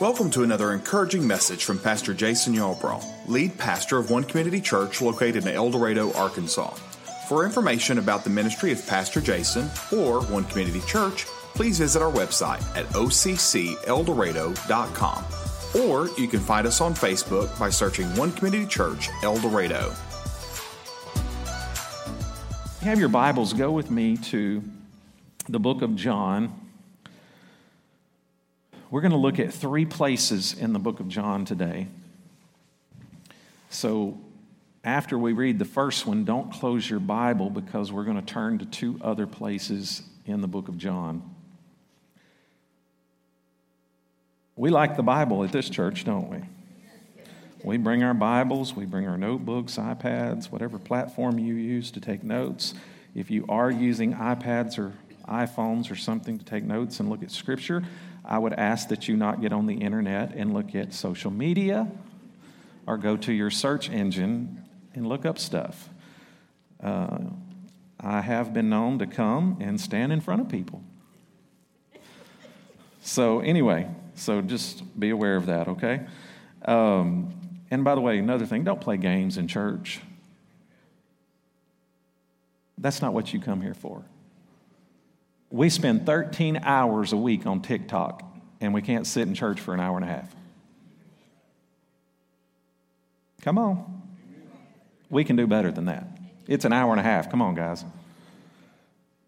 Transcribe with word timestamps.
Welcome 0.00 0.30
to 0.30 0.42
another 0.44 0.72
encouraging 0.72 1.26
message 1.26 1.64
from 1.64 1.78
Pastor 1.78 2.14
Jason 2.14 2.54
Yarbrough, 2.54 3.04
lead 3.28 3.58
pastor 3.58 3.98
of 3.98 4.10
One 4.10 4.24
Community 4.24 4.58
Church 4.58 5.02
located 5.02 5.44
in 5.44 5.54
El 5.54 5.70
Dorado, 5.70 6.10
Arkansas. 6.14 6.70
For 7.28 7.44
information 7.44 7.98
about 7.98 8.24
the 8.24 8.30
ministry 8.30 8.72
of 8.72 8.86
Pastor 8.86 9.20
Jason 9.20 9.68
or 9.92 10.22
One 10.22 10.44
Community 10.44 10.80
Church, 10.86 11.26
please 11.52 11.80
visit 11.80 12.00
our 12.00 12.10
website 12.10 12.62
at 12.74 12.86
occeldorado.com. 12.94 15.24
Or 15.84 16.08
you 16.18 16.28
can 16.28 16.40
find 16.40 16.66
us 16.66 16.80
on 16.80 16.94
Facebook 16.94 17.58
by 17.58 17.68
searching 17.68 18.06
One 18.16 18.32
Community 18.32 18.64
Church 18.64 19.10
El 19.22 19.36
Dorado. 19.36 19.92
You 22.80 22.88
have 22.88 22.98
your 22.98 23.10
Bibles, 23.10 23.52
go 23.52 23.70
with 23.70 23.90
me 23.90 24.16
to 24.16 24.62
the 25.50 25.60
book 25.60 25.82
of 25.82 25.94
John. 25.94 26.69
We're 28.90 29.02
going 29.02 29.12
to 29.12 29.18
look 29.18 29.38
at 29.38 29.54
three 29.54 29.86
places 29.86 30.52
in 30.52 30.72
the 30.72 30.80
book 30.80 30.98
of 30.98 31.06
John 31.06 31.44
today. 31.44 31.86
So, 33.68 34.18
after 34.82 35.16
we 35.16 35.32
read 35.32 35.60
the 35.60 35.64
first 35.64 36.06
one, 36.06 36.24
don't 36.24 36.52
close 36.52 36.88
your 36.88 36.98
Bible 36.98 37.50
because 37.50 37.92
we're 37.92 38.04
going 38.04 38.16
to 38.16 38.26
turn 38.26 38.58
to 38.58 38.66
two 38.66 38.98
other 39.00 39.28
places 39.28 40.02
in 40.26 40.40
the 40.40 40.48
book 40.48 40.66
of 40.68 40.76
John. 40.76 41.22
We 44.56 44.70
like 44.70 44.96
the 44.96 45.04
Bible 45.04 45.44
at 45.44 45.52
this 45.52 45.70
church, 45.70 46.04
don't 46.04 46.28
we? 46.28 46.38
We 47.62 47.76
bring 47.76 48.02
our 48.02 48.14
Bibles, 48.14 48.74
we 48.74 48.86
bring 48.86 49.06
our 49.06 49.18
notebooks, 49.18 49.76
iPads, 49.76 50.50
whatever 50.50 50.78
platform 50.78 51.38
you 51.38 51.54
use 51.54 51.90
to 51.92 52.00
take 52.00 52.24
notes. 52.24 52.74
If 53.14 53.30
you 53.30 53.44
are 53.48 53.70
using 53.70 54.14
iPads 54.14 54.78
or 54.78 54.94
iPhones 55.28 55.90
or 55.90 55.94
something 55.94 56.38
to 56.38 56.44
take 56.44 56.64
notes 56.64 56.98
and 56.98 57.08
look 57.08 57.22
at 57.22 57.30
Scripture, 57.30 57.84
I 58.24 58.38
would 58.38 58.52
ask 58.52 58.88
that 58.88 59.08
you 59.08 59.16
not 59.16 59.40
get 59.40 59.52
on 59.52 59.66
the 59.66 59.74
internet 59.74 60.34
and 60.34 60.52
look 60.52 60.74
at 60.74 60.92
social 60.92 61.30
media 61.30 61.90
or 62.86 62.96
go 62.96 63.16
to 63.16 63.32
your 63.32 63.50
search 63.50 63.90
engine 63.90 64.64
and 64.94 65.06
look 65.06 65.24
up 65.24 65.38
stuff. 65.38 65.88
Uh, 66.82 67.18
I 67.98 68.20
have 68.20 68.52
been 68.52 68.70
known 68.70 68.98
to 68.98 69.06
come 69.06 69.58
and 69.60 69.80
stand 69.80 70.12
in 70.12 70.20
front 70.20 70.40
of 70.40 70.48
people. 70.48 70.82
So, 73.02 73.40
anyway, 73.40 73.88
so 74.14 74.40
just 74.40 74.98
be 74.98 75.10
aware 75.10 75.36
of 75.36 75.46
that, 75.46 75.68
okay? 75.68 76.06
Um, 76.64 77.32
and 77.70 77.84
by 77.84 77.94
the 77.94 78.00
way, 78.00 78.18
another 78.18 78.46
thing 78.46 78.64
don't 78.64 78.80
play 78.80 78.96
games 78.96 79.38
in 79.38 79.48
church. 79.48 80.00
That's 82.76 83.02
not 83.02 83.12
what 83.12 83.32
you 83.32 83.40
come 83.40 83.60
here 83.60 83.74
for. 83.74 84.04
We 85.50 85.68
spend 85.68 86.06
13 86.06 86.60
hours 86.62 87.12
a 87.12 87.16
week 87.16 87.46
on 87.46 87.60
TikTok, 87.60 88.22
and 88.60 88.72
we 88.72 88.82
can't 88.82 89.06
sit 89.06 89.26
in 89.26 89.34
church 89.34 89.60
for 89.60 89.74
an 89.74 89.80
hour 89.80 89.96
and 89.96 90.04
a 90.04 90.08
half. 90.08 90.34
Come 93.42 93.58
on. 93.58 94.02
We 95.08 95.24
can 95.24 95.36
do 95.36 95.46
better 95.46 95.72
than 95.72 95.86
that. 95.86 96.06
It's 96.46 96.64
an 96.64 96.72
hour 96.72 96.92
and 96.92 97.00
a 97.00 97.02
half. 97.02 97.30
Come 97.30 97.42
on, 97.42 97.54
guys. 97.54 97.84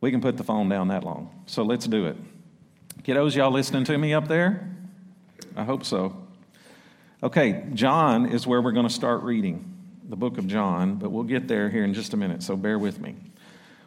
We 0.00 0.10
can 0.10 0.20
put 0.20 0.36
the 0.36 0.44
phone 0.44 0.68
down 0.68 0.88
that 0.88 1.04
long. 1.04 1.44
So 1.46 1.62
let's 1.62 1.86
do 1.86 2.06
it. 2.06 2.16
Kiddos, 3.02 3.34
y'all 3.34 3.50
listening 3.50 3.84
to 3.84 3.98
me 3.98 4.14
up 4.14 4.28
there? 4.28 4.68
I 5.56 5.64
hope 5.64 5.84
so. 5.84 6.16
Okay, 7.22 7.64
John 7.74 8.26
is 8.26 8.46
where 8.46 8.60
we're 8.60 8.72
going 8.72 8.86
to 8.86 8.92
start 8.92 9.22
reading 9.22 9.72
the 10.08 10.16
book 10.16 10.38
of 10.38 10.46
John, 10.46 10.96
but 10.96 11.10
we'll 11.10 11.22
get 11.24 11.48
there 11.48 11.68
here 11.68 11.84
in 11.84 11.94
just 11.94 12.12
a 12.14 12.16
minute, 12.16 12.42
so 12.42 12.56
bear 12.56 12.78
with 12.78 13.00
me. 13.00 13.14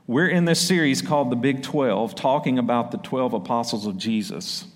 We're 0.07 0.27
in 0.27 0.45
this 0.45 0.61
series 0.61 1.01
called 1.01 1.31
The 1.31 1.35
Big 1.35 1.63
12, 1.63 2.13
talking 2.13 2.59
about 2.59 2.91
the 2.91 2.99
12 2.99 3.33
apostles 3.33 3.87
of 3.87 3.97
Jesus. 3.97 4.67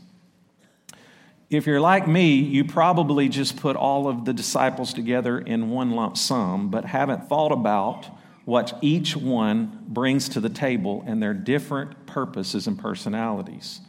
If 1.52 1.68
you're 1.68 1.80
like 1.80 2.08
me, 2.08 2.38
you 2.38 2.66
probably 2.66 3.30
just 3.30 3.56
put 3.56 3.76
all 3.76 4.08
of 4.08 4.26
the 4.26 4.34
disciples 4.34 4.92
together 4.92 5.38
in 5.38 5.70
one 5.70 5.92
lump 5.92 6.18
sum, 6.18 6.72
but 6.72 6.86
haven't 6.86 7.30
thought 7.30 7.52
about 7.52 8.08
what 8.46 8.80
each 8.82 9.16
one 9.16 9.86
brings 9.88 10.30
to 10.30 10.40
the 10.40 10.50
table 10.50 11.04
and 11.06 11.22
their 11.22 11.36
different 11.36 12.08
purposes 12.08 12.66
and 12.66 12.80
personalities. 12.80 13.82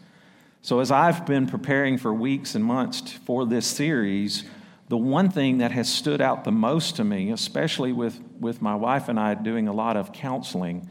So, 0.61 0.81
as 0.81 0.91
I've 0.91 1.25
been 1.25 1.47
preparing 1.47 1.97
for 1.97 2.13
weeks 2.13 2.55
and 2.55 2.63
months 2.63 3.13
for 3.13 3.47
this 3.47 3.67
series, 3.67 4.45
the 4.89 4.99
one 4.99 5.31
thing 5.31 5.57
that 5.59 5.73
has 5.73 5.91
stood 5.91 6.21
out 6.21 6.45
the 6.45 6.53
most 6.53 6.97
to 6.97 7.05
me, 7.05 7.31
especially 7.31 7.95
with, 7.95 8.21
with 8.39 8.61
my 8.61 8.75
wife 8.75 9.09
and 9.09 9.19
I 9.19 9.33
doing 9.33 9.69
a 9.69 9.73
lot 9.73 9.97
of 9.97 10.13
counseling, 10.13 10.87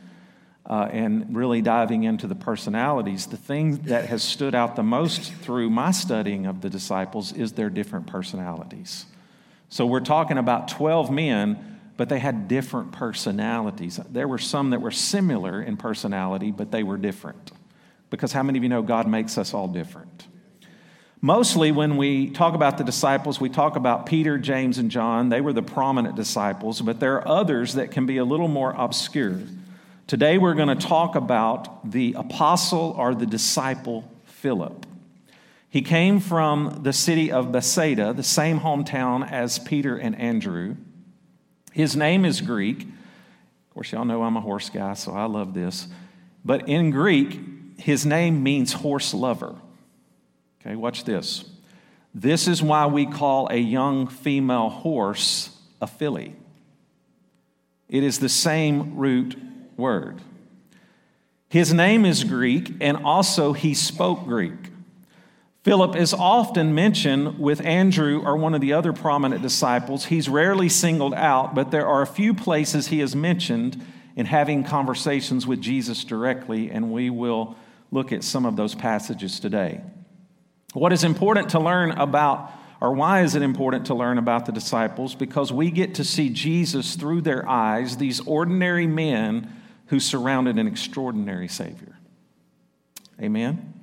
uh, 0.70 0.88
and 0.92 1.36
really 1.36 1.62
diving 1.62 2.04
into 2.04 2.28
the 2.28 2.36
personalities, 2.36 3.26
the 3.28 3.38
thing 3.38 3.78
that 3.84 4.06
has 4.06 4.22
stood 4.22 4.54
out 4.54 4.76
the 4.76 4.84
most 4.84 5.34
through 5.34 5.70
my 5.70 5.92
studying 5.92 6.46
of 6.46 6.62
the 6.62 6.70
disciples 6.70 7.34
is 7.34 7.54
their 7.54 7.70
different 7.70 8.06
personalities. 8.06 9.06
So 9.70 9.86
we're 9.86 10.00
talking 10.00 10.38
about 10.38 10.68
12 10.68 11.10
men, 11.10 11.80
but 11.98 12.08
they 12.08 12.20
had 12.20 12.48
different 12.48 12.92
personalities. 12.92 14.00
There 14.12 14.28
were 14.28 14.38
some 14.38 14.70
that 14.70 14.82
were 14.82 14.92
similar 14.92 15.62
in 15.62 15.76
personality, 15.76 16.52
but 16.52 16.72
they 16.72 16.84
were 16.84 16.98
different. 16.98 17.52
Because 18.12 18.32
how 18.32 18.44
many 18.44 18.58
of 18.58 18.64
you 18.64 18.70
know 18.70 18.82
God 18.84 19.08
makes 19.08 19.38
us 19.38 19.54
all 19.54 19.68
different? 19.68 20.28
Mostly, 21.22 21.72
when 21.72 21.98
we 21.98 22.30
talk 22.30 22.54
about 22.54 22.78
the 22.78 22.84
disciples, 22.84 23.42
we 23.42 23.50
talk 23.50 23.76
about 23.76 24.06
Peter, 24.06 24.38
James, 24.38 24.78
and 24.78 24.90
John. 24.90 25.30
They 25.30 25.42
were 25.42 25.52
the 25.52 25.62
prominent 25.62 26.16
disciples, 26.16 26.80
but 26.80 27.00
there 27.00 27.16
are 27.16 27.28
others 27.28 27.74
that 27.74 27.92
can 27.92 28.06
be 28.06 28.18
a 28.18 28.24
little 28.24 28.48
more 28.48 28.74
obscure. 28.78 29.40
Today 30.10 30.40
we're 30.40 30.56
going 30.56 30.76
to 30.76 30.88
talk 30.88 31.14
about 31.14 31.92
the 31.92 32.14
apostle 32.14 32.96
or 32.98 33.14
the 33.14 33.28
disciple 33.28 34.12
Philip. 34.26 34.88
He 35.70 35.84
came 35.84 36.20
from 36.20 36.80
the 36.82 36.94
city 36.94 37.32
of 37.32 37.52
Bethsaida, 37.52 38.12
the 38.14 38.24
same 38.24 38.62
hometown 38.62 39.32
as 39.32 39.60
Peter 39.60 39.96
and 39.96 40.16
Andrew. 40.16 40.78
His 41.74 41.96
name 41.96 42.26
is 42.26 42.42
Greek. 42.42 42.82
Of 42.82 43.74
course, 43.76 43.92
y'all 43.92 44.04
know 44.04 44.24
I'm 44.24 44.36
a 44.36 44.42
horse 44.42 44.72
guy, 44.72 44.96
so 44.96 45.12
I 45.12 45.26
love 45.26 45.54
this. 45.54 45.88
But 46.44 46.68
in 46.68 46.90
Greek, 46.90 47.40
his 47.78 48.04
name 48.04 48.42
means 48.42 48.74
horse 48.74 49.14
lover. 49.14 49.58
Okay, 50.60 50.76
watch 50.76 51.04
this. 51.04 51.46
This 52.16 52.48
is 52.48 52.64
why 52.64 52.88
we 52.88 53.06
call 53.06 53.48
a 53.52 53.58
young 53.58 54.08
female 54.08 54.70
horse 54.70 55.56
a 55.80 55.86
filly. 55.86 56.36
It 57.88 58.04
is 58.04 58.18
the 58.18 58.28
same 58.28 58.98
root 58.98 59.36
word. 59.80 60.22
His 61.50 61.74
name 61.74 62.06
is 62.06 62.24
Greek, 62.24 62.74
and 62.80 62.98
also 62.98 63.54
he 63.54 63.74
spoke 63.74 64.26
Greek. 64.26 64.70
Philip 65.64 65.96
is 65.96 66.14
often 66.14 66.74
mentioned 66.74 67.40
with 67.40 67.60
Andrew 67.66 68.22
or 68.24 68.38
one 68.38 68.54
of 68.54 68.62
the 68.62 68.74
other 68.74 68.94
prominent 68.94 69.42
disciples. 69.42 70.06
He's 70.06 70.30
rarely 70.30 70.70
singled 70.70 71.14
out, 71.14 71.56
but 71.56 71.72
there 71.72 71.88
are 71.88 72.02
a 72.02 72.08
few 72.08 72.34
places 72.34 72.88
he 72.88 73.02
is 73.02 73.16
mentioned 73.16 73.84
in 74.16 74.26
having 74.26 74.64
conversations 74.64 75.48
with 75.48 75.60
Jesus 75.60 76.04
directly, 76.04 76.70
and 76.70 76.92
we 76.92 77.10
will 77.10 77.56
look 77.92 78.12
at 78.12 78.24
some 78.24 78.46
of 78.46 78.56
those 78.56 78.76
passages 78.76 79.40
today. 79.40 79.82
What 80.74 80.94
is 80.94 81.04
important 81.04 81.50
to 81.50 81.60
learn 81.60 81.92
about, 81.92 82.52
or 82.80 82.94
why 82.94 83.24
is 83.24 83.36
it 83.36 83.42
important 83.42 83.88
to 83.88 83.96
learn 83.96 84.18
about 84.18 84.46
the 84.46 84.52
disciples? 84.52 85.16
Because 85.16 85.52
we 85.52 85.72
get 85.72 85.96
to 85.96 86.04
see 86.04 86.30
Jesus 86.30 86.96
through 86.96 87.22
their 87.22 87.48
eyes, 87.50 87.98
these 87.98 88.22
ordinary 88.22 88.88
men 88.88 89.52
who 89.90 90.00
surrounded 90.00 90.58
an 90.58 90.68
extraordinary 90.68 91.48
Savior. 91.48 91.98
Amen? 93.22 93.74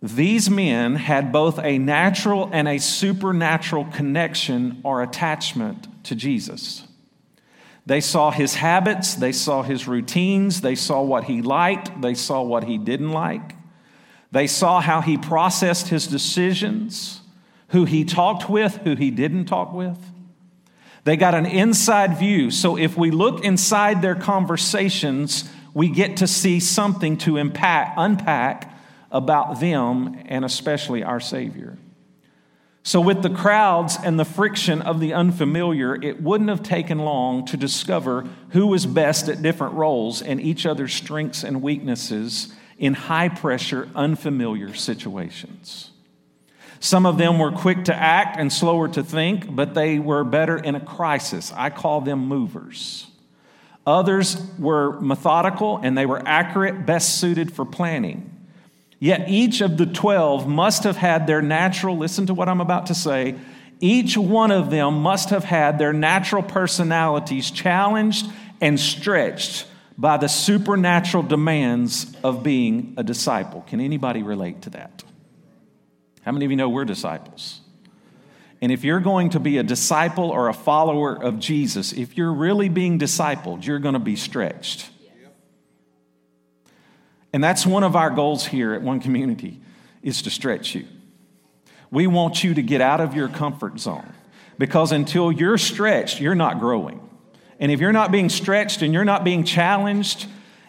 These 0.00 0.48
men 0.48 0.94
had 0.94 1.32
both 1.32 1.58
a 1.58 1.78
natural 1.78 2.48
and 2.52 2.68
a 2.68 2.78
supernatural 2.78 3.86
connection 3.86 4.80
or 4.84 5.02
attachment 5.02 6.04
to 6.04 6.14
Jesus. 6.14 6.84
They 7.84 8.00
saw 8.00 8.30
his 8.30 8.54
habits, 8.56 9.14
they 9.14 9.32
saw 9.32 9.62
his 9.62 9.88
routines, 9.88 10.60
they 10.60 10.74
saw 10.74 11.02
what 11.02 11.24
he 11.24 11.42
liked, 11.42 12.00
they 12.00 12.14
saw 12.14 12.42
what 12.42 12.64
he 12.64 12.78
didn't 12.78 13.12
like. 13.12 13.54
They 14.30 14.46
saw 14.46 14.80
how 14.80 15.00
he 15.00 15.16
processed 15.16 15.88
his 15.88 16.06
decisions, 16.06 17.22
who 17.68 17.84
he 17.84 18.04
talked 18.04 18.48
with, 18.48 18.76
who 18.78 18.94
he 18.94 19.10
didn't 19.10 19.46
talk 19.46 19.72
with. 19.72 19.98
They 21.08 21.16
got 21.16 21.34
an 21.34 21.46
inside 21.46 22.18
view. 22.18 22.50
So 22.50 22.76
if 22.76 22.98
we 22.98 23.10
look 23.10 23.42
inside 23.42 24.02
their 24.02 24.14
conversations, 24.14 25.50
we 25.72 25.88
get 25.88 26.18
to 26.18 26.26
see 26.26 26.60
something 26.60 27.16
to 27.18 27.38
impact, 27.38 27.94
unpack 27.96 28.78
about 29.10 29.58
them 29.58 30.20
and 30.26 30.44
especially 30.44 31.02
our 31.02 31.18
Savior. 31.18 31.78
So, 32.82 33.00
with 33.00 33.22
the 33.22 33.30
crowds 33.30 33.96
and 34.04 34.20
the 34.20 34.26
friction 34.26 34.82
of 34.82 35.00
the 35.00 35.14
unfamiliar, 35.14 35.94
it 35.94 36.22
wouldn't 36.22 36.50
have 36.50 36.62
taken 36.62 36.98
long 36.98 37.46
to 37.46 37.56
discover 37.56 38.28
who 38.50 38.66
was 38.66 38.84
best 38.84 39.30
at 39.30 39.40
different 39.40 39.76
roles 39.76 40.20
and 40.20 40.38
each 40.38 40.66
other's 40.66 40.92
strengths 40.92 41.42
and 41.42 41.62
weaknesses 41.62 42.52
in 42.76 42.92
high 42.92 43.30
pressure, 43.30 43.88
unfamiliar 43.94 44.74
situations. 44.74 45.90
Some 46.80 47.06
of 47.06 47.18
them 47.18 47.38
were 47.38 47.50
quick 47.50 47.84
to 47.84 47.94
act 47.94 48.38
and 48.38 48.52
slower 48.52 48.88
to 48.88 49.02
think, 49.02 49.54
but 49.54 49.74
they 49.74 49.98
were 49.98 50.24
better 50.24 50.56
in 50.56 50.74
a 50.74 50.80
crisis. 50.80 51.52
I 51.56 51.70
call 51.70 52.00
them 52.00 52.26
movers. 52.26 53.06
Others 53.86 54.36
were 54.58 55.00
methodical 55.00 55.78
and 55.78 55.96
they 55.96 56.06
were 56.06 56.22
accurate, 56.26 56.86
best 56.86 57.18
suited 57.18 57.52
for 57.52 57.64
planning. 57.64 58.34
Yet 59.00 59.28
each 59.28 59.60
of 59.60 59.76
the 59.76 59.86
12 59.86 60.46
must 60.46 60.84
have 60.84 60.96
had 60.96 61.26
their 61.26 61.40
natural, 61.40 61.96
listen 61.96 62.26
to 62.26 62.34
what 62.34 62.48
I'm 62.48 62.60
about 62.60 62.86
to 62.86 62.94
say, 62.94 63.36
each 63.80 64.16
one 64.16 64.50
of 64.50 64.70
them 64.70 65.02
must 65.02 65.30
have 65.30 65.44
had 65.44 65.78
their 65.78 65.92
natural 65.92 66.42
personalities 66.42 67.50
challenged 67.50 68.26
and 68.60 68.78
stretched 68.78 69.66
by 69.96 70.16
the 70.16 70.28
supernatural 70.28 71.22
demands 71.22 72.14
of 72.22 72.42
being 72.42 72.94
a 72.96 73.02
disciple. 73.02 73.62
Can 73.68 73.80
anybody 73.80 74.22
relate 74.22 74.62
to 74.62 74.70
that? 74.70 75.02
How 76.28 76.32
many 76.32 76.44
of 76.44 76.50
you 76.50 76.58
know 76.58 76.68
we're 76.68 76.84
disciples? 76.84 77.62
And 78.60 78.70
if 78.70 78.84
you're 78.84 79.00
going 79.00 79.30
to 79.30 79.40
be 79.40 79.56
a 79.56 79.62
disciple 79.62 80.28
or 80.28 80.50
a 80.50 80.52
follower 80.52 81.14
of 81.14 81.38
Jesus, 81.38 81.94
if 81.94 82.18
you're 82.18 82.34
really 82.34 82.68
being 82.68 82.98
discipled, 82.98 83.64
you're 83.64 83.78
going 83.78 83.94
to 83.94 83.98
be 83.98 84.14
stretched. 84.14 84.90
And 87.32 87.42
that's 87.42 87.64
one 87.64 87.82
of 87.82 87.96
our 87.96 88.10
goals 88.10 88.44
here 88.44 88.74
at 88.74 88.82
One 88.82 89.00
Community 89.00 89.58
is 90.02 90.20
to 90.20 90.28
stretch 90.28 90.74
you. 90.74 90.86
We 91.90 92.06
want 92.06 92.44
you 92.44 92.52
to 92.52 92.62
get 92.62 92.82
out 92.82 93.00
of 93.00 93.14
your 93.14 93.28
comfort 93.28 93.80
zone 93.80 94.12
because 94.58 94.92
until 94.92 95.32
you're 95.32 95.56
stretched, 95.56 96.20
you're 96.20 96.34
not 96.34 96.60
growing. 96.60 97.00
And 97.58 97.72
if 97.72 97.80
you're 97.80 97.90
not 97.90 98.12
being 98.12 98.28
stretched 98.28 98.82
and 98.82 98.92
you're 98.92 99.06
not 99.06 99.24
being 99.24 99.44
challenged, 99.44 100.26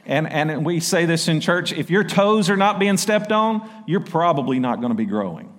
and, 0.10 0.28
and 0.28 0.66
we 0.66 0.80
say 0.80 1.06
this 1.06 1.28
in 1.28 1.40
church 1.40 1.72
if 1.72 1.92
your 1.92 2.04
toes 2.04 2.50
are 2.50 2.58
not 2.58 2.80
being 2.80 2.98
stepped 2.98 3.32
on, 3.32 3.70
you're 3.86 4.00
probably 4.00 4.60
not 4.60 4.80
going 4.80 4.90
to 4.90 4.98
be 4.98 5.06
growing. 5.06 5.54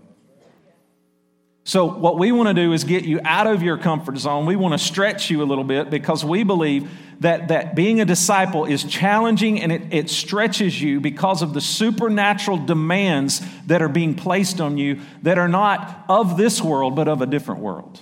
So, 1.63 1.85
what 1.85 2.19
we 2.19 2.33
want 2.33 2.49
to 2.49 2.55
do 2.55 2.73
is 2.73 2.83
get 2.83 3.05
you 3.05 3.21
out 3.25 3.47
of 3.47 3.63
your 3.63 3.79
comfort 3.79 4.19
zone. 4.19 4.47
We 4.47 4.57
want 4.57 4.75
to 4.75 4.79
stretch 4.79 5.31
you 5.31 5.41
a 5.41 5.45
little 5.45 5.63
bit 5.63 5.89
because 5.89 6.25
we 6.25 6.43
believe 6.43 6.91
that, 7.21 7.47
that 7.49 7.77
being 7.77 8.01
a 8.01 8.05
disciple 8.05 8.65
is 8.65 8.83
challenging 8.83 9.61
and 9.61 9.71
it, 9.71 9.83
it 9.95 10.11
stretches 10.11 10.83
you 10.83 10.99
because 10.99 11.43
of 11.43 11.55
the 11.55 11.61
supernatural 11.61 12.57
demands 12.57 13.41
that 13.67 13.83
are 13.83 13.89
being 13.89 14.17
placed 14.17 14.61
on 14.61 14.79
you 14.79 15.01
that 15.23 15.39
are 15.39 15.49
not 15.49 16.07
of 16.09 16.37
this 16.37 16.61
world, 16.61 16.97
but 16.97 17.07
of 17.07 17.23
a 17.23 17.27
different 17.27 17.61
world. 17.61 18.01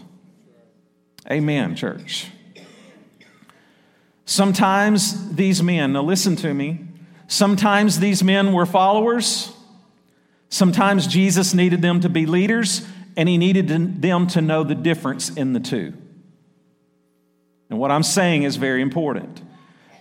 Amen, 1.30 1.76
church. 1.76 2.28
Sometimes 4.28 5.34
these 5.36 5.62
men, 5.62 5.94
now 5.94 6.02
listen 6.02 6.36
to 6.36 6.52
me, 6.52 6.80
sometimes 7.28 7.98
these 7.98 8.22
men 8.22 8.52
were 8.52 8.66
followers. 8.66 9.54
Sometimes 10.50 11.06
Jesus 11.06 11.54
needed 11.54 11.80
them 11.80 12.00
to 12.00 12.10
be 12.10 12.26
leaders, 12.26 12.86
and 13.16 13.26
he 13.26 13.38
needed 13.38 13.68
them 13.68 14.26
to 14.26 14.42
know 14.42 14.64
the 14.64 14.74
difference 14.74 15.30
in 15.30 15.54
the 15.54 15.60
two. 15.60 15.94
And 17.70 17.78
what 17.78 17.90
I'm 17.90 18.02
saying 18.02 18.42
is 18.42 18.56
very 18.56 18.82
important. 18.82 19.40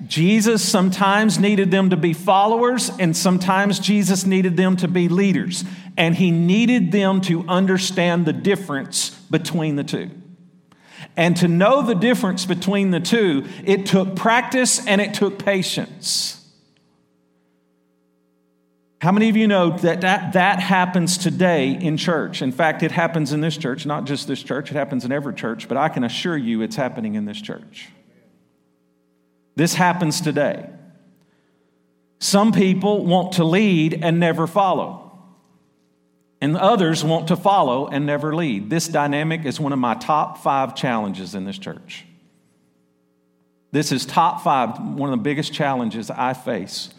Jesus 0.05 0.61
sometimes 0.61 1.39
needed 1.39 1.71
them 1.71 1.91
to 1.91 1.97
be 1.97 2.11
followers, 2.11 2.91
and 2.99 3.15
sometimes 3.15 3.79
Jesus 3.79 4.25
needed 4.25 4.57
them 4.57 4.75
to 4.75 4.89
be 4.89 5.07
leaders. 5.07 5.63
And 5.95 6.13
he 6.13 6.31
needed 6.31 6.91
them 6.91 7.21
to 7.21 7.47
understand 7.47 8.25
the 8.25 8.33
difference 8.33 9.11
between 9.31 9.77
the 9.77 9.85
two. 9.85 10.11
And 11.17 11.35
to 11.37 11.47
know 11.47 11.81
the 11.81 11.95
difference 11.95 12.45
between 12.45 12.91
the 12.91 12.99
two, 12.99 13.45
it 13.65 13.87
took 13.87 14.15
practice 14.15 14.85
and 14.85 15.01
it 15.01 15.15
took 15.15 15.43
patience. 15.43 16.35
How 19.01 19.11
many 19.11 19.27
of 19.29 19.35
you 19.35 19.47
know 19.47 19.77
that, 19.79 20.01
that 20.01 20.33
that 20.33 20.59
happens 20.59 21.17
today 21.17 21.71
in 21.71 21.97
church? 21.97 22.41
In 22.41 22.51
fact, 22.51 22.83
it 22.83 22.91
happens 22.91 23.33
in 23.33 23.41
this 23.41 23.57
church, 23.57 23.85
not 23.85 24.05
just 24.05 24.27
this 24.27 24.41
church, 24.41 24.69
it 24.69 24.75
happens 24.75 25.05
in 25.05 25.11
every 25.11 25.33
church, 25.33 25.67
but 25.67 25.75
I 25.75 25.89
can 25.89 26.03
assure 26.03 26.37
you 26.37 26.61
it's 26.61 26.75
happening 26.75 27.15
in 27.15 27.25
this 27.25 27.41
church. 27.41 27.89
This 29.55 29.73
happens 29.73 30.21
today. 30.21 30.69
Some 32.19 32.51
people 32.51 33.05
want 33.05 33.33
to 33.33 33.43
lead 33.43 34.03
and 34.03 34.19
never 34.19 34.45
follow 34.45 35.06
and 36.39 36.55
others 36.55 37.03
want 37.03 37.27
to 37.29 37.35
follow 37.35 37.87
and 37.87 38.05
never 38.05 38.35
lead. 38.35 38.69
This 38.69 38.87
dynamic 38.87 39.45
is 39.45 39.59
one 39.59 39.73
of 39.73 39.79
my 39.79 39.95
top 39.95 40.37
five 40.37 40.75
challenges 40.75 41.33
in 41.35 41.45
this 41.45 41.57
church. 41.57 42.05
This 43.71 43.91
is 43.91 44.05
top 44.05 44.41
five, 44.41 44.79
one 44.79 45.11
of 45.11 45.17
the 45.17 45.23
biggest 45.23 45.53
challenges 45.53 46.09
I 46.09 46.33
face 46.33 46.89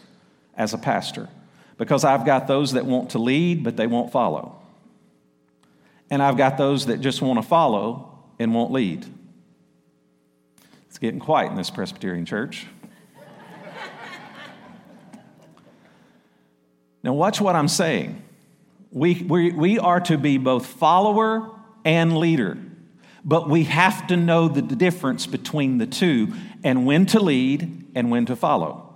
as 0.55 0.73
a 0.73 0.77
pastor 0.77 1.29
because 1.77 2.03
I've 2.03 2.25
got 2.25 2.47
those 2.47 2.73
that 2.73 2.85
want 2.85 3.11
to 3.11 3.19
lead, 3.19 3.63
but 3.63 3.77
they 3.77 3.87
won't 3.87 4.11
follow. 4.11 4.61
And 6.09 6.21
I've 6.21 6.37
got 6.37 6.57
those 6.57 6.87
that 6.87 6.99
just 6.99 7.21
want 7.21 7.41
to 7.41 7.47
follow 7.47 8.19
and 8.37 8.53
won't 8.53 8.71
lead. 8.71 9.05
It's 10.87 10.97
getting 10.97 11.19
quiet 11.19 11.51
in 11.51 11.55
this 11.55 11.69
Presbyterian 11.69 12.25
church. 12.25 12.67
now, 17.03 17.13
watch 17.13 17.39
what 17.39 17.55
I'm 17.55 17.67
saying. 17.67 18.21
We, 18.91 19.15
we, 19.23 19.51
we 19.51 19.79
are 19.79 19.99
to 20.01 20.17
be 20.17 20.37
both 20.37 20.65
follower 20.65 21.49
and 21.85 22.17
leader, 22.17 22.57
but 23.23 23.49
we 23.49 23.65
have 23.65 24.07
to 24.07 24.17
know 24.17 24.47
the 24.47 24.61
difference 24.61 25.27
between 25.27 25.77
the 25.77 25.85
two 25.85 26.33
and 26.63 26.85
when 26.85 27.05
to 27.07 27.19
lead 27.19 27.87
and 27.95 28.09
when 28.09 28.25
to 28.25 28.35
follow. 28.35 28.93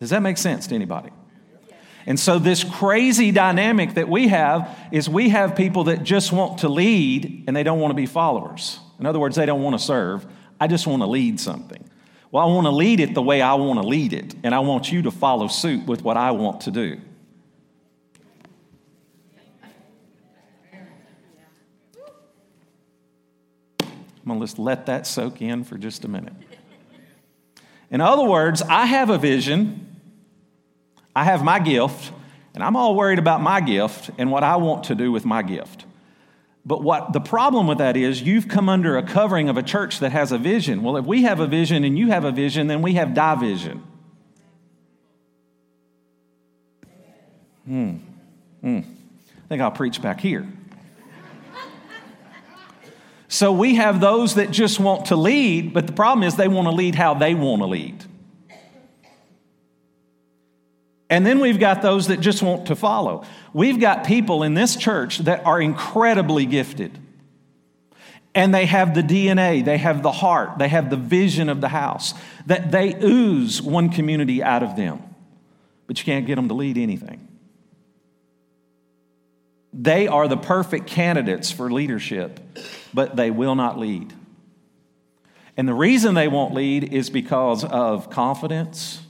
Does 0.00 0.10
that 0.10 0.22
make 0.22 0.38
sense 0.38 0.66
to 0.68 0.74
anybody? 0.74 1.10
And 2.08 2.20
so, 2.20 2.38
this 2.38 2.62
crazy 2.62 3.32
dynamic 3.32 3.94
that 3.94 4.08
we 4.08 4.28
have 4.28 4.78
is 4.92 5.08
we 5.08 5.30
have 5.30 5.56
people 5.56 5.84
that 5.84 6.04
just 6.04 6.30
want 6.32 6.58
to 6.58 6.68
lead 6.68 7.44
and 7.48 7.56
they 7.56 7.64
don't 7.64 7.80
want 7.80 7.90
to 7.90 7.96
be 7.96 8.06
followers. 8.06 8.78
In 9.00 9.06
other 9.06 9.18
words, 9.18 9.34
they 9.34 9.46
don't 9.46 9.62
want 9.62 9.76
to 9.76 9.84
serve. 9.84 10.24
I 10.60 10.68
just 10.68 10.86
want 10.86 11.02
to 11.02 11.06
lead 11.06 11.40
something. 11.40 11.82
Well, 12.30 12.46
I 12.48 12.52
want 12.52 12.66
to 12.66 12.70
lead 12.70 13.00
it 13.00 13.14
the 13.14 13.22
way 13.22 13.42
I 13.42 13.54
want 13.54 13.80
to 13.82 13.86
lead 13.86 14.12
it, 14.12 14.34
and 14.44 14.54
I 14.54 14.60
want 14.60 14.92
you 14.92 15.02
to 15.02 15.10
follow 15.10 15.48
suit 15.48 15.86
with 15.86 16.02
what 16.02 16.16
I 16.16 16.30
want 16.30 16.60
to 16.62 16.70
do. 16.70 17.00
I'm 24.26 24.30
going 24.30 24.40
to 24.40 24.46
just 24.46 24.58
let 24.58 24.86
that 24.86 25.06
soak 25.06 25.40
in 25.40 25.62
for 25.62 25.78
just 25.78 26.04
a 26.04 26.08
minute. 26.08 26.32
In 27.92 28.00
other 28.00 28.24
words, 28.24 28.60
I 28.60 28.84
have 28.84 29.08
a 29.08 29.18
vision, 29.18 30.00
I 31.14 31.22
have 31.22 31.44
my 31.44 31.60
gift, 31.60 32.10
and 32.52 32.64
I'm 32.64 32.74
all 32.74 32.96
worried 32.96 33.20
about 33.20 33.40
my 33.40 33.60
gift 33.60 34.10
and 34.18 34.32
what 34.32 34.42
I 34.42 34.56
want 34.56 34.84
to 34.84 34.96
do 34.96 35.12
with 35.12 35.24
my 35.24 35.42
gift. 35.42 35.84
But 36.64 36.82
what 36.82 37.12
the 37.12 37.20
problem 37.20 37.68
with 37.68 37.78
that 37.78 37.96
is, 37.96 38.20
you've 38.20 38.48
come 38.48 38.68
under 38.68 38.96
a 38.96 39.02
covering 39.04 39.48
of 39.48 39.56
a 39.56 39.62
church 39.62 40.00
that 40.00 40.10
has 40.10 40.32
a 40.32 40.38
vision. 40.38 40.82
Well, 40.82 40.96
if 40.96 41.04
we 41.04 41.22
have 41.22 41.38
a 41.38 41.46
vision 41.46 41.84
and 41.84 41.96
you 41.96 42.08
have 42.08 42.24
a 42.24 42.32
vision, 42.32 42.66
then 42.66 42.82
we 42.82 42.94
have 42.94 43.14
division. 43.14 43.84
Hmm. 47.64 47.90
Hmm. 48.60 48.78
I 48.78 49.48
think 49.48 49.62
I'll 49.62 49.70
preach 49.70 50.02
back 50.02 50.18
here. 50.18 50.48
So 53.28 53.52
we 53.52 53.74
have 53.74 54.00
those 54.00 54.36
that 54.36 54.50
just 54.50 54.78
want 54.78 55.06
to 55.06 55.16
lead, 55.16 55.72
but 55.72 55.86
the 55.86 55.92
problem 55.92 56.22
is 56.22 56.36
they 56.36 56.48
want 56.48 56.68
to 56.68 56.72
lead 56.72 56.94
how 56.94 57.14
they 57.14 57.34
want 57.34 57.62
to 57.62 57.66
lead. 57.66 58.04
And 61.08 61.24
then 61.24 61.38
we've 61.40 61.58
got 61.58 61.82
those 61.82 62.08
that 62.08 62.20
just 62.20 62.42
want 62.42 62.66
to 62.66 62.76
follow. 62.76 63.24
We've 63.52 63.80
got 63.80 64.06
people 64.06 64.42
in 64.42 64.54
this 64.54 64.74
church 64.76 65.18
that 65.18 65.44
are 65.46 65.60
incredibly 65.60 66.46
gifted. 66.46 66.98
And 68.34 68.54
they 68.54 68.66
have 68.66 68.94
the 68.94 69.02
DNA, 69.02 69.64
they 69.64 69.78
have 69.78 70.02
the 70.02 70.12
heart, 70.12 70.58
they 70.58 70.68
have 70.68 70.90
the 70.90 70.96
vision 70.96 71.48
of 71.48 71.60
the 71.60 71.68
house, 71.68 72.12
that 72.44 72.70
they 72.70 72.94
ooze 73.02 73.62
one 73.62 73.88
community 73.88 74.42
out 74.42 74.62
of 74.62 74.76
them. 74.76 75.02
But 75.86 75.98
you 75.98 76.04
can't 76.04 76.26
get 76.26 76.34
them 76.34 76.48
to 76.48 76.54
lead 76.54 76.76
anything. 76.76 77.25
They 79.78 80.08
are 80.08 80.26
the 80.26 80.38
perfect 80.38 80.86
candidates 80.86 81.50
for 81.50 81.70
leadership, 81.70 82.40
but 82.94 83.14
they 83.14 83.30
will 83.30 83.54
not 83.54 83.78
lead. 83.78 84.10
And 85.54 85.68
the 85.68 85.74
reason 85.74 86.14
they 86.14 86.28
won't 86.28 86.54
lead 86.54 86.94
is 86.94 87.10
because 87.10 87.62
of 87.62 88.08
confidence, 88.08 89.02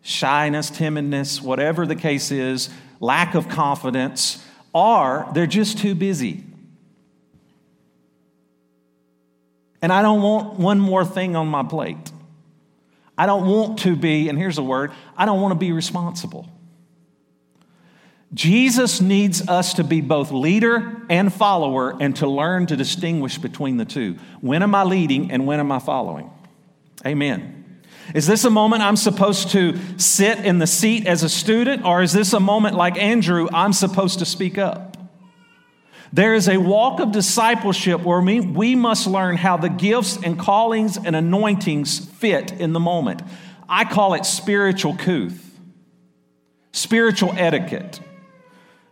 shyness, 0.00 0.70
timidness, 0.70 1.42
whatever 1.42 1.84
the 1.86 1.94
case 1.94 2.30
is, 2.30 2.70
lack 2.98 3.34
of 3.34 3.50
confidence, 3.50 4.42
or 4.72 5.28
they're 5.34 5.46
just 5.46 5.78
too 5.78 5.94
busy. 5.94 6.44
And 9.82 9.92
I 9.92 10.00
don't 10.00 10.22
want 10.22 10.58
one 10.58 10.80
more 10.80 11.04
thing 11.04 11.36
on 11.36 11.46
my 11.48 11.62
plate. 11.62 12.10
I 13.18 13.26
don't 13.26 13.46
want 13.46 13.80
to 13.80 13.96
be, 13.96 14.30
and 14.30 14.38
here's 14.38 14.56
a 14.56 14.62
word, 14.62 14.92
I 15.14 15.26
don't 15.26 15.42
want 15.42 15.52
to 15.52 15.58
be 15.58 15.72
responsible. 15.72 16.48
Jesus 18.34 19.00
needs 19.00 19.48
us 19.48 19.74
to 19.74 19.84
be 19.84 20.00
both 20.00 20.32
leader 20.32 21.02
and 21.08 21.32
follower 21.32 21.96
and 22.00 22.14
to 22.16 22.28
learn 22.28 22.66
to 22.66 22.76
distinguish 22.76 23.38
between 23.38 23.76
the 23.76 23.84
two. 23.84 24.16
When 24.40 24.62
am 24.62 24.74
I 24.74 24.82
leading 24.82 25.30
and 25.30 25.46
when 25.46 25.60
am 25.60 25.70
I 25.70 25.78
following? 25.78 26.30
Amen. 27.06 27.80
Is 28.14 28.26
this 28.26 28.44
a 28.44 28.50
moment 28.50 28.82
I'm 28.82 28.96
supposed 28.96 29.50
to 29.50 29.76
sit 29.98 30.38
in 30.44 30.58
the 30.58 30.66
seat 30.66 31.06
as 31.06 31.22
a 31.22 31.28
student, 31.28 31.84
or 31.84 32.02
is 32.02 32.12
this 32.12 32.32
a 32.32 32.40
moment 32.40 32.76
like 32.76 32.96
Andrew, 32.98 33.48
I'm 33.52 33.72
supposed 33.72 34.18
to 34.20 34.24
speak 34.24 34.58
up? 34.58 34.96
There 36.12 36.34
is 36.34 36.48
a 36.48 36.56
walk 36.58 37.00
of 37.00 37.10
discipleship 37.10 38.02
where 38.02 38.20
we, 38.20 38.40
we 38.40 38.76
must 38.76 39.06
learn 39.06 39.36
how 39.36 39.56
the 39.56 39.68
gifts 39.68 40.18
and 40.22 40.38
callings 40.38 40.96
and 40.96 41.16
anointings 41.16 41.98
fit 41.98 42.52
in 42.52 42.72
the 42.72 42.80
moment. 42.80 43.22
I 43.68 43.84
call 43.84 44.14
it 44.14 44.24
spiritual 44.24 44.96
couth. 44.96 45.42
spiritual 46.72 47.32
etiquette. 47.36 48.00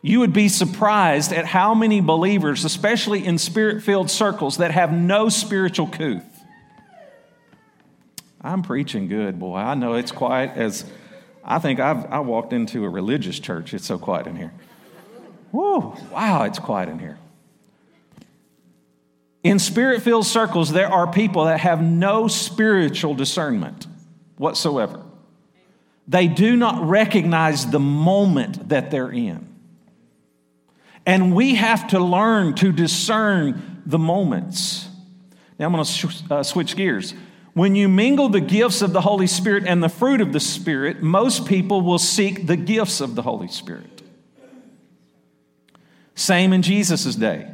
You 0.05 0.21
would 0.21 0.35
be 0.35 0.49
surprised 0.49 1.33
at 1.33 1.47
how 1.47 1.73
many 1.73 2.03
believers, 2.03 2.67
especially 2.67 3.25
in 3.25 3.39
spirit 3.39 3.83
filled 3.83 4.11
circles, 4.11 4.59
that 4.59 4.71
have 4.71 4.93
no 4.93 5.31
spiritual 5.31 5.87
couth. 5.87 6.45
I'm 8.39 8.63
preaching 8.63 9.09
good, 9.09 9.39
boy. 9.39 9.57
I 9.57 9.73
know 9.73 9.95
it's 9.95 10.13
quiet 10.13 10.59
as 10.59 10.85
I 11.43 11.59
think 11.59 11.81
I've 11.81 12.05
I 12.13 12.21
walked 12.21 12.53
into 12.53 12.85
a 12.85 12.89
religious 12.91 13.39
church. 13.39 13.73
It's 13.73 13.87
so 13.87 13.99
quiet 13.99 14.27
in 14.27 14.37
here. 14.37 14.53
Whoa, 15.53 15.97
wow, 16.13 16.43
it's 16.43 16.59
quiet 16.59 16.91
in 16.91 16.99
here. 16.99 17.17
In 19.43 19.59
spirit 19.59 20.03
filled 20.03 20.27
circles, 20.27 20.71
there 20.71 20.93
are 20.93 21.11
people 21.11 21.47
that 21.47 21.61
have 21.61 21.81
no 21.83 22.29
spiritual 22.29 23.15
discernment 23.15 23.87
whatsoever. 24.37 25.01
They 26.07 26.29
do 26.29 26.57
not 26.57 26.87
recognize 26.87 27.71
the 27.71 27.81
moment 27.81 28.69
that 28.69 28.91
they're 28.91 29.11
in. 29.11 29.54
And 31.07 31.35
we 31.35 31.55
have 31.57 31.89
to 31.89 32.01
learn 32.01 32.55
to 32.57 32.73
discern 32.73 33.83
the 33.85 33.99
moments. 33.99 34.89
Now 35.59 35.67
I'm 35.67 35.73
going 35.73 35.85
to 35.85 35.91
sh- 35.91 36.23
uh, 36.31 36.43
switch 36.43 36.77
gears. 36.77 37.15
When 37.53 37.77
you 37.77 37.89
mingle 37.89 38.29
the 38.29 38.41
gifts 38.41 38.83
of 38.83 38.93
the 38.93 39.01
Holy 39.01 39.29
Spirit 39.29 39.65
and 39.67 39.83
the 39.83 39.89
fruit 39.89 40.21
of 40.21 40.33
the 40.33 40.41
Spirit, 40.41 41.03
most 41.03 41.47
people 41.47 41.83
will 41.83 41.99
seek 41.99 42.47
the 42.47 42.57
gifts 42.57 43.01
of 43.01 43.15
the 43.15 43.23
Holy 43.23 43.49
Spirit. 43.49 44.03
Same 46.17 46.53
in 46.53 46.63
Jesus' 46.63 47.15
day. 47.15 47.49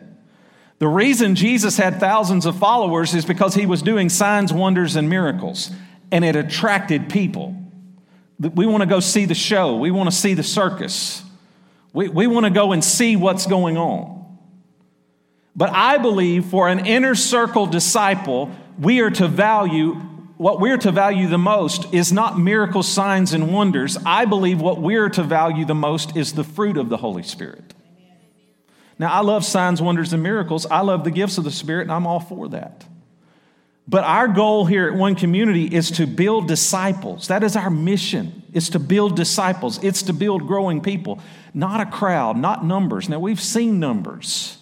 The 0.79 0.89
reason 0.89 1.35
Jesus 1.35 1.77
had 1.77 2.01
thousands 2.01 2.47
of 2.47 2.59
followers 2.59 3.15
is 3.15 3.27
because 3.27 3.55
he 3.55 3.67
was 3.67 3.83
doing 3.83 4.09
signs, 4.09 4.51
wonders, 4.51 4.97
and 4.97 5.11
miracles, 5.11 5.71
and 6.11 6.25
it 6.25 6.37
attracted 6.37 7.11
people. 7.11 7.55
We 8.39 8.65
want 8.65 8.81
to 8.81 8.87
go 8.87 9.01
see 9.01 9.27
the 9.27 9.35
show, 9.35 9.77
we 9.77 9.91
want 9.91 10.11
to 10.11 10.17
see 10.17 10.33
the 10.33 10.43
circus, 10.43 11.23
we, 11.93 12.09
we 12.09 12.27
want 12.27 12.45
to 12.47 12.51
go 12.51 12.73
and 12.73 12.85
see 12.85 13.17
what's 13.17 13.47
going 13.47 13.77
on. 13.77 14.39
But 15.57 15.71
I 15.71 15.99
believe 15.99 16.47
for 16.47 16.69
an 16.69 16.87
inner 16.87 17.15
circle 17.15 17.67
disciple, 17.67 18.51
we 18.79 19.01
are 19.01 19.11
to 19.11 19.29
value 19.29 19.95
what 20.41 20.59
we're 20.59 20.79
to 20.79 20.91
value 20.91 21.29
the 21.29 21.37
most 21.37 21.93
is 21.93 22.15
not 22.15 22.39
miracle 22.39 22.83
signs 22.83 23.35
and 23.35 23.53
wonders. 23.53 23.99
I 24.07 24.25
believe 24.25 24.59
what 24.59 24.81
we're 24.81 25.11
to 25.11 25.23
value 25.23 25.67
the 25.67 25.75
most 25.75 26.17
is 26.17 26.33
the 26.33 26.45
fruit 26.45 26.79
of 26.79 26.89
the 26.89 26.97
Holy 26.97 27.23
Spirit. 27.23 27.75
Now, 28.99 29.13
I 29.13 29.21
love 29.21 29.45
signs, 29.45 29.83
wonders, 29.83 30.15
and 30.15 30.23
miracles. 30.23 30.65
I 30.65 30.81
love 30.81 31.05
the 31.05 31.11
gifts 31.11 31.37
of 31.37 31.45
the 31.45 31.51
Spirit, 31.51 31.83
and 31.83 31.93
I'm 31.93 32.07
all 32.07 32.21
for 32.21 32.49
that. 32.49 32.87
But 33.89 34.05
our 34.05 34.29
goal 34.29 34.67
here 34.67 34.89
at 34.89 34.95
One 34.95 35.15
Community 35.15 35.65
is 35.65 35.91
to 35.93 36.07
build 36.07 36.47
disciples. 36.47 37.29
That 37.29 37.43
is 37.43 37.57
our 37.57 37.71
mission. 37.71 38.43
It's 38.53 38.71
to 38.71 38.79
build 38.79 39.17
disciples. 39.17 39.83
It's 39.83 40.03
to 40.05 40.13
build 40.13 40.47
growing 40.47 40.81
people, 40.81 41.21
not 41.55 41.81
a 41.81 41.87
crowd, 41.87 42.37
not 42.37 42.65
numbers. 42.65 43.09
Now, 43.09 43.19
we've 43.19 43.41
seen 43.41 43.81
numbers. 43.81 44.59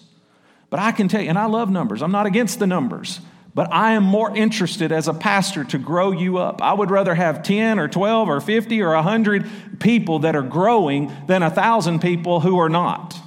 But 0.69 0.79
I 0.79 0.91
can 0.91 1.07
tell 1.07 1.21
you, 1.21 1.29
and 1.29 1.37
I 1.37 1.45
love 1.45 1.69
numbers. 1.69 2.01
I'm 2.01 2.11
not 2.11 2.25
against 2.25 2.59
the 2.59 2.67
numbers. 2.67 3.19
But 3.53 3.73
I 3.73 3.93
am 3.93 4.03
more 4.03 4.35
interested 4.35 4.91
as 4.91 5.07
a 5.07 5.13
pastor 5.13 5.63
to 5.65 5.77
grow 5.77 6.11
you 6.11 6.37
up. 6.37 6.61
I 6.61 6.73
would 6.73 6.91
rather 6.91 7.15
have 7.15 7.43
10 7.43 7.79
or 7.79 7.87
12 7.87 8.29
or 8.29 8.39
50 8.39 8.81
or 8.81 8.93
100 8.93 9.79
people 9.79 10.19
that 10.19 10.35
are 10.35 10.43
growing 10.43 11.11
than 11.27 11.41
1,000 11.41 11.99
people 11.99 12.39
who 12.39 12.59
are 12.59 12.69
not. 12.69 13.19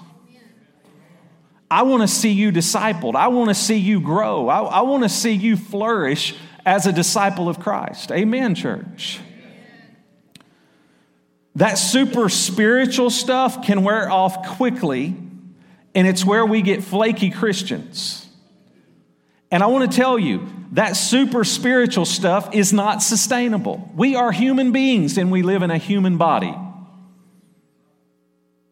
I 1.73 1.83
want 1.83 2.03
to 2.03 2.09
see 2.09 2.33
you 2.33 2.53
discipled. 2.53 3.15
I 3.15 3.29
want 3.29 3.49
to 3.49 3.55
see 3.55 3.79
you 3.79 4.03
grow. 4.03 4.51
I, 4.51 4.61
I 4.61 4.81
want 4.83 5.05
to 5.05 5.09
see 5.09 5.33
you 5.33 5.57
flourish 5.57 6.35
as 6.67 6.87
a 6.87 6.93
disciple 6.93 7.49
of 7.49 7.61
Christ. 7.61 8.13
Amen, 8.13 8.55
church. 8.55 9.21
That 11.55 11.79
super 11.79 12.29
spiritual 12.29 13.09
stuff 13.09 13.65
can 13.65 13.85
wear 13.85 14.11
off 14.11 14.57
quickly, 14.57 15.17
and 15.95 16.07
it's 16.07 16.27
where 16.27 16.45
we 16.45 16.61
get 16.61 16.85
flaky 16.85 17.31
Christians. 17.31 18.29
And 19.51 19.63
I 19.63 19.67
want 19.69 19.91
to 19.91 19.97
tell 19.97 20.19
you, 20.19 20.47
that 20.73 20.95
super 20.95 21.43
spiritual 21.43 22.05
stuff 22.05 22.55
is 22.55 22.75
not 22.75 23.03
sustainable. 23.03 23.91
We 23.95 24.15
are 24.15 24.31
human 24.31 24.73
beings 24.73 25.17
and 25.17 25.31
we 25.31 25.41
live 25.43 25.63
in 25.63 25.71
a 25.71 25.79
human 25.79 26.19
body. 26.19 26.55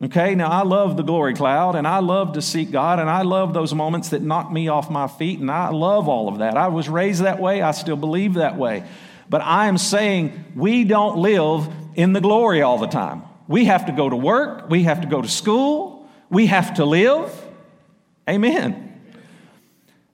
Okay, 0.02 0.34
now 0.34 0.48
I 0.48 0.62
love 0.62 0.96
the 0.96 1.02
glory 1.02 1.34
cloud 1.34 1.74
and 1.74 1.86
I 1.86 1.98
love 1.98 2.32
to 2.32 2.42
seek 2.42 2.70
God 2.70 2.98
and 2.98 3.10
I 3.10 3.20
love 3.20 3.52
those 3.52 3.74
moments 3.74 4.08
that 4.10 4.22
knock 4.22 4.50
me 4.50 4.68
off 4.68 4.90
my 4.90 5.06
feet 5.06 5.40
and 5.40 5.50
I 5.50 5.68
love 5.68 6.08
all 6.08 6.28
of 6.28 6.38
that. 6.38 6.56
I 6.56 6.68
was 6.68 6.88
raised 6.88 7.22
that 7.22 7.38
way, 7.38 7.60
I 7.60 7.72
still 7.72 7.96
believe 7.96 8.34
that 8.34 8.56
way. 8.56 8.84
But 9.28 9.42
I 9.42 9.66
am 9.66 9.76
saying 9.76 10.52
we 10.56 10.84
don't 10.84 11.18
live 11.18 11.68
in 11.96 12.14
the 12.14 12.20
glory 12.20 12.62
all 12.62 12.78
the 12.78 12.86
time. 12.86 13.24
We 13.46 13.66
have 13.66 13.86
to 13.86 13.92
go 13.92 14.08
to 14.08 14.16
work, 14.16 14.70
we 14.70 14.84
have 14.84 15.02
to 15.02 15.06
go 15.06 15.20
to 15.20 15.28
school, 15.28 16.08
we 16.30 16.46
have 16.46 16.74
to 16.74 16.86
live. 16.86 17.30
Amen. 18.26 19.02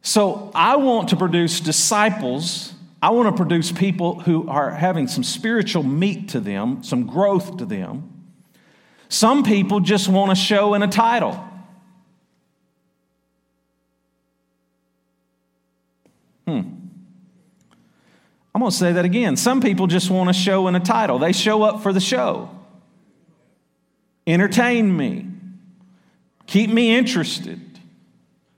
So 0.02 0.50
I 0.52 0.76
want 0.76 1.10
to 1.10 1.16
produce 1.16 1.60
disciples. 1.60 2.72
I 3.00 3.10
want 3.10 3.28
to 3.28 3.36
produce 3.36 3.70
people 3.70 4.18
who 4.18 4.48
are 4.48 4.70
having 4.70 5.06
some 5.06 5.22
spiritual 5.22 5.84
meat 5.84 6.30
to 6.30 6.40
them, 6.40 6.82
some 6.82 7.06
growth 7.06 7.58
to 7.58 7.66
them. 7.66 8.15
Some 9.08 9.44
people 9.44 9.80
just 9.80 10.08
want 10.08 10.32
a 10.32 10.34
show 10.34 10.74
and 10.74 10.82
a 10.82 10.88
title. 10.88 11.32
Hmm. 16.46 16.62
I'm 18.54 18.60
going 18.60 18.70
to 18.70 18.76
say 18.76 18.92
that 18.92 19.04
again. 19.04 19.36
Some 19.36 19.60
people 19.60 19.86
just 19.86 20.10
want 20.10 20.30
a 20.30 20.32
show 20.32 20.66
and 20.66 20.76
a 20.76 20.80
title. 20.80 21.18
They 21.18 21.32
show 21.32 21.62
up 21.62 21.82
for 21.82 21.92
the 21.92 22.00
show. 22.00 22.50
Entertain 24.26 24.96
me. 24.96 25.26
Keep 26.46 26.70
me 26.70 26.96
interested. 26.96 27.60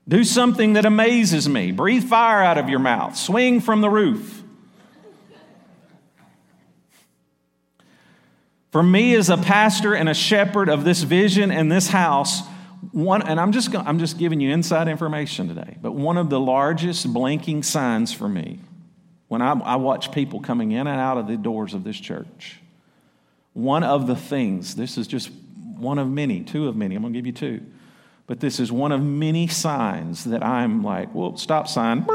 Do 0.07 0.23
something 0.23 0.73
that 0.73 0.85
amazes 0.85 1.47
me. 1.47 1.71
Breathe 1.71 2.03
fire 2.03 2.41
out 2.41 2.57
of 2.57 2.69
your 2.69 2.79
mouth. 2.79 3.15
Swing 3.15 3.59
from 3.59 3.81
the 3.81 3.89
roof. 3.89 4.38
For 8.71 8.83
me, 8.83 9.15
as 9.15 9.29
a 9.29 9.37
pastor 9.37 9.93
and 9.93 10.07
a 10.07 10.13
shepherd 10.13 10.69
of 10.69 10.83
this 10.83 11.01
vision 11.03 11.51
and 11.51 11.71
this 11.71 11.87
house, 11.87 12.41
one, 12.91 13.21
and 13.23 13.39
I'm 13.39 13.51
just, 13.51 13.75
I'm 13.75 13.99
just 13.99 14.17
giving 14.17 14.39
you 14.39 14.51
inside 14.51 14.87
information 14.87 15.47
today, 15.47 15.77
but 15.81 15.93
one 15.93 16.17
of 16.17 16.29
the 16.29 16.39
largest 16.39 17.11
blinking 17.11 17.63
signs 17.63 18.13
for 18.13 18.29
me 18.29 18.59
when 19.27 19.41
I, 19.41 19.51
I 19.51 19.75
watch 19.75 20.11
people 20.11 20.39
coming 20.39 20.71
in 20.71 20.87
and 20.87 20.99
out 20.99 21.17
of 21.17 21.27
the 21.27 21.37
doors 21.37 21.73
of 21.73 21.83
this 21.83 21.99
church, 21.99 22.59
one 23.53 23.83
of 23.83 24.07
the 24.07 24.15
things, 24.15 24.75
this 24.75 24.97
is 24.97 25.07
just 25.07 25.29
one 25.77 25.99
of 25.99 26.07
many, 26.07 26.41
two 26.41 26.67
of 26.67 26.75
many, 26.75 26.95
I'm 26.95 27.01
going 27.01 27.13
to 27.13 27.19
give 27.19 27.25
you 27.25 27.33
two 27.33 27.65
but 28.29 28.39
this 28.39 28.59
is 28.59 28.71
one 28.71 28.91
of 28.91 29.01
many 29.01 29.47
signs 29.47 30.25
that 30.25 30.45
I'm 30.45 30.83
like, 30.83 31.15
well, 31.15 31.35
stop 31.35 31.67
sign. 31.67 32.05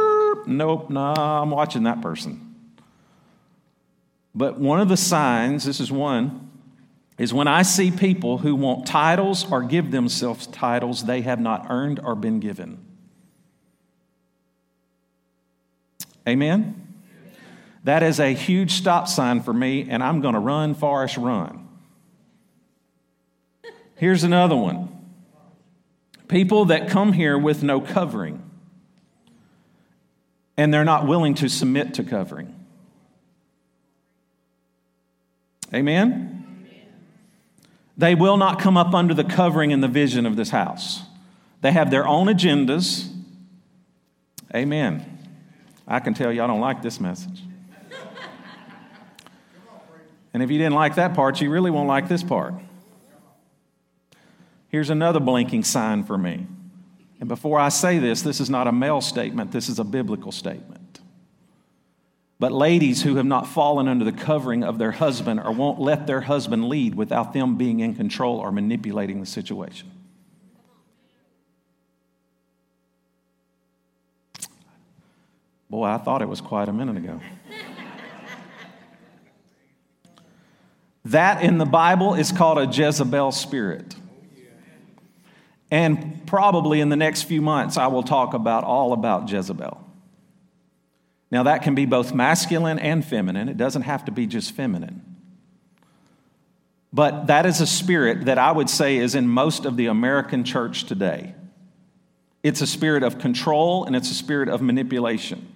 Nope, 0.46 0.88
no, 0.88 1.12
nah, 1.12 1.42
I'm 1.42 1.50
watching 1.50 1.82
that 1.82 2.00
person. 2.00 2.43
But 4.34 4.58
one 4.58 4.80
of 4.80 4.88
the 4.88 4.96
signs, 4.96 5.64
this 5.64 5.80
is 5.80 5.92
one, 5.92 6.50
is 7.18 7.32
when 7.32 7.46
I 7.46 7.62
see 7.62 7.90
people 7.90 8.38
who 8.38 8.56
want 8.56 8.86
titles 8.86 9.50
or 9.50 9.62
give 9.62 9.90
themselves 9.92 10.46
titles 10.48 11.04
they 11.04 11.20
have 11.20 11.38
not 11.38 11.66
earned 11.70 12.00
or 12.02 12.16
been 12.16 12.40
given. 12.40 12.84
Amen? 16.28 16.80
That 17.84 18.02
is 18.02 18.18
a 18.18 18.32
huge 18.32 18.72
stop 18.72 19.06
sign 19.06 19.42
for 19.42 19.52
me, 19.52 19.86
and 19.88 20.02
I'm 20.02 20.20
going 20.20 20.34
to 20.34 20.40
run, 20.40 20.74
Forrest, 20.74 21.18
run. 21.18 21.68
Here's 23.96 24.24
another 24.24 24.56
one. 24.56 24.88
People 26.26 26.64
that 26.66 26.88
come 26.88 27.12
here 27.12 27.38
with 27.38 27.62
no 27.62 27.80
covering, 27.80 28.42
and 30.56 30.72
they're 30.72 30.84
not 30.84 31.06
willing 31.06 31.34
to 31.34 31.48
submit 31.48 31.94
to 31.94 32.02
covering. 32.02 32.63
Amen? 35.74 36.66
They 37.96 38.14
will 38.14 38.36
not 38.36 38.60
come 38.60 38.76
up 38.76 38.94
under 38.94 39.12
the 39.14 39.24
covering 39.24 39.72
and 39.72 39.82
the 39.82 39.88
vision 39.88 40.24
of 40.26 40.36
this 40.36 40.50
house. 40.50 41.02
They 41.60 41.72
have 41.72 41.90
their 41.90 42.06
own 42.06 42.28
agendas. 42.28 43.10
Amen. 44.54 45.10
I 45.86 46.00
can 46.00 46.14
tell 46.14 46.32
y'all 46.32 46.48
don't 46.48 46.60
like 46.60 46.82
this 46.82 47.00
message. 47.00 47.42
And 50.32 50.42
if 50.42 50.50
you 50.50 50.58
didn't 50.58 50.74
like 50.74 50.96
that 50.96 51.14
part, 51.14 51.40
you 51.40 51.50
really 51.50 51.70
won't 51.70 51.88
like 51.88 52.08
this 52.08 52.22
part. 52.22 52.54
Here's 54.68 54.90
another 54.90 55.20
blinking 55.20 55.62
sign 55.62 56.02
for 56.02 56.18
me. 56.18 56.48
And 57.20 57.28
before 57.28 57.60
I 57.60 57.68
say 57.68 58.00
this, 58.00 58.22
this 58.22 58.40
is 58.40 58.50
not 58.50 58.66
a 58.66 58.72
male 58.72 59.00
statement, 59.00 59.52
this 59.52 59.68
is 59.68 59.78
a 59.78 59.84
biblical 59.84 60.32
statement. 60.32 60.83
But 62.40 62.52
ladies 62.52 63.02
who 63.02 63.16
have 63.16 63.26
not 63.26 63.46
fallen 63.46 63.86
under 63.86 64.04
the 64.04 64.12
covering 64.12 64.64
of 64.64 64.78
their 64.78 64.90
husband 64.92 65.40
or 65.40 65.52
won't 65.52 65.80
let 65.80 66.06
their 66.06 66.22
husband 66.22 66.68
lead 66.68 66.94
without 66.94 67.32
them 67.32 67.56
being 67.56 67.80
in 67.80 67.94
control 67.94 68.38
or 68.38 68.50
manipulating 68.50 69.20
the 69.20 69.26
situation. 69.26 69.90
Boy, 75.70 75.86
I 75.86 75.98
thought 75.98 76.22
it 76.22 76.28
was 76.28 76.40
quite 76.40 76.68
a 76.68 76.72
minute 76.72 76.96
ago. 76.96 77.20
That 81.06 81.42
in 81.42 81.58
the 81.58 81.66
Bible 81.66 82.14
is 82.14 82.32
called 82.32 82.58
a 82.58 82.66
Jezebel 82.66 83.32
spirit. 83.32 83.94
And 85.70 86.26
probably 86.26 86.80
in 86.80 86.88
the 86.88 86.96
next 86.96 87.22
few 87.22 87.42
months, 87.42 87.76
I 87.76 87.88
will 87.88 88.02
talk 88.02 88.34
about 88.34 88.64
all 88.64 88.92
about 88.92 89.30
Jezebel. 89.30 89.83
Now, 91.30 91.44
that 91.44 91.62
can 91.62 91.74
be 91.74 91.86
both 91.86 92.14
masculine 92.14 92.78
and 92.78 93.04
feminine, 93.04 93.48
it 93.48 93.56
doesn't 93.56 93.82
have 93.82 94.04
to 94.04 94.12
be 94.12 94.26
just 94.26 94.52
feminine. 94.52 95.02
But 96.92 97.26
that 97.26 97.44
is 97.44 97.60
a 97.60 97.66
spirit 97.66 98.26
that 98.26 98.38
I 98.38 98.52
would 98.52 98.70
say 98.70 98.98
is 98.98 99.16
in 99.16 99.26
most 99.26 99.64
of 99.64 99.76
the 99.76 99.86
American 99.86 100.44
church 100.44 100.84
today. 100.84 101.34
It's 102.44 102.60
a 102.60 102.66
spirit 102.66 103.02
of 103.02 103.18
control 103.18 103.84
and 103.84 103.96
it's 103.96 104.10
a 104.10 104.14
spirit 104.14 104.48
of 104.48 104.62
manipulation. 104.62 105.53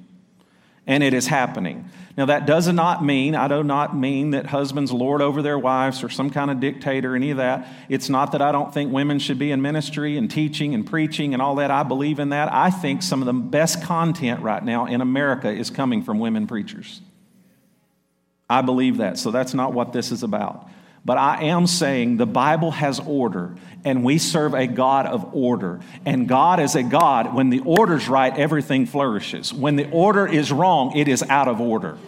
And 0.88 1.04
it 1.04 1.14
is 1.14 1.28
happening. 1.28 1.88
Now, 2.16 2.24
that 2.24 2.46
does 2.46 2.66
not 2.66 3.04
mean, 3.04 3.36
I 3.36 3.46
do 3.46 3.62
not 3.62 3.96
mean 3.96 4.30
that 4.30 4.46
husbands 4.46 4.90
lord 4.90 5.22
over 5.22 5.40
their 5.40 5.58
wives 5.58 6.02
or 6.02 6.08
some 6.08 6.30
kind 6.30 6.50
of 6.50 6.58
dictator, 6.58 7.14
any 7.14 7.30
of 7.30 7.36
that. 7.36 7.68
It's 7.88 8.08
not 8.08 8.32
that 8.32 8.42
I 8.42 8.50
don't 8.50 8.74
think 8.74 8.92
women 8.92 9.20
should 9.20 9.38
be 9.38 9.52
in 9.52 9.62
ministry 9.62 10.16
and 10.16 10.28
teaching 10.28 10.74
and 10.74 10.84
preaching 10.84 11.32
and 11.34 11.40
all 11.40 11.54
that. 11.56 11.70
I 11.70 11.84
believe 11.84 12.18
in 12.18 12.30
that. 12.30 12.52
I 12.52 12.70
think 12.70 13.02
some 13.02 13.22
of 13.22 13.26
the 13.26 13.32
best 13.32 13.84
content 13.84 14.40
right 14.40 14.64
now 14.64 14.86
in 14.86 15.00
America 15.00 15.48
is 15.48 15.70
coming 15.70 16.02
from 16.02 16.18
women 16.18 16.48
preachers. 16.48 17.00
I 18.50 18.62
believe 18.62 18.96
that. 18.96 19.18
So 19.18 19.30
that's 19.30 19.54
not 19.54 19.74
what 19.74 19.92
this 19.92 20.10
is 20.10 20.24
about. 20.24 20.68
But 21.04 21.18
I 21.18 21.44
am 21.44 21.66
saying 21.66 22.16
the 22.16 22.26
Bible 22.26 22.70
has 22.72 23.00
order, 23.00 23.54
and 23.84 24.04
we 24.04 24.18
serve 24.18 24.54
a 24.54 24.66
God 24.66 25.06
of 25.06 25.34
order. 25.34 25.80
And 26.04 26.28
God 26.28 26.60
is 26.60 26.74
a 26.74 26.82
God, 26.82 27.34
when 27.34 27.50
the 27.50 27.60
order's 27.60 28.08
right, 28.08 28.36
everything 28.36 28.86
flourishes. 28.86 29.52
When 29.52 29.76
the 29.76 29.88
order 29.90 30.26
is 30.26 30.52
wrong, 30.52 30.96
it 30.96 31.08
is 31.08 31.22
out 31.22 31.48
of 31.48 31.60
order. 31.60 31.98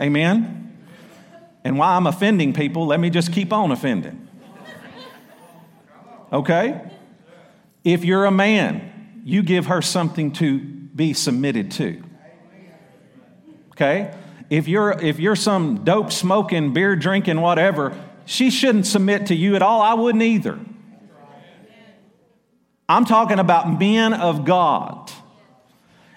Amen? 0.00 0.76
And 1.64 1.78
why 1.78 1.94
I'm 1.94 2.06
offending 2.06 2.52
people, 2.52 2.86
let 2.86 2.98
me 2.98 3.10
just 3.10 3.32
keep 3.32 3.52
on 3.52 3.70
offending. 3.70 4.28
Okay? 6.32 6.80
If 7.84 8.04
you're 8.04 8.24
a 8.24 8.30
man, 8.32 9.20
you 9.24 9.42
give 9.42 9.66
her 9.66 9.82
something 9.82 10.32
to 10.32 10.58
be 10.58 11.12
submitted 11.12 11.70
to. 11.72 12.02
Okay? 13.72 14.14
If 14.52 14.68
you're, 14.68 14.90
if 14.90 15.18
you're 15.18 15.34
some 15.34 15.82
dope 15.82 16.12
smoking, 16.12 16.74
beer 16.74 16.94
drinking, 16.94 17.40
whatever, 17.40 17.98
she 18.26 18.50
shouldn't 18.50 18.86
submit 18.86 19.28
to 19.28 19.34
you 19.34 19.56
at 19.56 19.62
all. 19.62 19.80
I 19.80 19.94
wouldn't 19.94 20.22
either. 20.22 20.60
I'm 22.86 23.06
talking 23.06 23.38
about 23.38 23.78
men 23.78 24.12
of 24.12 24.44
God. 24.44 25.10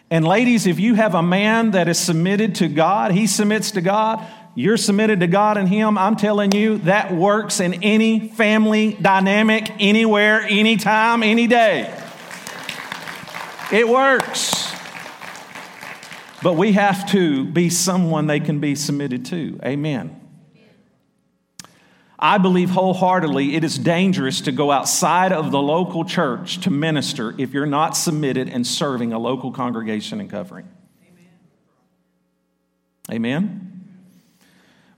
And 0.09 0.27
ladies, 0.27 0.67
if 0.67 0.81
you 0.81 0.95
have 0.95 1.15
a 1.15 1.23
man 1.23 1.71
that 1.71 1.87
is 1.87 1.97
submitted 1.97 2.55
to 2.55 2.67
God, 2.67 3.11
he 3.11 3.25
submits 3.25 3.71
to 3.71 3.81
God, 3.81 4.21
you're 4.53 4.75
submitted 4.75 5.21
to 5.21 5.27
God 5.27 5.55
and 5.55 5.69
him, 5.69 5.97
I'm 5.97 6.17
telling 6.17 6.51
you, 6.51 6.79
that 6.79 7.13
works 7.13 7.61
in 7.61 7.83
any 7.83 8.27
family 8.27 8.97
dynamic, 9.01 9.71
anywhere, 9.79 10.41
anytime, 10.41 11.23
any 11.23 11.47
day. 11.47 11.83
It 13.71 13.87
works. 13.87 14.64
But 16.45 16.57
we 16.57 16.73
have 16.73 17.09
to 17.09 17.43
be 17.43 17.71
someone 17.71 18.27
they 18.27 18.39
can 18.39 18.59
be 18.59 18.75
submitted 18.75 19.25
to. 19.25 19.59
Amen. 19.65 20.21
I 22.19 22.37
believe 22.37 22.69
wholeheartedly 22.69 23.55
it 23.55 23.63
is 23.63 23.79
dangerous 23.79 24.41
to 24.41 24.51
go 24.51 24.69
outside 24.69 25.31
of 25.33 25.49
the 25.49 25.59
local 25.59 26.05
church 26.05 26.59
to 26.59 26.69
minister 26.69 27.33
if 27.39 27.51
you're 27.51 27.65
not 27.65 27.97
submitted 27.97 28.47
and 28.47 28.67
serving 28.67 29.11
a 29.11 29.17
local 29.17 29.51
congregation 29.51 30.19
and 30.19 30.29
covering. 30.29 30.69
Amen. 33.09 33.31
Amen. 33.41 33.89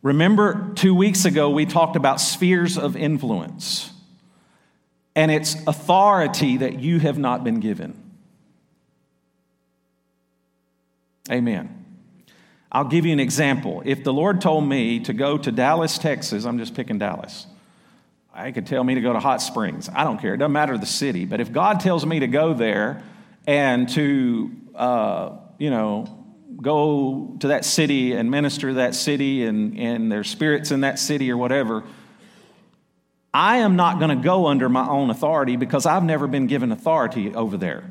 Remember, 0.01 0.73
two 0.75 0.93
weeks 0.93 1.23
ago 1.23 1.49
we 1.49 1.65
talked 1.65 1.95
about 1.95 2.19
spheres 2.19 2.77
of 2.77 2.97
influence 2.97 3.89
and 5.15 5.31
it's 5.31 5.55
authority 5.65 6.57
that 6.57 6.81
you 6.81 6.99
have 6.99 7.17
not 7.17 7.45
been 7.45 7.61
given. 7.61 8.06
Amen. 11.29 11.85
I'll 12.71 12.85
give 12.85 13.05
you 13.05 13.13
an 13.13 13.19
example. 13.19 13.81
If 13.85 14.03
the 14.03 14.13
Lord 14.13 14.41
told 14.41 14.67
me 14.67 14.99
to 15.01 15.13
go 15.13 15.37
to 15.37 15.51
Dallas, 15.51 15.97
Texas, 15.97 16.45
I'm 16.45 16.57
just 16.57 16.75
picking 16.75 16.99
Dallas. 16.99 17.47
I 18.33 18.51
could 18.51 18.67
tell 18.67 18.83
me 18.83 18.95
to 18.95 19.01
go 19.01 19.13
to 19.13 19.19
Hot 19.19 19.41
Springs. 19.41 19.89
I 19.93 20.03
don't 20.03 20.19
care. 20.19 20.33
It 20.33 20.37
doesn't 20.37 20.51
matter 20.51 20.77
the 20.77 20.85
city. 20.85 21.25
But 21.25 21.39
if 21.39 21.51
God 21.51 21.79
tells 21.79 22.05
me 22.05 22.19
to 22.19 22.27
go 22.27 22.53
there 22.53 23.01
and 23.47 23.89
to, 23.89 24.51
uh, 24.75 25.37
you 25.57 25.71
know, 25.71 26.25
go 26.61 27.35
to 27.39 27.47
that 27.47 27.65
city 27.65 28.13
and 28.13 28.29
minister 28.29 28.69
to 28.69 28.73
that 28.75 28.95
city 28.95 29.45
and, 29.45 29.79
and 29.79 30.11
there's 30.11 30.29
spirits 30.29 30.71
in 30.71 30.81
that 30.81 30.99
city 30.99 31.31
or 31.31 31.37
whatever, 31.37 31.83
I 33.33 33.57
am 33.57 33.75
not 33.75 33.99
going 33.99 34.15
to 34.15 34.23
go 34.23 34.47
under 34.47 34.67
my 34.69 34.87
own 34.87 35.09
authority 35.09 35.55
because 35.55 35.85
I've 35.85 36.03
never 36.03 36.27
been 36.27 36.47
given 36.47 36.71
authority 36.71 37.33
over 37.33 37.57
there. 37.57 37.89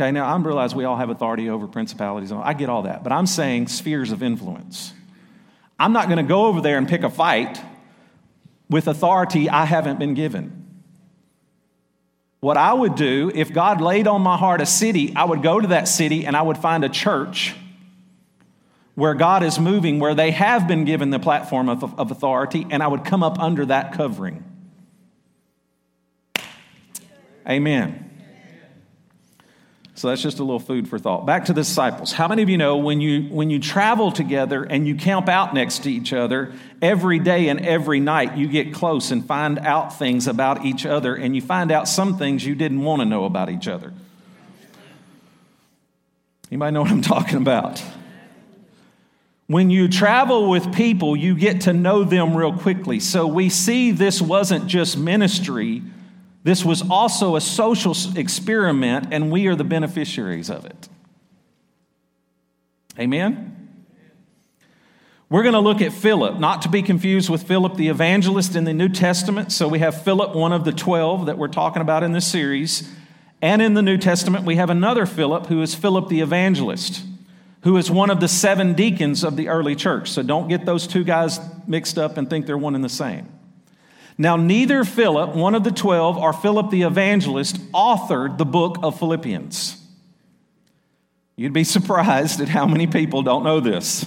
Okay, 0.00 0.12
now 0.12 0.32
I'm 0.32 0.46
realize 0.46 0.74
we 0.74 0.84
all 0.84 0.96
have 0.96 1.10
authority 1.10 1.50
over 1.50 1.66
principalities. 1.66 2.32
I 2.32 2.54
get 2.54 2.70
all 2.70 2.84
that. 2.84 3.02
But 3.02 3.12
I'm 3.12 3.26
saying 3.26 3.66
spheres 3.66 4.12
of 4.12 4.22
influence. 4.22 4.94
I'm 5.78 5.92
not 5.92 6.06
going 6.06 6.16
to 6.16 6.22
go 6.22 6.46
over 6.46 6.62
there 6.62 6.78
and 6.78 6.88
pick 6.88 7.02
a 7.02 7.10
fight 7.10 7.60
with 8.70 8.88
authority 8.88 9.50
I 9.50 9.66
haven't 9.66 9.98
been 9.98 10.14
given. 10.14 10.66
What 12.40 12.56
I 12.56 12.72
would 12.72 12.94
do, 12.94 13.30
if 13.34 13.52
God 13.52 13.82
laid 13.82 14.06
on 14.06 14.22
my 14.22 14.38
heart 14.38 14.62
a 14.62 14.66
city, 14.66 15.14
I 15.14 15.24
would 15.24 15.42
go 15.42 15.60
to 15.60 15.68
that 15.68 15.86
city 15.86 16.24
and 16.24 16.34
I 16.34 16.40
would 16.40 16.56
find 16.56 16.82
a 16.82 16.88
church 16.88 17.54
where 18.94 19.12
God 19.12 19.42
is 19.42 19.60
moving, 19.60 20.00
where 20.00 20.14
they 20.14 20.30
have 20.30 20.66
been 20.66 20.86
given 20.86 21.10
the 21.10 21.18
platform 21.18 21.68
of, 21.68 21.84
of 22.00 22.10
authority, 22.10 22.66
and 22.70 22.82
I 22.82 22.88
would 22.88 23.04
come 23.04 23.22
up 23.22 23.38
under 23.38 23.66
that 23.66 23.92
covering. 23.92 24.44
Amen. 27.46 28.09
So 30.00 30.08
that's 30.08 30.22
just 30.22 30.38
a 30.38 30.42
little 30.42 30.60
food 30.60 30.88
for 30.88 30.98
thought. 30.98 31.26
Back 31.26 31.44
to 31.44 31.52
the 31.52 31.60
disciples. 31.60 32.10
How 32.10 32.26
many 32.26 32.40
of 32.40 32.48
you 32.48 32.56
know 32.56 32.78
when 32.78 33.02
you 33.02 33.24
when 33.24 33.50
you 33.50 33.58
travel 33.58 34.10
together 34.10 34.64
and 34.64 34.88
you 34.88 34.94
camp 34.94 35.28
out 35.28 35.52
next 35.52 35.80
to 35.80 35.92
each 35.92 36.14
other 36.14 36.54
every 36.80 37.18
day 37.18 37.50
and 37.50 37.60
every 37.60 38.00
night, 38.00 38.34
you 38.38 38.48
get 38.48 38.72
close 38.72 39.10
and 39.10 39.22
find 39.26 39.58
out 39.58 39.98
things 39.98 40.26
about 40.26 40.64
each 40.64 40.86
other 40.86 41.14
and 41.14 41.36
you 41.36 41.42
find 41.42 41.70
out 41.70 41.86
some 41.86 42.16
things 42.16 42.46
you 42.46 42.54
didn't 42.54 42.80
want 42.80 43.00
to 43.02 43.04
know 43.04 43.26
about 43.26 43.50
each 43.50 43.68
other. 43.68 43.92
Anybody 46.50 46.72
know 46.72 46.80
what 46.80 46.92
I'm 46.92 47.02
talking 47.16 47.36
about? 47.36 47.84
When 49.48 49.68
you 49.68 49.86
travel 49.86 50.48
with 50.48 50.72
people, 50.74 51.14
you 51.14 51.34
get 51.34 51.60
to 51.62 51.74
know 51.74 52.04
them 52.04 52.34
real 52.34 52.56
quickly. 52.56 53.00
So 53.00 53.26
we 53.26 53.50
see 53.50 53.90
this 53.90 54.22
wasn't 54.22 54.66
just 54.66 54.96
ministry 54.96 55.82
this 56.42 56.64
was 56.64 56.82
also 56.88 57.36
a 57.36 57.40
social 57.40 57.94
experiment, 58.16 59.08
and 59.10 59.30
we 59.30 59.46
are 59.46 59.54
the 59.54 59.64
beneficiaries 59.64 60.48
of 60.48 60.64
it. 60.64 60.88
Amen? 62.98 63.56
We're 65.28 65.42
going 65.42 65.54
to 65.54 65.60
look 65.60 65.80
at 65.80 65.92
Philip, 65.92 66.40
not 66.40 66.62
to 66.62 66.68
be 66.68 66.82
confused 66.82 67.30
with 67.30 67.44
Philip 67.44 67.76
the 67.76 67.88
evangelist 67.88 68.56
in 68.56 68.64
the 68.64 68.72
New 68.72 68.88
Testament. 68.88 69.52
So 69.52 69.68
we 69.68 69.78
have 69.78 70.02
Philip, 70.02 70.34
one 70.34 70.52
of 70.52 70.64
the 70.64 70.72
12 70.72 71.26
that 71.26 71.38
we're 71.38 71.46
talking 71.48 71.82
about 71.82 72.02
in 72.02 72.12
this 72.12 72.26
series. 72.26 72.90
And 73.40 73.62
in 73.62 73.74
the 73.74 73.82
New 73.82 73.96
Testament, 73.96 74.44
we 74.44 74.56
have 74.56 74.70
another 74.70 75.06
Philip 75.06 75.46
who 75.46 75.62
is 75.62 75.74
Philip 75.74 76.08
the 76.08 76.20
evangelist, 76.20 77.04
who 77.62 77.76
is 77.76 77.90
one 77.90 78.10
of 78.10 78.18
the 78.18 78.26
seven 78.26 78.74
deacons 78.74 79.22
of 79.22 79.36
the 79.36 79.48
early 79.48 79.76
church. 79.76 80.10
So 80.10 80.22
don't 80.22 80.48
get 80.48 80.66
those 80.66 80.86
two 80.86 81.04
guys 81.04 81.38
mixed 81.66 81.96
up 81.96 82.16
and 82.16 82.28
think 82.28 82.46
they're 82.46 82.58
one 82.58 82.74
and 82.74 82.82
the 82.82 82.88
same. 82.88 83.28
Now, 84.20 84.36
neither 84.36 84.84
Philip, 84.84 85.34
one 85.34 85.54
of 85.54 85.64
the 85.64 85.70
twelve, 85.70 86.18
or 86.18 86.34
Philip 86.34 86.68
the 86.68 86.82
evangelist 86.82 87.56
authored 87.72 88.36
the 88.36 88.44
book 88.44 88.76
of 88.82 88.98
Philippians. 88.98 89.82
You'd 91.36 91.54
be 91.54 91.64
surprised 91.64 92.38
at 92.38 92.50
how 92.50 92.66
many 92.66 92.86
people 92.86 93.22
don't 93.22 93.44
know 93.44 93.60
this. 93.60 94.04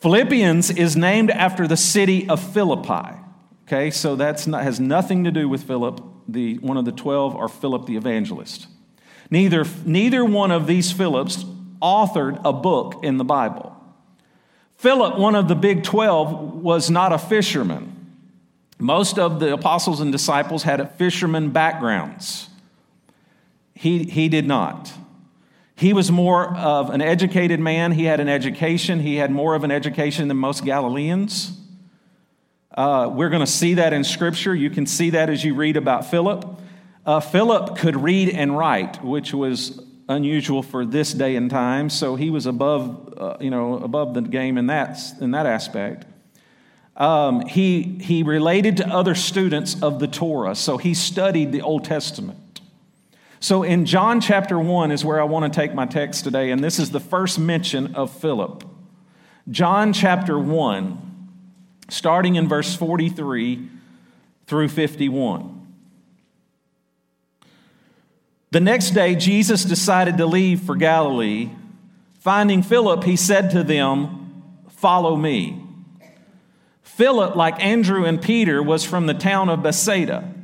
Philippians 0.00 0.70
is 0.72 0.96
named 0.96 1.30
after 1.30 1.68
the 1.68 1.76
city 1.76 2.28
of 2.28 2.42
Philippi. 2.52 3.16
Okay, 3.68 3.92
so 3.92 4.16
that 4.16 4.40
has 4.40 4.80
nothing 4.80 5.22
to 5.22 5.30
do 5.30 5.48
with 5.48 5.62
Philip, 5.62 6.02
the, 6.26 6.56
one 6.56 6.76
of 6.76 6.84
the 6.84 6.90
12, 6.90 7.36
or 7.36 7.48
Philip 7.48 7.86
the 7.86 7.94
evangelist. 7.94 8.66
Neither, 9.30 9.64
neither 9.84 10.24
one 10.24 10.50
of 10.50 10.66
these 10.66 10.90
Philips 10.90 11.44
authored 11.80 12.40
a 12.44 12.52
book 12.52 13.04
in 13.04 13.16
the 13.16 13.24
Bible. 13.24 13.76
Philip, 14.76 15.16
one 15.16 15.36
of 15.36 15.46
the 15.46 15.54
big 15.54 15.84
12, 15.84 16.56
was 16.56 16.90
not 16.90 17.12
a 17.12 17.18
fisherman. 17.18 17.94
Most 18.78 19.18
of 19.18 19.40
the 19.40 19.52
apostles 19.52 20.00
and 20.00 20.12
disciples 20.12 20.62
had 20.62 20.80
a 20.80 20.86
fisherman 20.86 21.50
backgrounds. 21.50 22.48
He, 23.74 24.04
he 24.04 24.28
did 24.28 24.46
not. 24.46 24.92
He 25.74 25.92
was 25.92 26.10
more 26.10 26.56
of 26.56 26.90
an 26.90 27.00
educated 27.00 27.60
man. 27.60 27.92
He 27.92 28.04
had 28.04 28.18
an 28.18 28.28
education. 28.28 29.00
He 29.00 29.16
had 29.16 29.30
more 29.30 29.54
of 29.54 29.62
an 29.62 29.70
education 29.70 30.28
than 30.28 30.36
most 30.36 30.64
Galileans. 30.64 31.52
Uh, 32.76 33.10
we're 33.12 33.28
going 33.28 33.44
to 33.44 33.50
see 33.50 33.74
that 33.74 33.92
in 33.92 34.04
Scripture. 34.04 34.54
You 34.54 34.70
can 34.70 34.86
see 34.86 35.10
that 35.10 35.30
as 35.30 35.44
you 35.44 35.54
read 35.54 35.76
about 35.76 36.06
Philip. 36.06 36.44
Uh, 37.04 37.20
Philip 37.20 37.78
could 37.78 37.96
read 37.96 38.28
and 38.28 38.56
write, 38.56 39.02
which 39.02 39.32
was 39.32 39.80
unusual 40.08 40.62
for 40.62 40.84
this 40.84 41.12
day 41.12 41.36
and 41.36 41.50
time, 41.50 41.90
so 41.90 42.16
he 42.16 42.30
was 42.30 42.46
above, 42.46 43.14
uh, 43.16 43.36
you 43.40 43.50
know, 43.50 43.74
above 43.78 44.14
the 44.14 44.22
game 44.22 44.58
in 44.58 44.66
that, 44.66 44.98
in 45.20 45.32
that 45.32 45.46
aspect. 45.46 46.06
Um, 46.98 47.46
he, 47.46 47.82
he 48.00 48.24
related 48.24 48.76
to 48.78 48.88
other 48.88 49.14
students 49.14 49.80
of 49.80 50.00
the 50.00 50.08
Torah, 50.08 50.56
so 50.56 50.78
he 50.78 50.94
studied 50.94 51.52
the 51.52 51.62
Old 51.62 51.84
Testament. 51.84 52.60
So 53.38 53.62
in 53.62 53.86
John 53.86 54.20
chapter 54.20 54.58
1 54.58 54.90
is 54.90 55.04
where 55.04 55.20
I 55.20 55.24
want 55.24 55.50
to 55.50 55.60
take 55.60 55.72
my 55.72 55.86
text 55.86 56.24
today, 56.24 56.50
and 56.50 56.62
this 56.62 56.80
is 56.80 56.90
the 56.90 57.00
first 57.00 57.38
mention 57.38 57.94
of 57.94 58.10
Philip. 58.10 58.64
John 59.48 59.92
chapter 59.92 60.36
1, 60.36 61.28
starting 61.88 62.34
in 62.34 62.48
verse 62.48 62.74
43 62.74 63.68
through 64.48 64.68
51. 64.68 65.54
The 68.50 68.60
next 68.60 68.90
day, 68.90 69.14
Jesus 69.14 69.62
decided 69.64 70.16
to 70.16 70.26
leave 70.26 70.62
for 70.62 70.74
Galilee. 70.74 71.50
Finding 72.18 72.62
Philip, 72.62 73.04
he 73.04 73.14
said 73.14 73.50
to 73.50 73.62
them, 73.62 74.42
Follow 74.68 75.14
me. 75.14 75.67
Philip, 76.98 77.36
like 77.36 77.62
Andrew 77.62 78.04
and 78.04 78.20
Peter, 78.20 78.60
was 78.60 78.82
from 78.82 79.06
the 79.06 79.14
town 79.14 79.48
of 79.48 79.62
Bethsaida. 79.62 80.34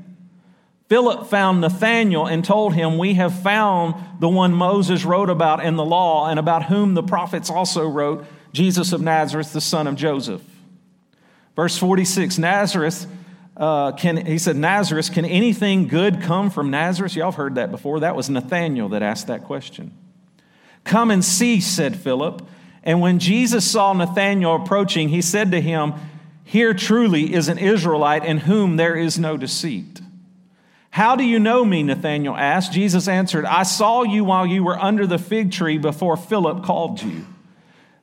Philip 0.89 1.27
found 1.27 1.61
Nathanael 1.61 2.27
and 2.27 2.45
told 2.45 2.75
him, 2.75 2.97
We 2.97 3.15
have 3.15 3.43
found 3.43 3.97
the 4.21 4.29
one 4.29 4.55
Moses 4.55 5.05
wrote 5.05 5.31
about 5.31 5.65
in 5.65 5.75
the 5.75 5.85
law 5.85 6.29
and 6.29 6.39
about 6.39 6.67
whom 6.67 6.95
the 6.95 7.03
prophets 7.03 7.51
also 7.51 7.89
wrote, 7.89 8.25
Jesus 8.53 8.93
of 8.93 9.01
Nazareth, 9.01 9.53
the 9.53 9.61
son 9.61 9.89
of 9.89 9.97
Joseph. 9.97 10.43
Verse 11.57 11.77
46 11.77 12.39
Nazareth 12.39 13.09
uh, 13.57 13.91
can, 13.91 14.25
he 14.25 14.39
said, 14.39 14.55
Nazareth, 14.55 15.13
can 15.13 15.25
anything 15.25 15.89
good 15.89 16.23
come 16.23 16.51
from 16.51 16.71
Nazareth? 16.71 17.17
Y'all 17.17 17.33
have 17.33 17.35
heard 17.35 17.57
that 17.57 17.73
before. 17.73 17.99
That 17.99 18.15
was 18.15 18.31
Nathanael 18.31 18.91
that 18.91 19.03
asked 19.03 19.27
that 19.27 19.43
question. 19.43 19.93
Come 20.85 21.11
and 21.11 21.25
see, 21.25 21.61
said 21.61 21.97
Philip. 21.97 22.47
And 22.85 23.01
when 23.01 23.19
Jesus 23.19 23.69
saw 23.69 23.93
Nathanael 23.93 24.55
approaching, 24.55 25.09
he 25.09 25.21
said 25.21 25.51
to 25.51 25.61
him, 25.61 25.95
Here 26.45 26.75
truly 26.75 27.35
is 27.35 27.49
an 27.49 27.59
Israelite 27.59 28.25
in 28.25 28.39
whom 28.39 28.77
there 28.77 28.95
is 28.95 29.19
no 29.19 29.37
deceit. 29.37 30.01
How 30.91 31.17
do 31.17 31.25
you 31.25 31.41
know 31.41 31.65
me? 31.65 31.83
Nathanael 31.83 32.37
asked. 32.37 32.73
Jesus 32.73 33.09
answered, 33.09 33.45
I 33.45 33.65
saw 33.65 34.05
you 34.05 34.23
while 34.23 34.47
you 34.47 34.63
were 34.63 34.79
under 34.79 35.09
the 35.09 35.19
fig 35.19 35.51
tree 35.51 35.79
before 35.79 36.17
Philip 36.17 36.63
called 36.63 37.03
you. 37.03 37.27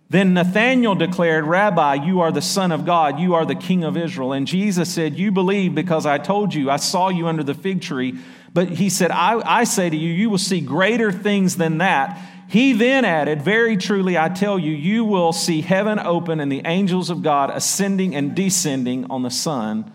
Then 0.09 0.33
Nathanael 0.33 0.95
declared, 0.95 1.45
Rabbi, 1.45 1.93
you 2.03 2.19
are 2.19 2.33
the 2.33 2.41
Son 2.41 2.73
of 2.73 2.85
God, 2.85 3.17
you 3.17 3.33
are 3.33 3.45
the 3.45 3.55
King 3.55 3.85
of 3.85 3.95
Israel. 3.95 4.33
And 4.33 4.45
Jesus 4.45 4.93
said, 4.93 5.17
You 5.17 5.31
believe 5.31 5.73
because 5.73 6.05
I 6.05 6.17
told 6.17 6.53
you, 6.53 6.69
I 6.69 6.75
saw 6.75 7.07
you 7.07 7.27
under 7.27 7.43
the 7.43 7.53
fig 7.53 7.81
tree. 7.81 8.19
But 8.53 8.67
he 8.67 8.89
said, 8.89 9.11
I, 9.11 9.41
I 9.45 9.63
say 9.63 9.89
to 9.89 9.95
you, 9.95 10.11
you 10.11 10.29
will 10.29 10.37
see 10.37 10.59
greater 10.59 11.13
things 11.13 11.55
than 11.55 11.77
that. 11.77 12.19
He 12.51 12.73
then 12.73 13.05
added, 13.05 13.41
Very 13.41 13.77
truly, 13.77 14.17
I 14.17 14.27
tell 14.27 14.59
you, 14.59 14.73
you 14.73 15.05
will 15.05 15.31
see 15.31 15.61
heaven 15.61 15.97
open 15.97 16.41
and 16.41 16.51
the 16.51 16.63
angels 16.65 17.09
of 17.09 17.23
God 17.23 17.49
ascending 17.49 18.13
and 18.13 18.35
descending 18.35 19.09
on 19.09 19.23
the 19.23 19.29
Son 19.31 19.89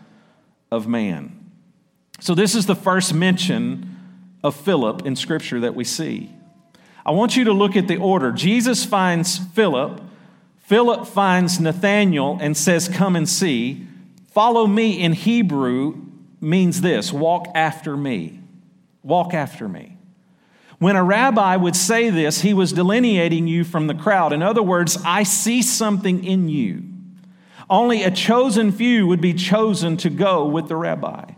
of 0.72 0.88
Man. 0.88 1.50
So, 2.18 2.34
this 2.34 2.54
is 2.54 2.64
the 2.64 2.74
first 2.74 3.12
mention 3.12 3.94
of 4.42 4.56
Philip 4.56 5.04
in 5.04 5.16
Scripture 5.16 5.60
that 5.60 5.74
we 5.74 5.84
see. 5.84 6.30
I 7.04 7.10
want 7.10 7.36
you 7.36 7.44
to 7.44 7.52
look 7.52 7.76
at 7.76 7.88
the 7.88 7.98
order. 7.98 8.32
Jesus 8.32 8.86
finds 8.86 9.36
Philip, 9.36 10.00
Philip 10.60 11.06
finds 11.06 11.60
Nathanael 11.60 12.38
and 12.40 12.56
says, 12.56 12.88
Come 12.88 13.16
and 13.16 13.28
see. 13.28 13.86
Follow 14.30 14.66
me 14.66 14.98
in 15.02 15.12
Hebrew 15.12 16.00
means 16.40 16.80
this 16.80 17.12
walk 17.12 17.48
after 17.54 17.98
me. 17.98 18.40
Walk 19.02 19.34
after 19.34 19.68
me. 19.68 19.95
When 20.78 20.96
a 20.96 21.02
rabbi 21.02 21.56
would 21.56 21.76
say 21.76 22.10
this, 22.10 22.42
he 22.42 22.52
was 22.52 22.72
delineating 22.72 23.46
you 23.46 23.64
from 23.64 23.86
the 23.86 23.94
crowd. 23.94 24.32
In 24.32 24.42
other 24.42 24.62
words, 24.62 24.98
I 25.04 25.22
see 25.22 25.62
something 25.62 26.24
in 26.24 26.48
you. 26.48 26.82
Only 27.68 28.02
a 28.02 28.10
chosen 28.10 28.70
few 28.72 29.06
would 29.06 29.20
be 29.20 29.32
chosen 29.32 29.96
to 29.98 30.10
go 30.10 30.46
with 30.46 30.68
the 30.68 30.76
rabbi. 30.76 31.30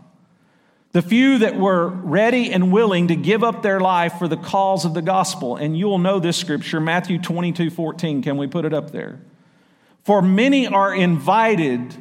The 0.91 1.01
few 1.01 1.37
that 1.39 1.55
were 1.55 1.87
ready 1.87 2.51
and 2.51 2.71
willing 2.71 3.07
to 3.07 3.15
give 3.15 3.43
up 3.43 3.61
their 3.61 3.79
life 3.79 4.13
for 4.17 4.27
the 4.27 4.37
cause 4.37 4.85
of 4.85 4.93
the 4.93 5.01
gospel. 5.01 5.55
And 5.55 5.77
you 5.77 5.87
will 5.87 5.99
know 5.99 6.19
this 6.19 6.37
scripture, 6.37 6.79
Matthew 6.79 7.19
22 7.19 7.69
14. 7.69 8.21
Can 8.21 8.37
we 8.37 8.47
put 8.47 8.65
it 8.65 8.73
up 8.73 8.91
there? 8.91 9.19
For 10.03 10.21
many 10.21 10.67
are 10.67 10.93
invited, 10.93 11.95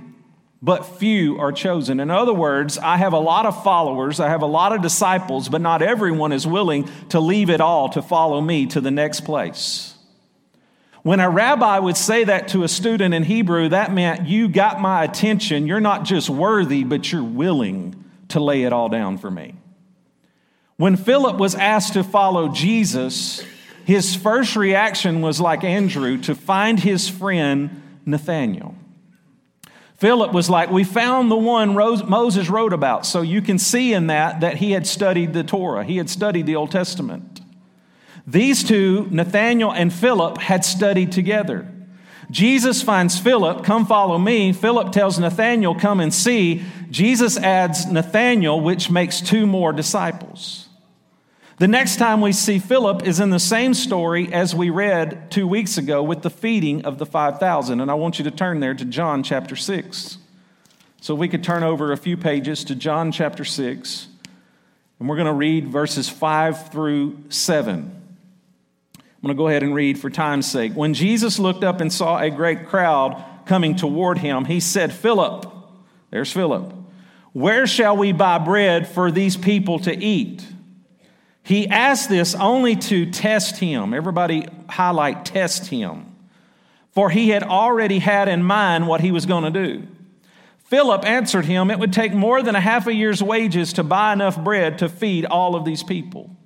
but 0.61 0.85
few 0.85 1.39
are 1.39 1.53
chosen. 1.53 2.01
In 2.01 2.11
other 2.11 2.35
words, 2.35 2.79
I 2.79 2.97
have 2.97 3.13
a 3.13 3.19
lot 3.19 3.47
of 3.47 3.63
followers, 3.63 4.19
I 4.19 4.29
have 4.29 4.43
a 4.43 4.47
lot 4.47 4.73
of 4.73 4.83
disciples, 4.83 5.49
but 5.49 5.61
not 5.61 5.83
everyone 5.83 6.33
is 6.33 6.47
willing 6.47 6.89
to 7.11 7.21
leave 7.21 7.49
it 7.51 7.61
all 7.61 7.89
to 7.91 8.03
follow 8.03 8.41
me 8.41 8.67
to 8.67 8.81
the 8.81 8.91
next 8.91 9.21
place. 9.21 9.95
When 11.03 11.21
a 11.21 11.31
rabbi 11.31 11.79
would 11.79 11.97
say 11.97 12.25
that 12.25 12.49
to 12.49 12.65
a 12.65 12.69
student 12.69 13.15
in 13.15 13.23
Hebrew, 13.23 13.69
that 13.69 13.93
meant 13.93 14.27
you 14.27 14.49
got 14.49 14.81
my 14.81 15.05
attention. 15.05 15.67
You're 15.67 15.81
not 15.81 16.05
just 16.05 16.29
worthy, 16.29 16.85
but 16.85 17.11
you're 17.13 17.23
willing 17.23 18.05
to 18.29 18.41
lay 18.41 18.65
it 18.65 18.73
all 18.73 18.89
down 18.89 19.17
for 19.17 19.31
me. 19.31 19.55
When 20.77 20.97
Philip 20.97 21.39
was 21.39 21.55
asked 21.55 21.95
to 21.95 22.05
follow 22.05 22.49
Jesus, 22.49 23.43
his 23.85 24.15
first 24.15 24.55
reaction 24.55 25.23
was 25.23 25.41
like 25.41 25.65
Andrew 25.65 26.19
to 26.19 26.35
find 26.35 26.79
his 26.79 27.09
friend 27.09 27.83
Nathanael. 28.05 28.75
Philip 29.99 30.33
was 30.33 30.49
like, 30.49 30.71
We 30.71 30.85
found 30.85 31.31
the 31.31 31.37
one 31.37 31.75
Moses 31.75 32.49
wrote 32.49 32.73
about. 32.73 33.05
So 33.05 33.21
you 33.21 33.43
can 33.43 33.59
see 33.59 33.93
in 33.93 34.07
that 34.07 34.41
that 34.41 34.57
he 34.57 34.73
had 34.73 34.87
studied 34.87 35.33
the 35.33 35.45
Torah, 35.45 35.85
he 35.85 35.97
had 35.99 36.09
studied 36.09 36.47
the 36.47 36.57
Old 36.57 36.71
Testament. 36.71 37.41
These 38.27 38.65
two, 38.65 39.09
Nathanael 39.11 39.73
and 39.73 39.93
Philip, 39.93 40.39
had 40.39 40.65
studied 40.65 41.13
together. 41.13 41.67
Jesus 42.31 42.83
finds 42.83 43.19
Philip, 43.19 43.65
come 43.65 43.87
follow 43.87 44.19
me. 44.19 44.53
Philip 44.53 44.93
tells 44.93 45.19
Nathanael, 45.19 45.75
come 45.75 45.99
and 45.99 46.13
see. 46.13 46.63
Jesus 46.91 47.39
adds 47.39 47.87
Nathanael, 47.87 48.61
which 48.61 48.91
makes 48.91 49.23
two 49.23 49.47
more 49.47 49.73
disciples. 49.73 50.68
The 51.59 51.67
next 51.67 51.97
time 51.97 52.21
we 52.21 52.33
see 52.33 52.61
Philip 52.61 53.05
is 53.05 53.19
in 53.19 53.31
the 53.31 53.41
same 53.41 53.75
story 53.75 54.33
as 54.33 54.55
we 54.55 54.71
read 54.71 55.29
two 55.29 55.49
weeks 55.49 55.77
ago 55.77 56.05
with 56.05 56.23
the 56.23 56.31
feeding 56.31 56.85
of 56.85 56.99
the 56.99 57.07
5,000. 57.07 57.81
And 57.81 57.91
I 57.91 57.95
want 57.95 58.21
you 58.21 58.25
to 58.27 58.31
turn 58.31 58.61
there 58.61 58.75
to 58.75 58.85
John 58.85 59.25
chapter 59.25 59.57
6. 59.57 60.19
So 61.01 61.17
we 61.17 61.27
could 61.29 61.43
turn 61.43 61.65
over 61.65 61.91
a 61.91 61.97
few 61.97 62.17
pages 62.17 62.63
to 62.65 62.77
John 62.77 63.11
chapter 63.11 63.45
6, 63.45 64.07
and 65.01 65.09
we're 65.09 65.17
going 65.17 65.27
to 65.27 65.33
read 65.33 65.69
verses 65.69 66.09
5 66.09 66.71
through 66.71 67.19
7. 67.29 67.75
I'm 67.75 69.03
going 69.23 69.35
to 69.35 69.39
go 69.39 69.49
ahead 69.49 69.65
and 69.65 69.75
read 69.75 69.99
for 69.99 70.11
time's 70.11 70.49
sake. 70.49 70.75
When 70.75 70.95
Jesus 70.95 71.41
looked 71.41 71.65
up 71.65 71.81
and 71.81 71.93
saw 71.93 72.19
a 72.19 72.31
great 72.31 72.67
crowd 72.67 73.25
coming 73.47 73.75
toward 73.75 74.19
him, 74.19 74.45
he 74.45 74.61
said, 74.61 74.93
Philip, 74.93 75.47
there's 76.11 76.31
Philip, 76.33 76.73
where 77.33 77.67
shall 77.67 77.97
we 77.97 78.13
buy 78.13 78.39
bread 78.39 78.87
for 78.87 79.11
these 79.11 79.37
people 79.37 79.81
to 79.81 79.97
eat? 79.97 80.45
He 81.49 81.67
asked 81.67 82.11
this 82.11 82.35
only 82.35 82.77
to 82.77 83.11
test 83.11 83.57
him. 83.57 83.95
Everybody 83.95 84.47
highlight 84.69 85.25
test 85.25 85.69
him. 85.69 86.15
For 86.91 87.09
he 87.09 87.31
had 87.31 87.43
already 87.43 88.01
had 88.01 88.29
in 88.29 88.43
mind 88.43 88.87
what 88.87 89.01
he 89.01 89.13
was 89.13 89.25
going 89.25 89.51
to 89.51 89.67
do. 89.67 89.87
Philip 90.65 91.07
answered 91.07 91.47
him, 91.47 91.71
It 91.71 91.79
would 91.79 91.95
take 91.95 92.13
more 92.13 92.43
than 92.43 92.55
a 92.55 92.61
half 92.61 92.87
a 92.87 92.93
year's 92.93 93.23
wages 93.23 93.73
to 93.73 93.83
buy 93.83 94.13
enough 94.13 94.39
bread 94.45 94.77
to 94.81 94.91
feed 94.91 95.25
all 95.25 95.57
of 95.57 95.65
these 95.65 95.83
people. 95.83 96.37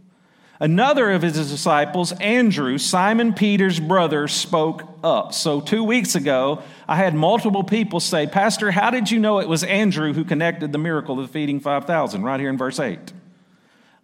Another 0.61 1.11
of 1.11 1.23
his 1.23 1.51
disciples, 1.51 2.13
Andrew, 2.21 2.79
Simon 2.79 3.35
Peter's 3.35 3.81
brother, 3.81 4.29
spoke 4.29 4.85
up. 5.03 5.35
So, 5.35 5.61
two 5.61 5.83
weeks 5.83 6.15
ago, 6.15 6.63
I 6.87 6.95
had 6.95 7.13
multiple 7.13 7.65
people 7.65 7.99
say, 7.99 8.29
Pastor, 8.29 8.71
how 8.71 8.91
did 8.91 9.11
you 9.11 9.19
know 9.19 9.41
it 9.41 9.49
was 9.49 9.65
Andrew 9.65 10.13
who 10.13 10.23
connected 10.23 10.71
the 10.71 10.79
miracle 10.79 11.19
of 11.19 11.29
feeding 11.29 11.59
5,000? 11.59 12.23
Right 12.23 12.39
here 12.39 12.51
in 12.51 12.57
verse 12.57 12.79
8. 12.79 13.13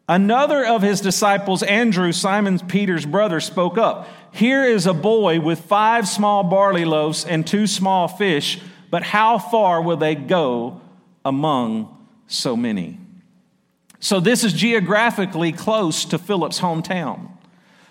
Another 0.09 0.65
of 0.65 0.81
his 0.81 1.03
disciples, 1.03 1.63
Andrew, 1.63 2.13
Simon 2.13 2.59
Peter's 2.61 3.05
brother, 3.05 3.41
spoke 3.41 3.77
up. 3.77 4.09
Here 4.33 4.65
is 4.65 4.87
a 4.87 4.95
boy 4.95 5.39
with 5.39 5.61
five 5.61 6.09
small 6.09 6.45
barley 6.45 6.87
loaves 6.87 7.27
and 7.27 7.47
two 7.47 7.67
small 7.67 8.09
fish, 8.09 8.59
but 8.91 9.03
how 9.03 9.39
far 9.39 9.83
will 9.83 9.99
they 9.99 10.15
go 10.15 10.81
among 11.27 11.95
so 12.27 12.57
many? 12.57 12.99
So, 14.01 14.21
this 14.21 14.45
is 14.45 14.53
geographically 14.53 15.53
close 15.53 16.05
to 16.07 16.19
Philip's 16.19 16.61
hometown. 16.61 17.31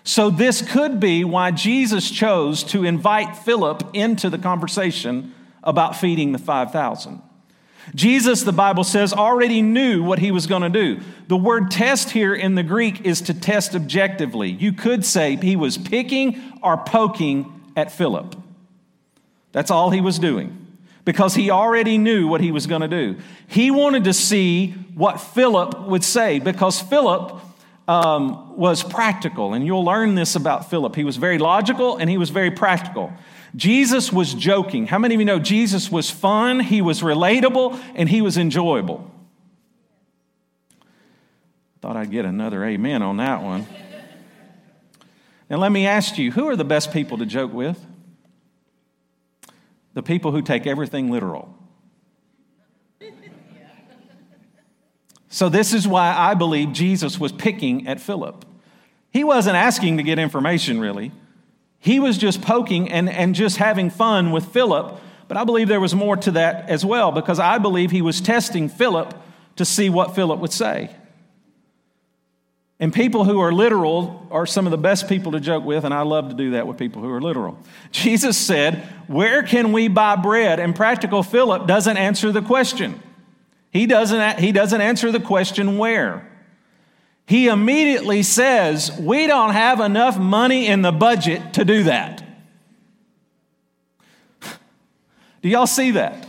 So, 0.02 0.30
this 0.30 0.62
could 0.62 0.98
be 0.98 1.22
why 1.22 1.50
Jesus 1.50 2.10
chose 2.10 2.64
to 2.64 2.84
invite 2.84 3.36
Philip 3.36 3.90
into 3.92 4.30
the 4.30 4.38
conversation 4.38 5.34
about 5.62 5.96
feeding 5.96 6.32
the 6.32 6.38
5,000. 6.38 7.20
Jesus, 7.94 8.42
the 8.42 8.52
Bible 8.52 8.84
says, 8.84 9.12
already 9.12 9.62
knew 9.62 10.02
what 10.02 10.18
he 10.18 10.30
was 10.30 10.46
going 10.46 10.62
to 10.62 10.68
do. 10.68 11.00
The 11.28 11.36
word 11.36 11.70
test 11.70 12.10
here 12.10 12.34
in 12.34 12.54
the 12.54 12.62
Greek 12.62 13.06
is 13.06 13.20
to 13.22 13.34
test 13.34 13.74
objectively. 13.74 14.50
You 14.50 14.72
could 14.72 15.04
say 15.04 15.36
he 15.36 15.56
was 15.56 15.78
picking 15.78 16.58
or 16.62 16.76
poking 16.76 17.70
at 17.76 17.90
Philip. 17.90 18.36
That's 19.52 19.70
all 19.70 19.90
he 19.90 20.00
was 20.00 20.18
doing 20.18 20.66
because 21.04 21.34
he 21.34 21.50
already 21.50 21.96
knew 21.96 22.28
what 22.28 22.40
he 22.40 22.52
was 22.52 22.66
going 22.66 22.82
to 22.82 22.88
do. 22.88 23.16
He 23.46 23.70
wanted 23.70 24.04
to 24.04 24.12
see 24.12 24.72
what 24.94 25.20
Philip 25.20 25.86
would 25.86 26.04
say 26.04 26.38
because 26.38 26.80
Philip 26.82 27.40
um, 27.88 28.58
was 28.58 28.82
practical, 28.82 29.54
and 29.54 29.64
you'll 29.64 29.84
learn 29.84 30.14
this 30.14 30.34
about 30.36 30.68
Philip. 30.68 30.94
He 30.94 31.04
was 31.04 31.16
very 31.16 31.38
logical 31.38 31.96
and 31.96 32.10
he 32.10 32.18
was 32.18 32.28
very 32.28 32.50
practical. 32.50 33.10
Jesus 33.56 34.12
was 34.12 34.34
joking. 34.34 34.86
How 34.86 34.98
many 34.98 35.14
of 35.14 35.20
you 35.20 35.24
know 35.24 35.38
Jesus 35.38 35.90
was 35.90 36.10
fun, 36.10 36.60
he 36.60 36.82
was 36.82 37.00
relatable, 37.00 37.80
and 37.94 38.08
he 38.08 38.20
was 38.20 38.36
enjoyable? 38.36 39.10
Thought 41.80 41.96
I'd 41.96 42.10
get 42.10 42.24
another 42.24 42.64
amen 42.64 43.02
on 43.02 43.18
that 43.18 43.42
one. 43.42 43.66
Now, 45.48 45.56
let 45.56 45.72
me 45.72 45.86
ask 45.86 46.18
you 46.18 46.32
who 46.32 46.46
are 46.48 46.56
the 46.56 46.64
best 46.64 46.92
people 46.92 47.18
to 47.18 47.26
joke 47.26 47.52
with? 47.52 47.82
The 49.94 50.02
people 50.02 50.32
who 50.32 50.42
take 50.42 50.66
everything 50.66 51.10
literal. 51.10 51.54
So, 55.30 55.48
this 55.48 55.72
is 55.72 55.86
why 55.86 56.14
I 56.14 56.34
believe 56.34 56.72
Jesus 56.72 57.18
was 57.18 57.32
picking 57.32 57.86
at 57.86 58.00
Philip. 58.00 58.44
He 59.10 59.24
wasn't 59.24 59.56
asking 59.56 59.96
to 59.98 60.02
get 60.02 60.18
information, 60.18 60.80
really. 60.80 61.12
He 61.78 62.00
was 62.00 62.18
just 62.18 62.42
poking 62.42 62.90
and, 62.90 63.08
and 63.08 63.34
just 63.34 63.56
having 63.56 63.90
fun 63.90 64.32
with 64.32 64.46
Philip. 64.46 65.00
But 65.28 65.36
I 65.36 65.44
believe 65.44 65.68
there 65.68 65.80
was 65.80 65.94
more 65.94 66.16
to 66.16 66.32
that 66.32 66.68
as 66.68 66.84
well 66.84 67.12
because 67.12 67.38
I 67.38 67.58
believe 67.58 67.90
he 67.90 68.02
was 68.02 68.20
testing 68.20 68.68
Philip 68.68 69.14
to 69.56 69.64
see 69.64 69.90
what 69.90 70.14
Philip 70.14 70.40
would 70.40 70.52
say. 70.52 70.90
And 72.80 72.94
people 72.94 73.24
who 73.24 73.40
are 73.40 73.52
literal 73.52 74.26
are 74.30 74.46
some 74.46 74.66
of 74.66 74.70
the 74.70 74.78
best 74.78 75.08
people 75.08 75.32
to 75.32 75.40
joke 75.40 75.64
with, 75.64 75.84
and 75.84 75.92
I 75.92 76.02
love 76.02 76.28
to 76.28 76.34
do 76.34 76.52
that 76.52 76.66
with 76.66 76.78
people 76.78 77.02
who 77.02 77.10
are 77.10 77.20
literal. 77.20 77.58
Jesus 77.90 78.38
said, 78.38 78.86
Where 79.08 79.42
can 79.42 79.72
we 79.72 79.88
buy 79.88 80.16
bread? 80.16 80.60
And 80.60 80.76
practical 80.76 81.22
Philip 81.22 81.66
doesn't 81.66 81.96
answer 81.96 82.30
the 82.30 82.42
question. 82.42 83.02
He 83.70 83.86
doesn't, 83.86 84.38
he 84.38 84.52
doesn't 84.52 84.80
answer 84.80 85.10
the 85.10 85.20
question 85.20 85.76
where. 85.76 86.27
He 87.28 87.48
immediately 87.48 88.22
says, 88.22 88.90
We 88.98 89.26
don't 89.26 89.52
have 89.52 89.80
enough 89.80 90.18
money 90.18 90.66
in 90.66 90.80
the 90.80 90.92
budget 90.92 91.52
to 91.54 91.64
do 91.64 91.82
that. 91.82 92.24
Do 95.42 95.50
y'all 95.50 95.66
see 95.66 95.90
that? 95.90 96.26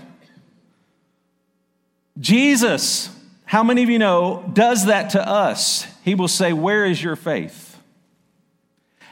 Jesus, 2.20 3.10
how 3.46 3.64
many 3.64 3.82
of 3.82 3.90
you 3.90 3.98
know, 3.98 4.44
does 4.52 4.88
that 4.88 5.12
to 5.12 5.26
us? 5.26 5.88
He 6.04 6.16
will 6.16 6.28
say, 6.28 6.52
Where 6.52 6.86
is 6.86 7.02
your 7.02 7.16
faith? 7.16 7.70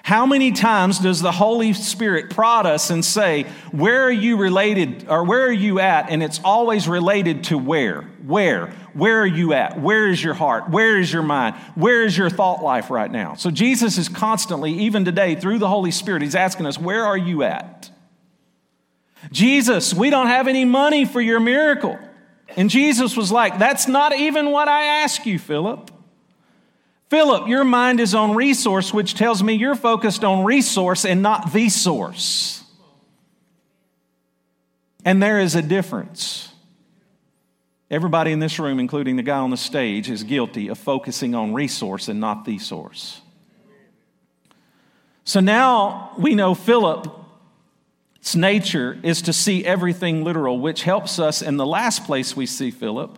How 0.04 0.26
many 0.26 0.52
times 0.52 1.00
does 1.00 1.22
the 1.22 1.32
Holy 1.32 1.72
Spirit 1.72 2.30
prod 2.32 2.66
us 2.66 2.90
and 2.90 3.04
say, 3.04 3.44
Where 3.72 4.04
are 4.04 4.12
you 4.12 4.36
related 4.36 5.08
or 5.08 5.24
where 5.24 5.48
are 5.48 5.52
you 5.54 5.80
at? 5.80 6.10
And 6.10 6.22
it's 6.22 6.42
always 6.44 6.90
related 6.90 7.46
to 7.46 7.58
where. 7.58 8.02
Where? 8.26 8.74
Where 8.98 9.20
are 9.22 9.28
you 9.28 9.54
at? 9.54 9.80
Where 9.80 10.10
is 10.10 10.24
your 10.24 10.34
heart? 10.34 10.72
Where 10.72 10.98
is 10.98 11.14
your 11.14 11.22
mind? 11.22 11.56
Where 11.76 12.04
is 12.04 12.18
your 12.18 12.32
thought 12.32 12.64
life 12.64 12.90
right 12.90 13.12
now? 13.12 13.36
So 13.36 13.52
Jesus 13.52 14.00
is 14.00 14.10
constantly, 14.10 14.74
even 14.74 15.06
today, 15.06 15.36
through 15.36 15.60
the 15.60 15.68
Holy 15.68 15.92
Spirit, 15.92 16.24
He's 16.24 16.34
asking 16.34 16.66
us, 16.66 16.80
Where 16.80 17.06
are 17.06 17.18
you 17.18 17.44
at? 17.44 17.92
Jesus, 19.32 19.94
we 19.94 20.10
don't 20.10 20.28
have 20.28 20.48
any 20.48 20.66
money 20.66 21.06
for 21.06 21.22
your 21.22 21.40
miracle. 21.40 22.00
And 22.56 22.72
Jesus 22.72 23.16
was 23.16 23.32
like, 23.32 23.60
That's 23.60 23.88
not 23.88 24.18
even 24.18 24.50
what 24.50 24.68
I 24.68 24.86
ask 25.04 25.28
you, 25.28 25.38
Philip. 25.38 25.92
Philip, 27.12 27.48
your 27.48 27.64
mind 27.64 28.00
is 28.00 28.16
on 28.16 28.34
resource, 28.34 28.92
which 28.92 29.14
tells 29.14 29.44
me 29.44 29.54
you're 29.54 29.76
focused 29.76 30.24
on 30.24 30.44
resource 30.44 31.06
and 31.06 31.22
not 31.22 31.54
the 31.54 31.70
source. 31.70 32.64
And 35.06 35.22
there 35.22 35.40
is 35.40 35.54
a 35.54 35.62
difference. 35.62 36.52
Everybody 37.90 38.32
in 38.34 38.40
this 38.40 38.60
room, 38.60 38.80
including 38.80 39.16
the 39.16 39.24
guy 39.24 39.38
on 39.38 39.50
the 39.50 39.58
stage, 39.58 40.10
is 40.10 40.24
guilty 40.24 40.68
of 40.68 40.78
focusing 40.78 41.34
on 41.34 41.54
resource 41.54 42.10
and 42.10 42.20
not 42.20 42.44
the 42.44 42.58
source. 42.58 43.22
So 45.24 45.40
now 45.40 46.14
we 46.18 46.36
know 46.36 46.54
Philip's 46.54 48.36
nature 48.36 48.98
is 49.04 49.22
to 49.24 49.34
see 49.34 49.64
everything 49.64 50.24
literal, 50.24 50.60
which 50.60 50.84
helps 50.84 51.18
us 51.18 51.42
in 51.42 51.58
the 51.58 51.66
last 51.66 52.04
place 52.06 52.36
we 52.36 52.46
see 52.46 52.72
Philip. 52.72 53.18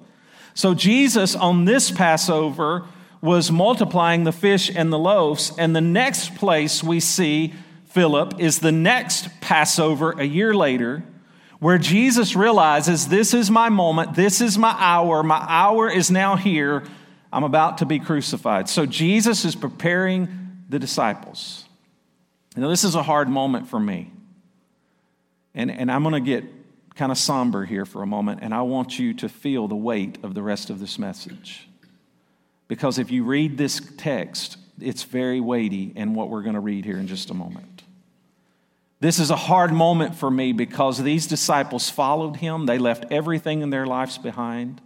So 0.54 0.74
Jesus 0.74 1.36
on 1.36 1.66
this 1.66 1.90
Passover 1.90 2.86
was 3.22 3.52
multiplying 3.52 4.24
the 4.24 4.32
fish 4.32 4.72
and 4.74 4.94
the 4.94 5.00
loaves. 5.00 5.52
And 5.58 5.76
the 5.76 5.82
next 5.82 6.36
place 6.36 6.84
we 6.84 7.00
see 7.00 7.54
Philip 7.86 8.40
is 8.40 8.60
the 8.60 8.72
next 8.72 9.30
Passover 9.42 10.12
a 10.12 10.24
year 10.26 10.54
later, 10.54 11.04
where 11.60 11.78
Jesus 11.78 12.36
realizes 12.36 13.08
this 13.08 13.34
is 13.34 13.52
my 13.52 13.70
moment, 13.70 14.16
this 14.16 14.42
is 14.42 14.58
my 14.58 14.76
hour, 14.78 15.24
my 15.24 15.44
hour 15.48 15.90
is 15.90 16.10
now 16.10 16.36
here, 16.36 16.84
I'm 17.32 17.44
about 17.44 17.80
to 17.80 17.86
be 17.86 18.00
crucified. 18.00 18.70
So 18.70 18.86
Jesus 18.86 19.46
is 19.46 19.56
preparing 19.56 20.28
the 20.70 20.80
disciples. 20.80 21.66
Know, 22.56 22.70
this 22.70 22.84
is 22.84 22.96
a 22.96 23.04
hard 23.04 23.30
moment 23.30 23.70
for 23.70 23.80
me. 23.80 24.12
And, 25.56 25.72
and 25.72 25.92
I'm 25.92 26.04
going 26.04 26.14
to 26.14 26.20
get 26.20 26.44
kind 26.96 27.12
of 27.12 27.18
somber 27.18 27.64
here 27.64 27.86
for 27.86 28.04
a 28.04 28.06
moment, 28.06 28.42
and 28.42 28.54
I 28.54 28.62
want 28.64 29.00
you 29.00 29.14
to 29.16 29.30
feel 29.30 29.68
the 29.70 29.76
weight 29.76 30.18
of 30.24 30.34
the 30.34 30.42
rest 30.42 30.70
of 30.70 30.80
this 30.80 31.00
message. 31.00 31.70
Because 32.68 33.00
if 33.00 33.12
you 33.12 33.24
read 33.24 33.58
this 33.58 33.82
text, 33.98 34.58
it's 34.82 35.04
very 35.04 35.40
weighty 35.40 35.94
in 35.96 36.14
what 36.14 36.30
we're 36.30 36.42
going 36.42 36.56
to 36.56 36.60
read 36.60 36.84
here 36.84 36.98
in 36.98 37.08
just 37.08 37.30
a 37.30 37.34
moment. 37.34 37.79
This 39.02 39.20
is 39.20 39.30
a 39.30 39.36
hard 39.36 39.72
moment 39.72 40.16
for 40.16 40.30
me 40.30 40.52
because 40.52 41.02
these 41.02 41.26
disciples 41.26 41.90
followed 41.90 42.38
him. 42.38 42.66
They 42.66 42.78
left 42.78 43.06
everything 43.12 43.62
in 43.62 43.70
their 43.70 43.86
lives 43.86 44.18
behind. 44.18 44.82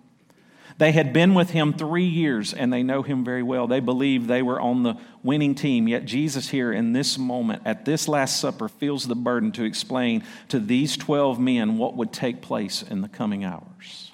They 0.78 0.92
had 0.92 1.14
been 1.14 1.34
with 1.34 1.52
him 1.52 1.74
three 1.74 2.06
years 2.06 2.54
and 2.54 2.72
they 2.72 2.84
know 2.84 3.04
him 3.04 3.24
very 3.24 3.44
well. 3.44 3.68
They 3.68 3.80
believe 3.80 4.28
they 4.28 4.42
were 4.42 4.60
on 4.60 4.84
the 4.84 4.98
winning 5.24 5.56
team. 5.56 5.88
Yet 5.88 6.06
Jesus, 6.06 6.50
here 6.50 6.72
in 6.72 6.94
this 6.94 7.18
moment, 7.18 7.64
at 7.66 7.86
this 7.86 8.08
Last 8.08 8.40
Supper, 8.40 8.68
feels 8.68 9.08
the 9.08 9.16
burden 9.16 9.52
to 9.54 9.64
explain 9.64 10.24
to 10.50 10.60
these 10.60 10.98
12 10.98 11.40
men 11.40 11.78
what 11.78 11.96
would 11.96 12.12
take 12.12 12.42
place 12.42 12.84
in 12.84 13.02
the 13.02 13.08
coming 13.08 13.44
hours. 13.44 14.12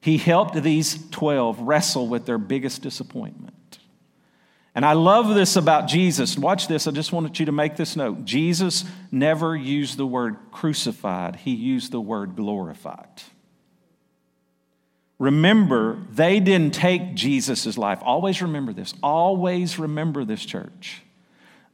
He 0.00 0.18
helped 0.18 0.62
these 0.62 1.10
12 1.10 1.60
wrestle 1.60 2.06
with 2.06 2.26
their 2.26 2.38
biggest 2.38 2.82
disappointment. 2.82 3.55
And 4.76 4.84
I 4.84 4.92
love 4.92 5.34
this 5.34 5.56
about 5.56 5.88
Jesus. 5.88 6.36
Watch 6.36 6.68
this. 6.68 6.86
I 6.86 6.90
just 6.90 7.10
wanted 7.10 7.38
you 7.38 7.46
to 7.46 7.52
make 7.52 7.76
this 7.76 7.96
note. 7.96 8.26
Jesus 8.26 8.84
never 9.10 9.56
used 9.56 9.96
the 9.96 10.06
word 10.06 10.36
crucified, 10.52 11.36
he 11.36 11.54
used 11.54 11.92
the 11.92 12.00
word 12.00 12.36
glorified. 12.36 13.22
Remember, 15.18 15.98
they 16.10 16.40
didn't 16.40 16.74
take 16.74 17.14
Jesus' 17.14 17.78
life. 17.78 18.00
Always 18.02 18.42
remember 18.42 18.74
this. 18.74 18.92
Always 19.02 19.78
remember 19.78 20.26
this, 20.26 20.44
church. 20.44 21.00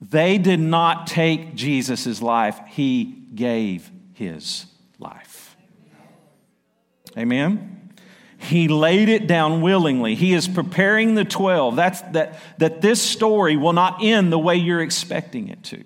They 0.01 0.39
did 0.39 0.61
not 0.61 1.09
take 1.09 1.57
Jesus' 1.57 2.23
life, 2.23 2.61
he 2.69 3.05
gave 3.35 3.91
his 4.15 4.67
life. 5.01 5.57
Amen? 7.19 7.82
He 8.43 8.67
laid 8.67 9.09
it 9.09 9.29
down 9.29 9.61
willingly. 9.63 10.17
He 10.17 10.33
is 10.33 10.49
preparing 10.49 11.15
the 11.15 11.25
12. 11.25 11.77
That's, 11.77 12.01
that, 12.13 12.41
that 12.59 12.81
this 12.81 13.01
story 13.01 13.57
will 13.57 13.73
not 13.73 13.99
end 14.03 14.33
the 14.33 14.39
way 14.39 14.57
you're 14.57 14.83
expecting 14.83 15.49
it 15.49 15.63
to. 15.65 15.85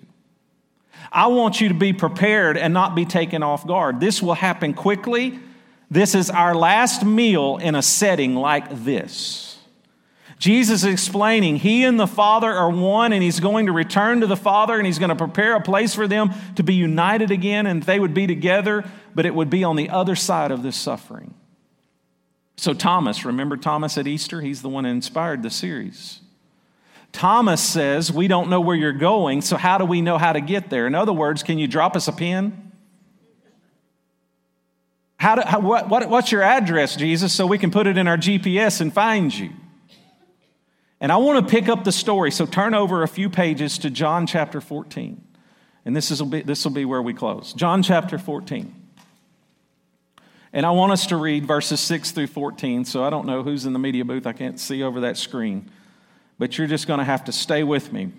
I 1.11 1.27
want 1.27 1.61
you 1.61 1.69
to 1.69 1.75
be 1.75 1.93
prepared 1.93 2.57
and 2.57 2.73
not 2.73 2.95
be 2.95 3.05
taken 3.05 3.43
off 3.43 3.65
guard. 3.67 3.99
This 3.99 4.23
will 4.23 4.33
happen 4.33 4.73
quickly. 4.73 5.39
This 5.91 6.15
is 6.15 6.31
our 6.31 6.55
last 6.55 7.05
meal 7.05 7.57
in 7.57 7.75
a 7.75 7.83
setting 7.83 8.35
like 8.35 8.83
this. 8.83 9.59
Jesus 10.39 10.83
is 10.83 10.91
explaining 10.91 11.57
he 11.57 11.83
and 11.83 11.99
the 11.99 12.07
Father 12.07 12.51
are 12.51 12.69
one, 12.69 13.13
and 13.13 13.21
he's 13.21 13.39
going 13.39 13.67
to 13.67 13.71
return 13.71 14.21
to 14.21 14.27
the 14.27 14.35
Father, 14.35 14.77
and 14.77 14.85
he's 14.85 14.99
going 14.99 15.09
to 15.09 15.15
prepare 15.15 15.55
a 15.55 15.61
place 15.61 15.93
for 15.93 16.07
them 16.07 16.33
to 16.55 16.63
be 16.63 16.73
united 16.73 17.29
again, 17.29 17.67
and 17.67 17.83
they 17.83 17.99
would 17.99 18.13
be 18.13 18.27
together, 18.27 18.83
but 19.15 19.25
it 19.27 19.33
would 19.33 19.49
be 19.49 19.63
on 19.63 19.75
the 19.75 19.89
other 19.89 20.15
side 20.15 20.51
of 20.51 20.63
this 20.63 20.75
suffering. 20.75 21.33
So, 22.57 22.73
Thomas, 22.73 23.23
remember 23.23 23.55
Thomas 23.55 23.97
at 23.97 24.07
Easter? 24.07 24.41
He's 24.41 24.63
the 24.63 24.69
one 24.69 24.83
that 24.83 24.89
inspired 24.89 25.43
the 25.43 25.51
series. 25.51 26.21
Thomas 27.11 27.61
says, 27.61 28.11
We 28.11 28.27
don't 28.27 28.49
know 28.49 28.59
where 28.59 28.75
you're 28.75 28.93
going, 28.93 29.41
so 29.41 29.57
how 29.57 29.77
do 29.77 29.85
we 29.85 30.01
know 30.01 30.17
how 30.17 30.33
to 30.33 30.41
get 30.41 30.69
there? 30.69 30.87
In 30.87 30.95
other 30.95 31.13
words, 31.13 31.43
can 31.43 31.59
you 31.59 31.67
drop 31.67 31.95
us 31.95 32.07
a 32.07 32.11
pin? 32.11 32.71
How 35.17 35.35
do, 35.35 35.41
how, 35.41 35.59
what, 35.59 35.89
what, 35.89 36.09
what's 36.09 36.31
your 36.31 36.43
address, 36.43 36.95
Jesus, 36.95 37.33
so 37.33 37.47
we 37.47 37.57
can 37.57 37.71
put 37.71 37.87
it 37.87 37.97
in 37.97 38.07
our 38.07 38.17
GPS 38.17 38.81
and 38.81 38.93
find 38.93 39.33
you? 39.33 39.51
And 40.99 41.11
I 41.11 41.17
want 41.17 41.47
to 41.47 41.51
pick 41.51 41.69
up 41.69 41.83
the 41.83 41.91
story, 41.91 42.31
so 42.31 42.45
turn 42.45 42.73
over 42.73 43.03
a 43.03 43.07
few 43.07 43.29
pages 43.29 43.77
to 43.79 43.89
John 43.89 44.25
chapter 44.25 44.61
14. 44.61 45.23
And 45.85 45.95
this, 45.95 46.11
is, 46.11 46.21
this 46.45 46.65
will 46.65 46.71
be 46.71 46.85
where 46.85 47.01
we 47.01 47.13
close. 47.13 47.53
John 47.53 47.81
chapter 47.83 48.17
14. 48.17 48.76
And 50.57 50.65
I 50.65 50.71
want 50.71 50.91
us 50.91 51.05
to 51.05 51.17
read 51.17 51.45
verses 51.45 51.79
6 51.81 52.13
through 52.13 52.25
14. 52.25 52.83
So 52.83 53.03
I 53.03 53.11
don't 53.11 53.27
know 53.27 53.43
who's 53.43 53.67
in 53.67 53.73
the 53.73 53.79
media 53.79 54.03
booth. 54.03 54.25
I 54.25 54.33
can't 54.33 54.59
see 54.59 54.81
over 54.81 55.01
that 55.01 55.15
screen. 55.15 55.69
But 56.39 56.57
you're 56.57 56.65
just 56.65 56.87
going 56.87 56.97
to 56.97 57.03
have 57.03 57.25
to 57.25 57.31
stay 57.31 57.63
with 57.63 57.93
me 57.93 58.11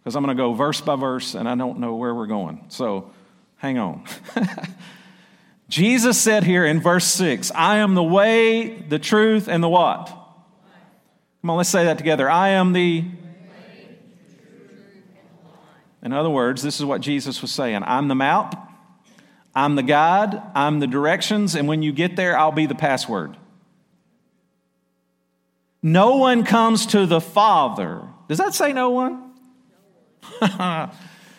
because 0.00 0.16
I'm 0.16 0.24
going 0.24 0.36
to 0.36 0.42
go 0.42 0.52
verse 0.52 0.80
by 0.80 0.96
verse 0.96 1.36
and 1.36 1.48
I 1.48 1.54
don't 1.54 1.78
know 1.78 1.94
where 1.94 2.12
we're 2.12 2.26
going. 2.26 2.64
So 2.70 3.12
hang 3.58 3.78
on. 3.78 4.02
Jesus 5.68 6.20
said 6.20 6.42
here 6.42 6.66
in 6.66 6.80
verse 6.80 7.06
6, 7.06 7.52
I 7.52 7.76
am 7.76 7.94
the 7.94 8.02
way, 8.02 8.66
the 8.66 8.98
truth, 8.98 9.46
and 9.46 9.62
the 9.62 9.68
what? 9.68 10.06
Come 11.40 11.50
on, 11.50 11.56
let's 11.56 11.68
say 11.68 11.84
that 11.84 11.98
together. 11.98 12.28
I 12.28 12.48
am 12.48 12.72
the. 12.72 13.04
In 16.02 16.12
other 16.12 16.30
words, 16.30 16.64
this 16.64 16.80
is 16.80 16.84
what 16.84 17.00
Jesus 17.00 17.40
was 17.40 17.52
saying 17.52 17.84
I'm 17.84 18.08
the 18.08 18.16
map, 18.16 18.65
I'm 19.56 19.74
the 19.74 19.82
guide, 19.82 20.40
I'm 20.54 20.80
the 20.80 20.86
directions, 20.86 21.54
and 21.54 21.66
when 21.66 21.82
you 21.82 21.90
get 21.90 22.14
there, 22.14 22.38
I'll 22.38 22.52
be 22.52 22.66
the 22.66 22.74
password. 22.74 23.38
No 25.82 26.16
one 26.16 26.44
comes 26.44 26.84
to 26.88 27.06
the 27.06 27.22
Father. 27.22 28.02
Does 28.28 28.36
that 28.36 28.54
say 28.54 28.74
no 28.74 28.90
one? 28.90 29.32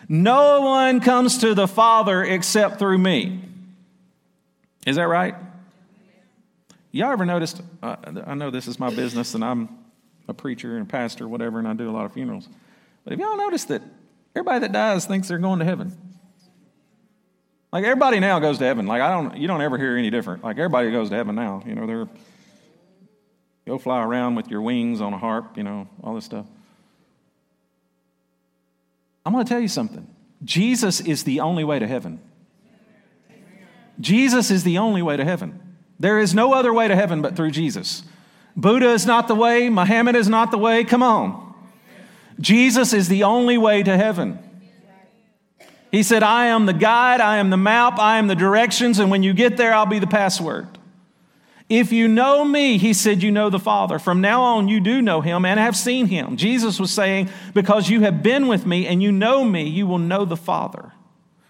no 0.10 0.62
one 0.62 1.00
comes 1.00 1.38
to 1.40 1.54
the 1.54 1.68
Father 1.68 2.24
except 2.24 2.80
through 2.80 2.98
me. 2.98 3.40
Is 4.88 4.96
that 4.96 5.08
right? 5.08 5.36
Y'all 6.92 7.12
ever 7.12 7.26
noticed? 7.26 7.62
Uh, 7.84 7.98
I 8.26 8.34
know 8.34 8.50
this 8.50 8.68
is 8.68 8.80
my 8.80 8.90
business 8.90 9.36
and 9.36 9.46
I'm 9.46 9.70
a 10.28 10.34
preacher 10.34 10.78
and 10.78 10.88
a 10.88 10.90
pastor, 10.90 11.28
whatever, 11.28 11.60
and 11.60 11.68
I 11.68 11.74
do 11.74 11.88
a 11.88 11.92
lot 11.92 12.06
of 12.06 12.14
funerals. 12.14 12.50
But 13.04 13.12
have 13.12 13.20
y'all 13.20 13.38
noticed 13.38 13.68
that 13.68 13.84
everybody 14.36 14.62
that 14.62 14.72
dies 14.72 15.06
thinks 15.06 15.28
they're 15.28 15.38
going 15.38 15.60
to 15.60 15.66
heaven? 15.66 16.07
Like 17.72 17.84
everybody 17.84 18.20
now 18.20 18.40
goes 18.40 18.58
to 18.60 18.64
heaven. 18.64 18.88
Like 18.88 19.02
I 19.02 19.10
don't, 19.10 19.38
you 19.38 19.48
don't 19.48 19.62
ever 19.62 19.78
hear 19.78 19.98
any 19.98 20.10
different. 20.10 20.44
Like 20.44 20.58
everybody 20.58 20.92
goes 20.92 21.10
to 21.10 21.16
heaven 21.16 21.36
now. 21.36 21.64
You 21.66 21.76
know, 21.76 21.86
they're 21.86 22.08
go 23.66 23.78
fly 23.78 24.02
around 24.02 24.36
with 24.36 24.48
your 24.48 24.62
wings 24.62 25.02
on 25.02 25.14
a 25.14 25.18
harp. 25.18 25.58
You 25.58 25.64
know, 25.64 25.88
all 26.04 26.16
this 26.16 26.26
stuff. 26.26 26.46
I'm 29.26 29.34
going 29.34 29.44
to 29.44 29.50
tell 29.50 29.60
you 29.60 29.68
something. 29.68 30.08
Jesus 30.44 31.02
is 31.02 31.26
the 31.26 31.42
only 31.42 31.66
way 31.66 31.80
to 31.80 31.88
heaven. 31.88 32.22
Jesus 34.00 34.52
is 34.52 34.64
the 34.64 34.78
only 34.78 35.02
way 35.02 35.18
to 35.18 35.26
heaven. 35.26 35.60
There 36.00 36.20
is 36.20 36.34
no 36.34 36.54
other 36.54 36.74
way 36.74 36.88
to 36.88 36.96
heaven 36.96 37.22
but 37.22 37.36
through 37.36 37.52
Jesus. 37.52 38.04
Buddha 38.56 38.92
is 38.92 39.06
not 39.06 39.28
the 39.28 39.36
way, 39.36 39.70
Muhammad 39.70 40.16
is 40.16 40.30
not 40.30 40.52
the 40.52 40.58
way. 40.58 40.84
Come 40.84 41.04
on. 41.04 41.54
Jesus 42.40 42.94
is 42.94 43.10
the 43.10 43.24
only 43.24 43.58
way 43.58 43.84
to 43.84 43.98
heaven. 43.98 44.40
He 45.92 46.04
said, 46.04 46.22
I 46.24 46.48
am 46.48 46.66
the 46.66 46.74
guide, 46.74 47.22
I 47.22 47.38
am 47.38 47.50
the 47.50 47.58
map, 47.58 47.98
I 48.00 48.18
am 48.18 48.28
the 48.28 48.36
directions, 48.36 49.00
and 49.00 49.10
when 49.10 49.24
you 49.24 49.34
get 49.34 49.58
there, 49.58 49.74
I'll 49.74 49.86
be 49.86 50.00
the 50.00 50.08
password. 50.08 50.68
If 51.70 51.92
you 51.92 52.08
know 52.08 52.46
me, 52.46 52.78
he 52.78 52.94
said, 52.94 53.22
you 53.22 53.32
know 53.32 53.50
the 53.50 53.60
Father. 53.60 54.00
From 54.00 54.22
now 54.22 54.42
on, 54.42 54.70
you 54.70 54.80
do 54.80 55.02
know 55.02 55.20
him 55.20 55.44
and 55.44 55.60
have 55.60 55.76
seen 55.76 56.08
him. 56.08 56.38
Jesus 56.38 56.80
was 56.80 56.92
saying, 56.92 57.30
because 57.54 57.90
you 57.90 58.02
have 58.02 58.24
been 58.24 58.48
with 58.48 58.66
me 58.66 58.88
and 58.88 59.04
you 59.04 59.12
know 59.12 59.44
me, 59.44 59.68
you 59.68 59.86
will 59.86 59.98
know 59.98 60.24
the 60.24 60.38
Father. 60.38 60.94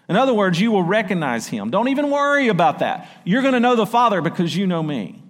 In 0.08 0.16
other 0.16 0.34
words, 0.34 0.60
you 0.60 0.72
will 0.72 0.82
recognize 0.82 1.46
him. 1.46 1.70
Don't 1.70 1.88
even 1.88 2.10
worry 2.10 2.48
about 2.48 2.80
that. 2.80 3.08
You're 3.24 3.42
going 3.42 3.54
to 3.54 3.60
know 3.60 3.76
the 3.76 3.86
Father 3.86 4.20
because 4.20 4.56
you 4.56 4.66
know 4.66 4.82
me. 4.82 5.22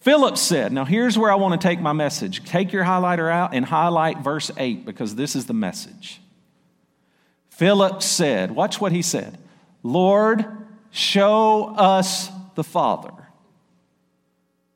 Philip 0.00 0.38
said, 0.38 0.72
Now 0.72 0.86
here's 0.86 1.18
where 1.18 1.30
I 1.30 1.34
want 1.34 1.60
to 1.60 1.68
take 1.68 1.80
my 1.80 1.92
message. 1.92 2.44
Take 2.44 2.72
your 2.72 2.84
highlighter 2.84 3.30
out 3.30 3.52
and 3.52 3.66
highlight 3.66 4.18
verse 4.18 4.50
8 4.56 4.86
because 4.86 5.14
this 5.14 5.36
is 5.36 5.44
the 5.44 5.52
message. 5.52 6.22
Philip 7.60 8.02
said, 8.02 8.52
Watch 8.52 8.80
what 8.80 8.90
he 8.90 9.02
said 9.02 9.36
Lord, 9.82 10.46
show 10.90 11.74
us 11.76 12.30
the 12.54 12.64
Father, 12.64 13.12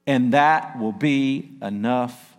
and 0.07 0.35
that 0.35 0.79
will 0.79 0.93
be 0.93 1.49
enough 1.63 2.37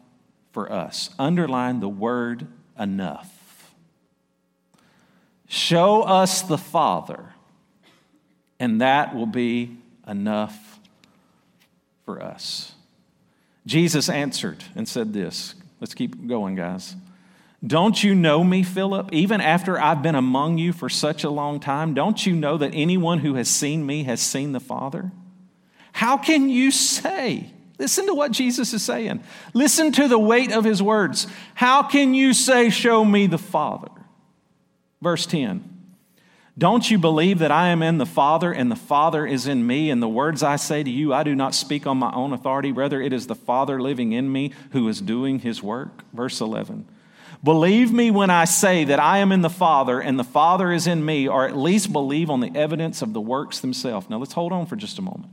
for 0.51 0.71
us. 0.71 1.10
Underline 1.17 1.79
the 1.79 1.89
word 1.89 2.45
enough. 2.79 3.73
Show 5.47 6.03
us 6.03 6.43
the 6.43 6.60
Father, 6.60 7.34
and 8.60 8.79
that 8.81 9.15
will 9.15 9.25
be 9.25 9.77
enough 10.08 10.79
for 12.05 12.21
us. 12.21 12.75
Jesus 13.65 14.10
answered 14.10 14.63
and 14.75 14.88
said 14.88 15.12
this. 15.12 15.55
Let's 15.81 15.95
keep 15.95 16.27
going, 16.27 16.53
guys. 16.53 16.95
Don't 17.65 18.04
you 18.04 18.13
know 18.13 18.44
me, 18.44 18.63
Philip? 18.63 19.12
Even 19.13 19.41
after 19.41 19.80
I've 19.80 20.02
been 20.02 20.15
among 20.15 20.58
you 20.58 20.74
for 20.74 20.89
such 20.89 21.24
a 21.24 21.30
long 21.30 21.60
time, 21.60 21.94
don't 21.94 22.26
you 22.26 22.36
know 22.36 22.58
that 22.58 22.72
anyone 22.74 23.20
who 23.20 23.36
has 23.36 23.50
seen 23.50 23.86
me 23.86 24.04
has 24.04 24.22
seen 24.22 24.52
the 24.52 24.60
Father? 24.60 25.12
How 25.94 26.18
can 26.18 26.50
you 26.50 26.72
say, 26.72 27.52
listen 27.80 28.06
to 28.08 28.13
what 28.13 28.32
Jesus 28.32 28.74
is 28.74 28.84
saying, 28.84 29.24
listen 29.54 29.91
to 29.94 30.08
the 30.08 30.20
weight 30.20 30.52
of 30.52 30.65
his 30.65 30.84
words. 30.84 31.28
How 31.54 31.84
can 31.84 32.13
you 32.13 32.34
say, 32.34 32.70
Show 32.70 33.06
me 33.06 33.28
the 33.28 33.38
Father? 33.38 33.91
Verse 35.02 35.26
10 35.26 35.63
Don't 36.58 36.91
you 36.91 36.98
believe 36.98 37.39
that 37.39 37.52
I 37.52 37.70
am 37.70 37.82
in 37.82 37.98
the 37.98 38.06
Father 38.06 38.52
and 38.52 38.70
the 38.70 38.76
Father 38.76 39.26
is 39.26 39.48
in 39.48 39.65
me? 39.65 39.89
And 39.89 40.04
the 40.04 40.10
words 40.10 40.44
I 40.44 40.58
say 40.58 40.84
to 40.84 40.89
you, 40.89 41.13
I 41.13 41.24
do 41.24 41.34
not 41.34 41.56
speak 41.56 41.88
on 41.88 41.98
my 41.98 42.13
own 42.13 42.34
authority. 42.34 42.74
Rather, 42.74 43.02
it 43.02 43.13
is 43.13 43.28
the 43.28 43.34
Father 43.34 43.82
living 43.82 44.12
in 44.12 44.30
me 44.30 44.52
who 44.72 44.88
is 44.89 45.00
doing 45.00 45.39
his 45.39 45.63
work. 45.63 46.04
Verse 46.13 46.41
11 46.41 46.86
Believe 47.45 47.93
me 47.93 48.10
when 48.10 48.31
I 48.31 48.45
say 48.45 48.86
that 48.86 48.99
I 48.99 49.19
am 49.19 49.31
in 49.31 49.41
the 49.41 49.51
Father 49.51 49.99
and 49.99 50.17
the 50.17 50.23
Father 50.23 50.71
is 50.71 50.88
in 50.88 51.05
me, 51.05 51.27
or 51.27 51.47
at 51.47 51.55
least 51.55 51.93
believe 51.93 52.31
on 52.31 52.39
the 52.39 52.51
evidence 52.55 53.03
of 53.03 53.13
the 53.13 53.21
works 53.21 53.60
themselves. 53.60 54.10
Now 54.10 54.17
let's 54.17 54.34
hold 54.34 54.51
on 54.51 54.65
for 54.65 54.75
just 54.75 54.97
a 54.97 55.03
moment. 55.03 55.31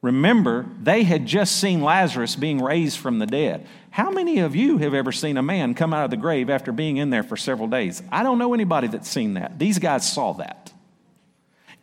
Remember, 0.00 0.64
they 0.80 1.02
had 1.02 1.26
just 1.26 1.60
seen 1.60 1.82
Lazarus 1.82 2.34
being 2.34 2.62
raised 2.62 2.96
from 2.96 3.18
the 3.18 3.26
dead. 3.26 3.66
How 3.90 4.10
many 4.10 4.38
of 4.38 4.56
you 4.56 4.78
have 4.78 4.94
ever 4.94 5.12
seen 5.12 5.36
a 5.36 5.42
man 5.42 5.74
come 5.74 5.92
out 5.92 6.06
of 6.06 6.10
the 6.10 6.16
grave 6.16 6.48
after 6.48 6.72
being 6.72 6.96
in 6.96 7.10
there 7.10 7.22
for 7.22 7.36
several 7.36 7.68
days? 7.68 8.02
I 8.10 8.22
don't 8.22 8.38
know 8.38 8.54
anybody 8.54 8.88
that's 8.88 9.10
seen 9.10 9.34
that. 9.34 9.58
These 9.58 9.78
guys 9.80 10.10
saw 10.10 10.32
that. 10.34 10.72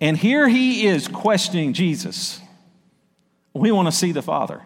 And 0.02 0.18
here 0.18 0.48
he 0.48 0.88
is 0.88 1.08
questioning 1.08 1.74
Jesus. 1.74 2.42
We 3.54 3.72
want 3.72 3.90
to 3.90 3.92
see 3.92 4.12
the 4.12 4.24
Father. 4.24 4.64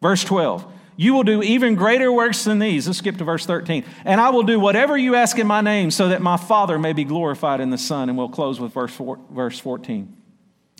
Verse 0.00 0.24
12 0.24 0.72
You 1.00 1.14
will 1.14 1.22
do 1.22 1.44
even 1.44 1.76
greater 1.76 2.12
works 2.12 2.42
than 2.42 2.58
these. 2.58 2.88
Let's 2.88 2.98
skip 2.98 3.18
to 3.18 3.24
verse 3.24 3.46
13. 3.46 3.84
And 4.04 4.20
I 4.20 4.30
will 4.30 4.42
do 4.42 4.58
whatever 4.58 4.98
you 4.98 5.14
ask 5.14 5.38
in 5.38 5.46
my 5.46 5.60
name 5.60 5.92
so 5.92 6.08
that 6.08 6.20
my 6.20 6.36
Father 6.36 6.76
may 6.76 6.92
be 6.92 7.04
glorified 7.04 7.60
in 7.60 7.70
the 7.70 7.78
Son. 7.78 8.08
And 8.08 8.18
we'll 8.18 8.28
close 8.28 8.58
with 8.58 8.72
verse, 8.72 8.92
four, 8.92 9.20
verse 9.30 9.60
14. 9.60 10.12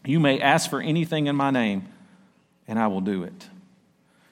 You 0.04 0.18
may 0.18 0.40
ask 0.40 0.68
for 0.68 0.82
anything 0.82 1.28
in 1.28 1.36
my 1.36 1.52
name, 1.52 1.86
and 2.66 2.80
I 2.80 2.88
will 2.88 3.00
do 3.00 3.22
it. 3.22 3.46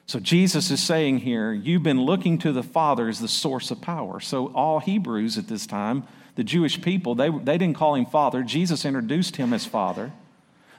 So 0.07 0.19
Jesus 0.19 0.71
is 0.71 0.83
saying 0.83 1.19
here, 1.19 1.53
you've 1.53 1.83
been 1.83 2.01
looking 2.01 2.37
to 2.39 2.51
the 2.51 2.63
Father 2.63 3.07
as 3.07 3.21
the 3.21 3.29
source 3.29 3.71
of 3.71 3.79
power. 3.79 4.19
So 4.19 4.47
all 4.47 4.79
Hebrews 4.79 5.37
at 5.37 5.47
this 5.47 5.65
time, 5.65 6.03
the 6.35 6.43
Jewish 6.43 6.81
people, 6.81 7.15
they, 7.15 7.29
they 7.29 7.57
didn't 7.57 7.77
call 7.77 7.95
him 7.95 8.05
Father. 8.05 8.43
Jesus 8.43 8.83
introduced 8.83 9.37
him 9.37 9.53
as 9.53 9.65
Father. 9.65 10.11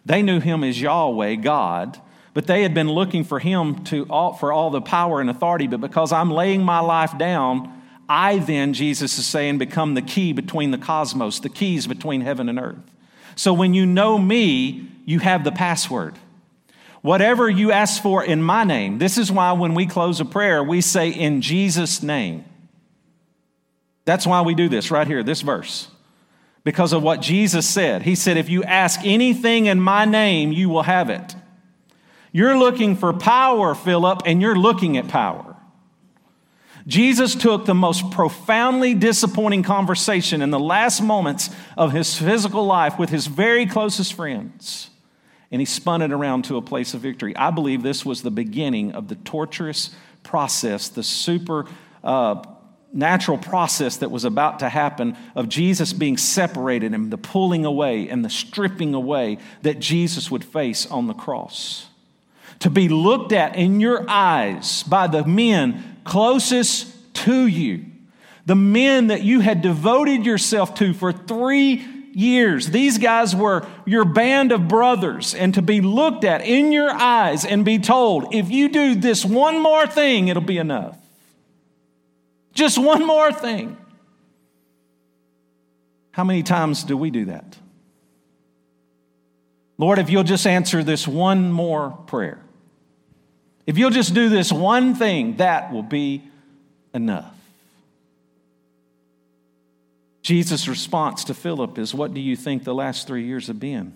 They 0.05 0.21
knew 0.21 0.41
him 0.41 0.63
as 0.63 0.79
Yahweh, 0.79 1.37
God, 1.37 1.99
but 2.39 2.47
they 2.47 2.63
had 2.63 2.73
been 2.73 2.89
looking 2.89 3.25
for 3.25 3.41
him 3.41 3.83
to 3.83 4.07
all, 4.09 4.33
for 4.33 4.53
all 4.53 4.71
the 4.71 4.81
power 4.81 5.21
and 5.21 5.29
authority. 5.29 5.67
But 5.67 5.81
because 5.81 6.13
I'm 6.13 6.31
laying 6.31 6.63
my 6.63 6.79
life 6.79 7.19
down, 7.19 7.83
I 8.09 8.39
then, 8.39 8.75
Jesus 8.75 9.19
is 9.19 9.27
saying, 9.27 9.59
become 9.59 9.95
the 9.95 10.03
key 10.03 10.33
between 10.33 10.71
the 10.71 10.79
cosmos, 10.79 11.41
the 11.41 11.49
keys 11.49 11.89
between 11.89 12.21
heaven 12.21 12.49
and 12.49 12.61
earth. 12.61 12.79
So 13.35 13.53
when 13.53 13.75
you 13.75 13.87
know 13.87 14.17
me, 14.17 14.87
you 15.05 15.19
have 15.19 15.43
the 15.43 15.51
password. 15.51 16.15
Whatever 17.03 17.51
you 17.51 17.73
ask 17.73 18.01
for 18.01 18.23
in 18.23 18.41
my 18.41 18.63
name, 18.63 19.01
this 19.01 19.19
is 19.19 19.33
why 19.33 19.51
when 19.51 19.75
we 19.75 19.87
close 19.87 20.21
a 20.21 20.25
prayer, 20.25 20.63
we 20.63 20.81
say, 20.81 21.09
in 21.09 21.43
Jesus' 21.43 22.05
name. 22.05 22.45
That's 24.05 24.29
why 24.29 24.43
we 24.43 24.55
do 24.55 24.69
this 24.69 24.93
right 24.93 25.09
here, 25.09 25.25
this 25.25 25.41
verse. 25.41 25.89
Because 26.63 26.93
of 26.93 27.03
what 27.03 27.21
Jesus 27.21 27.67
said. 27.67 28.03
He 28.03 28.15
said, 28.15 28.37
if 28.37 28.49
you 28.49 28.63
ask 28.63 29.01
anything 29.03 29.67
in 29.67 29.81
my 29.81 30.05
name, 30.05 30.53
you 30.53 30.69
will 30.69 30.85
have 30.85 31.11
it. 31.11 31.35
You're 32.33 32.59
looking 32.59 32.97
for 32.97 33.13
power, 33.13 33.75
Philip, 33.75 34.23
and 34.27 34.41
you're 34.41 34.59
looking 34.59 34.97
at 34.97 35.09
power. 35.09 35.57
Jesus 36.87 37.35
took 37.35 37.67
the 37.67 37.75
most 37.75 38.11
profoundly 38.11 38.95
disappointing 38.95 39.63
conversation 39.63 40.41
in 40.41 40.51
the 40.51 40.59
last 40.59 41.03
moments 41.03 41.51
of 41.77 41.93
his 41.93 42.17
physical 42.17 42.65
life 42.65 42.99
with 42.99 43.11
his 43.11 43.27
very 43.27 43.67
closest 43.67 44.15
friends 44.15 44.89
and 45.51 45.61
he 45.61 45.65
spun 45.65 46.03
it 46.03 46.13
around 46.13 46.45
to 46.45 46.57
a 46.57 46.63
place 46.63 46.95
of 46.95 47.01
victory. 47.01 47.35
I 47.37 47.51
believe 47.51 47.83
this 47.83 48.05
was 48.05 48.23
the 48.23 48.31
beginning 48.31 48.93
of 48.93 49.09
the 49.09 49.15
torturous 49.17 49.91
process, 50.23 50.89
the 50.89 51.03
super 51.03 51.67
uh, 52.05 52.43
natural 52.93 53.39
process 53.39 53.99
that 53.99 54.11
was 54.11 54.25
about 54.25 54.61
to 54.61 54.69
happen 54.69 55.17
of 55.35 55.49
Jesus 55.49 55.93
being 55.93 56.17
separated 56.17 56.93
and 56.93 57.11
the 57.11 57.19
pulling 57.19 57.65
away 57.65 58.09
and 58.09 58.25
the 58.25 58.31
stripping 58.31 58.95
away 58.95 59.39
that 59.63 59.79
Jesus 59.79 60.31
would 60.31 60.45
face 60.45 60.87
on 60.87 61.07
the 61.07 61.15
cross. 61.15 61.88
To 62.61 62.71
be 62.71 62.89
looked 62.89 63.33
at 63.33 63.57
in 63.57 63.81
your 63.81 64.05
eyes 64.09 64.83
by 64.83 65.07
the 65.07 65.25
men 65.25 65.99
closest 66.05 67.15
to 67.15 67.47
you, 67.47 67.85
the 68.47 68.57
men 68.57 69.09
that 69.09 69.23
you 69.23 69.41
had 69.41 69.63
devoted 69.63 70.25
yourself 70.25 70.75
to 70.77 70.93
for 70.95 71.13
three 71.13 71.87
years. 72.13 72.71
These 72.71 72.99
guys 72.99 73.37
were 73.37 73.67
your 73.87 74.05
band 74.05 74.51
of 74.51 74.67
brothers, 74.67 75.35
and 75.35 75.55
to 75.55 75.63
be 75.63 75.81
looked 75.81 76.25
at 76.25 76.41
in 76.41 76.73
your 76.73 76.91
eyes 76.91 77.45
and 77.45 77.65
be 77.65 77.79
told, 77.79 78.35
if 78.35 78.51
you 78.51 78.69
do 78.69 78.97
this 78.97 79.25
one 79.25 79.61
more 79.63 79.87
thing, 79.87 80.27
it'll 80.29 80.43
be 80.43 80.59
enough. 80.59 80.97
Just 82.55 82.77
one 82.77 83.07
more 83.07 83.33
thing. 83.33 83.77
How 86.11 86.25
many 86.25 86.43
times 86.43 86.83
do 86.83 86.97
we 86.97 87.11
do 87.11 87.27
that? 87.27 87.57
Lord, 89.77 90.01
if 90.01 90.11
you'll 90.11 90.25
just 90.25 90.45
answer 90.45 90.83
this 90.83 91.07
one 91.07 91.53
more 91.53 91.91
prayer. 92.09 92.43
If 93.69 93.77
you'll 93.77 93.91
just 93.91 94.15
do 94.15 94.31
this 94.31 94.51
one 94.51 94.95
thing, 94.95 95.37
that 95.37 95.75
will 95.75 95.83
be 95.83 96.23
enough. 96.95 97.35
Jesus' 100.23 100.67
response 100.67 101.25
to 101.25 101.35
Philip 101.35 101.77
is, 101.77 101.93
What 101.93 102.15
do 102.15 102.21
you 102.23 102.35
think 102.35 102.65
the 102.65 102.75
last 102.75 103.07
three 103.07 103.27
years 103.27 103.49
have 103.49 103.61
been? 103.61 103.93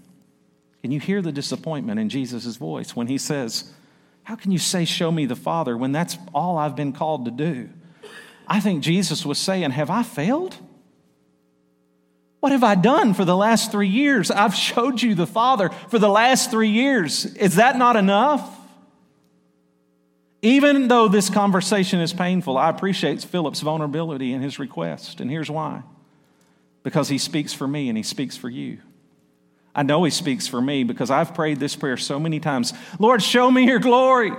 Can 0.82 0.90
you 0.90 1.00
hear 1.00 1.22
the 1.22 1.32
disappointment 1.32 1.98
in 1.98 2.10
Jesus' 2.10 2.56
voice 2.56 2.94
when 2.94 3.06
he 3.06 3.16
says, 3.16 3.72
How 4.24 4.36
can 4.36 4.50
you 4.50 4.58
say, 4.58 4.84
Show 4.84 5.10
me 5.10 5.24
the 5.24 5.36
Father, 5.36 5.74
when 5.74 5.92
that's 5.92 6.18
all 6.34 6.58
I've 6.58 6.76
been 6.76 6.92
called 6.92 7.24
to 7.24 7.30
do? 7.30 7.70
I 8.46 8.60
think 8.60 8.82
Jesus 8.82 9.24
was 9.24 9.38
saying, 9.38 9.70
Have 9.70 9.88
I 9.88 10.02
failed? 10.02 10.54
What 12.40 12.52
have 12.52 12.64
I 12.64 12.74
done 12.74 13.14
for 13.14 13.24
the 13.24 13.36
last 13.36 13.72
three 13.72 13.88
years? 13.88 14.30
I've 14.30 14.54
showed 14.54 15.00
you 15.00 15.14
the 15.14 15.26
Father 15.26 15.70
for 15.88 15.98
the 15.98 16.10
last 16.10 16.50
three 16.50 16.68
years. 16.68 17.24
Is 17.24 17.54
that 17.54 17.78
not 17.78 17.96
enough? 17.96 18.58
Even 20.42 20.88
though 20.88 21.06
this 21.06 21.30
conversation 21.30 22.00
is 22.00 22.12
painful, 22.12 22.58
I 22.58 22.68
appreciate 22.68 23.22
Philip's 23.22 23.60
vulnerability 23.60 24.32
in 24.32 24.42
his 24.42 24.58
request. 24.58 25.20
And 25.20 25.30
here's 25.30 25.50
why 25.50 25.82
because 26.82 27.08
he 27.08 27.18
speaks 27.18 27.52
for 27.52 27.68
me 27.68 27.88
and 27.88 27.96
he 27.96 28.02
speaks 28.02 28.36
for 28.36 28.48
you. 28.48 28.78
I 29.72 29.84
know 29.84 30.02
he 30.02 30.10
speaks 30.10 30.48
for 30.48 30.60
me 30.60 30.82
because 30.82 31.10
I've 31.12 31.32
prayed 31.32 31.60
this 31.60 31.76
prayer 31.76 31.96
so 31.96 32.18
many 32.18 32.40
times 32.40 32.74
Lord, 32.98 33.22
show 33.22 33.50
me 33.50 33.66
your 33.66 33.78
glory. 33.78 34.32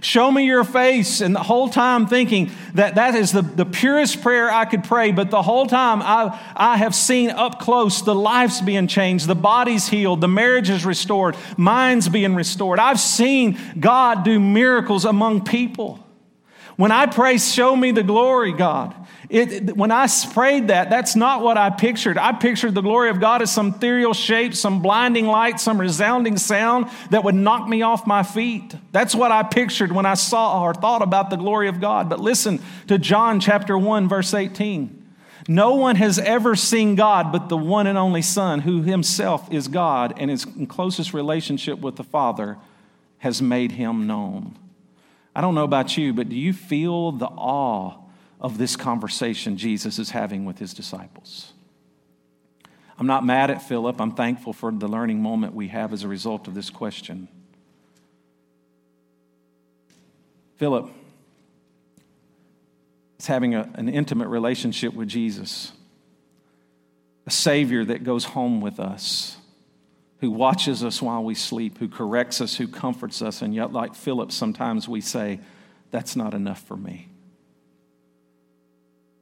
Show 0.00 0.30
me 0.30 0.44
your 0.44 0.64
face. 0.64 1.20
And 1.20 1.34
the 1.34 1.42
whole 1.42 1.68
time 1.68 2.06
thinking 2.06 2.50
that 2.74 2.94
that 2.96 3.14
is 3.14 3.32
the, 3.32 3.42
the 3.42 3.64
purest 3.64 4.22
prayer 4.22 4.50
I 4.50 4.64
could 4.64 4.84
pray. 4.84 5.12
But 5.12 5.30
the 5.30 5.42
whole 5.42 5.66
time 5.66 6.02
I, 6.02 6.38
I 6.54 6.76
have 6.76 6.94
seen 6.94 7.30
up 7.30 7.60
close 7.60 8.02
the 8.02 8.14
lives 8.14 8.60
being 8.60 8.86
changed, 8.86 9.26
the 9.26 9.34
bodies 9.34 9.88
healed, 9.88 10.20
the 10.20 10.28
marriages 10.28 10.84
restored, 10.84 11.36
minds 11.56 12.08
being 12.08 12.34
restored. 12.34 12.78
I've 12.78 13.00
seen 13.00 13.58
God 13.78 14.24
do 14.24 14.40
miracles 14.40 15.04
among 15.04 15.44
people. 15.44 16.04
When 16.80 16.92
I 16.92 17.04
pray, 17.04 17.36
show 17.36 17.76
me 17.76 17.90
the 17.90 18.02
glory, 18.02 18.54
God, 18.54 18.94
it, 19.28 19.76
when 19.76 19.90
I 19.90 20.08
prayed 20.32 20.68
that, 20.68 20.88
that's 20.88 21.14
not 21.14 21.42
what 21.42 21.58
I 21.58 21.68
pictured. 21.68 22.16
I 22.16 22.32
pictured 22.32 22.74
the 22.74 22.80
glory 22.80 23.10
of 23.10 23.20
God 23.20 23.42
as 23.42 23.52
some 23.52 23.74
ethereal 23.74 24.14
shape, 24.14 24.54
some 24.54 24.80
blinding 24.80 25.26
light, 25.26 25.60
some 25.60 25.78
resounding 25.78 26.38
sound 26.38 26.88
that 27.10 27.22
would 27.22 27.34
knock 27.34 27.68
me 27.68 27.82
off 27.82 28.06
my 28.06 28.22
feet. 28.22 28.74
That's 28.92 29.14
what 29.14 29.30
I 29.30 29.42
pictured 29.42 29.92
when 29.92 30.06
I 30.06 30.14
saw 30.14 30.62
or 30.62 30.72
thought 30.72 31.02
about 31.02 31.28
the 31.28 31.36
glory 31.36 31.68
of 31.68 31.82
God. 31.82 32.08
But 32.08 32.18
listen 32.18 32.62
to 32.86 32.96
John 32.96 33.40
chapter 33.40 33.76
1, 33.76 34.08
verse 34.08 34.32
18. 34.32 35.12
No 35.48 35.74
one 35.74 35.96
has 35.96 36.18
ever 36.18 36.56
seen 36.56 36.94
God 36.94 37.30
but 37.30 37.50
the 37.50 37.58
one 37.58 37.88
and 37.88 37.98
only 37.98 38.22
Son, 38.22 38.60
who 38.60 38.80
himself 38.80 39.52
is 39.52 39.68
God 39.68 40.14
and 40.16 40.30
is 40.30 40.46
in 40.46 40.66
closest 40.66 41.12
relationship 41.12 41.78
with 41.78 41.96
the 41.96 42.04
Father, 42.04 42.56
has 43.18 43.42
made 43.42 43.72
him 43.72 44.06
known. 44.06 44.56
I 45.34 45.40
don't 45.40 45.54
know 45.54 45.64
about 45.64 45.96
you, 45.96 46.12
but 46.12 46.28
do 46.28 46.36
you 46.36 46.52
feel 46.52 47.12
the 47.12 47.26
awe 47.26 48.00
of 48.40 48.56
this 48.56 48.74
conversation 48.74 49.58
Jesus 49.58 49.98
is 49.98 50.10
having 50.10 50.44
with 50.46 50.58
his 50.58 50.72
disciples. 50.72 51.52
I'm 52.98 53.06
not 53.06 53.24
mad 53.24 53.50
at 53.50 53.62
Philip. 53.62 54.00
I'm 54.00 54.12
thankful 54.12 54.52
for 54.52 54.72
the 54.72 54.88
learning 54.88 55.22
moment 55.22 55.54
we 55.54 55.68
have 55.68 55.92
as 55.92 56.02
a 56.02 56.08
result 56.08 56.48
of 56.48 56.54
this 56.54 56.70
question. 56.70 57.28
Philip 60.56 60.90
is 63.18 63.26
having 63.26 63.54
a, 63.54 63.70
an 63.74 63.88
intimate 63.88 64.28
relationship 64.28 64.94
with 64.94 65.08
Jesus, 65.08 65.72
a 67.26 67.30
Savior 67.30 67.84
that 67.84 68.04
goes 68.04 68.24
home 68.24 68.60
with 68.60 68.80
us, 68.80 69.36
who 70.20 70.30
watches 70.30 70.84
us 70.84 71.00
while 71.00 71.24
we 71.24 71.34
sleep, 71.34 71.78
who 71.78 71.88
corrects 71.88 72.40
us, 72.40 72.56
who 72.56 72.68
comforts 72.68 73.22
us. 73.22 73.42
And 73.42 73.54
yet, 73.54 73.72
like 73.72 73.94
Philip, 73.94 74.32
sometimes 74.32 74.88
we 74.88 75.00
say, 75.00 75.40
That's 75.90 76.14
not 76.14 76.34
enough 76.34 76.62
for 76.62 76.76
me. 76.76 77.08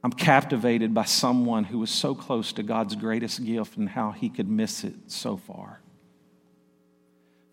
I'm 0.03 0.11
captivated 0.11 0.93
by 0.93 1.05
someone 1.05 1.65
who 1.65 1.79
was 1.79 1.89
so 1.89 2.15
close 2.15 2.53
to 2.53 2.63
God's 2.63 2.95
greatest 2.95 3.43
gift 3.43 3.77
and 3.77 3.89
how 3.89 4.11
he 4.11 4.29
could 4.29 4.49
miss 4.49 4.83
it 4.83 4.95
so 5.07 5.35
far. 5.35 5.81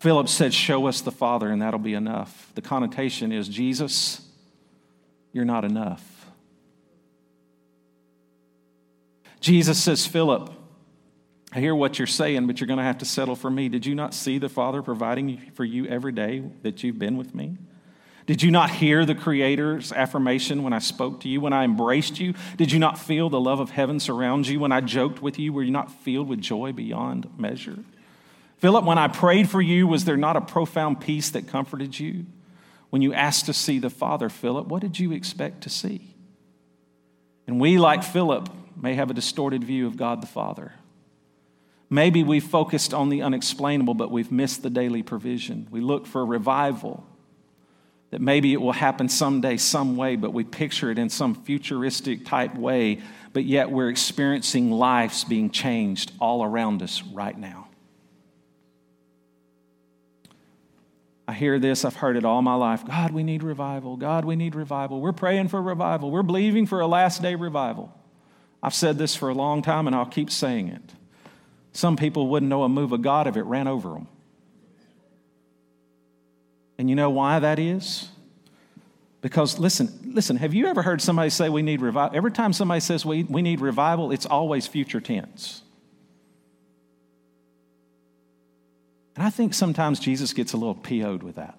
Philip 0.00 0.28
said, 0.28 0.52
Show 0.52 0.86
us 0.86 1.00
the 1.00 1.12
Father, 1.12 1.50
and 1.50 1.62
that'll 1.62 1.80
be 1.80 1.94
enough. 1.94 2.52
The 2.54 2.62
connotation 2.62 3.32
is, 3.32 3.48
Jesus, 3.48 4.20
you're 5.32 5.44
not 5.44 5.64
enough. 5.64 6.26
Jesus 9.40 9.82
says, 9.82 10.06
Philip, 10.06 10.52
I 11.56 11.60
hear 11.60 11.74
what 11.74 11.98
you're 11.98 12.06
saying, 12.06 12.46
but 12.46 12.60
you're 12.60 12.66
going 12.66 12.76
to 12.76 12.84
have 12.84 12.98
to 12.98 13.06
settle 13.06 13.34
for 13.34 13.50
me. 13.50 13.70
Did 13.70 13.86
you 13.86 13.94
not 13.94 14.12
see 14.12 14.36
the 14.36 14.50
Father 14.50 14.82
providing 14.82 15.38
for 15.54 15.64
you 15.64 15.86
every 15.86 16.12
day 16.12 16.42
that 16.60 16.82
you've 16.82 16.98
been 16.98 17.16
with 17.16 17.34
me? 17.34 17.56
Did 18.26 18.42
you 18.42 18.50
not 18.50 18.68
hear 18.68 19.06
the 19.06 19.14
Creator's 19.14 19.90
affirmation 19.90 20.64
when 20.64 20.74
I 20.74 20.80
spoke 20.80 21.22
to 21.22 21.30
you, 21.30 21.40
when 21.40 21.54
I 21.54 21.64
embraced 21.64 22.20
you? 22.20 22.34
Did 22.58 22.72
you 22.72 22.78
not 22.78 22.98
feel 22.98 23.30
the 23.30 23.40
love 23.40 23.58
of 23.58 23.70
heaven 23.70 24.00
surround 24.00 24.46
you 24.46 24.60
when 24.60 24.70
I 24.70 24.82
joked 24.82 25.22
with 25.22 25.38
you? 25.38 25.50
Were 25.50 25.62
you 25.62 25.70
not 25.70 25.90
filled 25.90 26.28
with 26.28 26.42
joy 26.42 26.72
beyond 26.72 27.26
measure? 27.38 27.78
Philip, 28.58 28.84
when 28.84 28.98
I 28.98 29.08
prayed 29.08 29.48
for 29.48 29.62
you, 29.62 29.86
was 29.86 30.04
there 30.04 30.18
not 30.18 30.36
a 30.36 30.42
profound 30.42 31.00
peace 31.00 31.30
that 31.30 31.48
comforted 31.48 31.98
you? 31.98 32.26
When 32.90 33.00
you 33.00 33.14
asked 33.14 33.46
to 33.46 33.54
see 33.54 33.78
the 33.78 33.88
Father, 33.88 34.28
Philip, 34.28 34.66
what 34.66 34.82
did 34.82 34.98
you 34.98 35.10
expect 35.12 35.62
to 35.62 35.70
see? 35.70 36.14
And 37.46 37.58
we, 37.58 37.78
like 37.78 38.04
Philip, 38.04 38.50
may 38.76 38.92
have 38.92 39.10
a 39.10 39.14
distorted 39.14 39.64
view 39.64 39.86
of 39.86 39.96
God 39.96 40.20
the 40.20 40.26
Father. 40.26 40.74
Maybe 41.88 42.22
we've 42.22 42.44
focused 42.44 42.92
on 42.92 43.08
the 43.08 43.22
unexplainable, 43.22 43.94
but 43.94 44.10
we've 44.10 44.32
missed 44.32 44.62
the 44.62 44.70
daily 44.70 45.02
provision. 45.02 45.68
We 45.70 45.80
look 45.80 46.06
for 46.06 46.22
a 46.22 46.24
revival 46.24 47.06
that 48.10 48.20
maybe 48.20 48.52
it 48.52 48.60
will 48.60 48.72
happen 48.72 49.08
someday, 49.08 49.56
some 49.56 49.96
way, 49.96 50.16
but 50.16 50.32
we 50.32 50.44
picture 50.44 50.90
it 50.90 50.98
in 50.98 51.08
some 51.08 51.34
futuristic 51.34 52.24
type 52.24 52.54
way, 52.54 53.00
but 53.32 53.44
yet 53.44 53.70
we're 53.70 53.88
experiencing 53.88 54.70
lives 54.70 55.24
being 55.24 55.50
changed 55.50 56.12
all 56.20 56.44
around 56.44 56.82
us 56.82 57.02
right 57.02 57.36
now. 57.36 57.68
I 61.28 61.34
hear 61.34 61.58
this, 61.58 61.84
I've 61.84 61.96
heard 61.96 62.16
it 62.16 62.24
all 62.24 62.40
my 62.42 62.54
life. 62.54 62.86
God, 62.86 63.10
we 63.10 63.24
need 63.24 63.42
revival. 63.42 63.96
God, 63.96 64.24
we 64.24 64.36
need 64.36 64.54
revival. 64.54 65.00
We're 65.00 65.12
praying 65.12 65.48
for 65.48 65.60
revival. 65.60 66.10
We're 66.10 66.22
believing 66.22 66.66
for 66.66 66.80
a 66.80 66.86
last 66.86 67.20
day 67.20 67.34
revival. 67.34 67.92
I've 68.62 68.74
said 68.74 68.96
this 68.96 69.16
for 69.16 69.28
a 69.28 69.34
long 69.34 69.62
time 69.62 69.88
and 69.88 69.96
I'll 69.96 70.06
keep 70.06 70.30
saying 70.30 70.68
it. 70.68 70.92
Some 71.76 71.98
people 71.98 72.28
wouldn't 72.28 72.48
know 72.48 72.62
a 72.62 72.70
move 72.70 72.92
of 72.92 73.02
God 73.02 73.26
if 73.26 73.36
it 73.36 73.42
ran 73.42 73.68
over 73.68 73.90
them. 73.90 74.08
And 76.78 76.88
you 76.88 76.96
know 76.96 77.10
why 77.10 77.38
that 77.38 77.58
is? 77.58 78.08
Because 79.20 79.58
listen, 79.58 80.12
listen, 80.14 80.38
have 80.38 80.54
you 80.54 80.68
ever 80.68 80.80
heard 80.80 81.02
somebody 81.02 81.28
say 81.28 81.50
we 81.50 81.60
need 81.60 81.82
revival? 81.82 82.16
Every 82.16 82.32
time 82.32 82.54
somebody 82.54 82.80
says 82.80 83.04
we, 83.04 83.24
we 83.24 83.42
need 83.42 83.60
revival, 83.60 84.10
it's 84.10 84.24
always 84.24 84.66
future 84.66 85.02
tense. 85.02 85.60
And 89.14 89.22
I 89.22 89.28
think 89.28 89.52
sometimes 89.52 90.00
Jesus 90.00 90.32
gets 90.32 90.54
a 90.54 90.56
little 90.56 90.76
PO'd 90.76 91.22
with 91.22 91.34
that. 91.34 91.58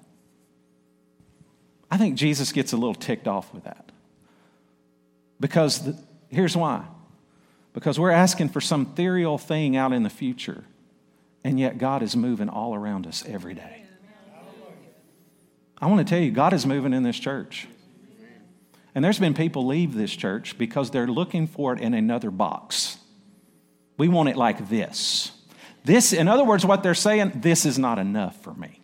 I 1.91 1.97
think 1.97 2.15
Jesus 2.15 2.51
gets 2.51 2.73
a 2.73 2.75
little 2.75 2.95
ticked 2.95 3.27
off 3.27 3.53
with 3.53 3.65
that. 3.65 3.91
Because 5.39 5.83
the, 5.83 5.95
here's 6.29 6.57
why. 6.57 6.85
Because 7.77 7.99
we're 7.99 8.09
asking 8.09 8.49
for 8.49 8.59
some 8.59 8.89
ethereal 8.91 9.37
thing 9.37 9.75
out 9.75 9.93
in 9.93 10.01
the 10.01 10.09
future, 10.09 10.63
and 11.43 11.59
yet 11.59 11.77
God 11.77 12.01
is 12.01 12.15
moving 12.15 12.49
all 12.49 12.73
around 12.73 13.05
us 13.05 13.23
every 13.27 13.53
day. 13.53 13.83
I 15.79 15.85
want 15.85 15.99
to 15.99 16.11
tell 16.11 16.19
you, 16.19 16.31
God 16.31 16.53
is 16.53 16.65
moving 16.65 16.91
in 16.91 17.03
this 17.03 17.19
church. 17.19 17.67
And 18.95 19.05
there's 19.05 19.19
been 19.19 19.35
people 19.35 19.67
leave 19.67 19.93
this 19.93 20.11
church 20.11 20.57
because 20.57 20.89
they're 20.89 21.05
looking 21.05 21.45
for 21.45 21.71
it 21.71 21.79
in 21.79 21.93
another 21.93 22.31
box. 22.31 22.97
We 23.95 24.07
want 24.07 24.29
it 24.29 24.37
like 24.37 24.69
this. 24.69 25.31
This, 25.85 26.13
in 26.13 26.27
other 26.27 26.43
words, 26.43 26.65
what 26.65 26.81
they're 26.81 26.95
saying, 26.95 27.33
this 27.35 27.63
is 27.63 27.77
not 27.77 27.99
enough 27.99 28.41
for 28.41 28.55
me. 28.55 28.81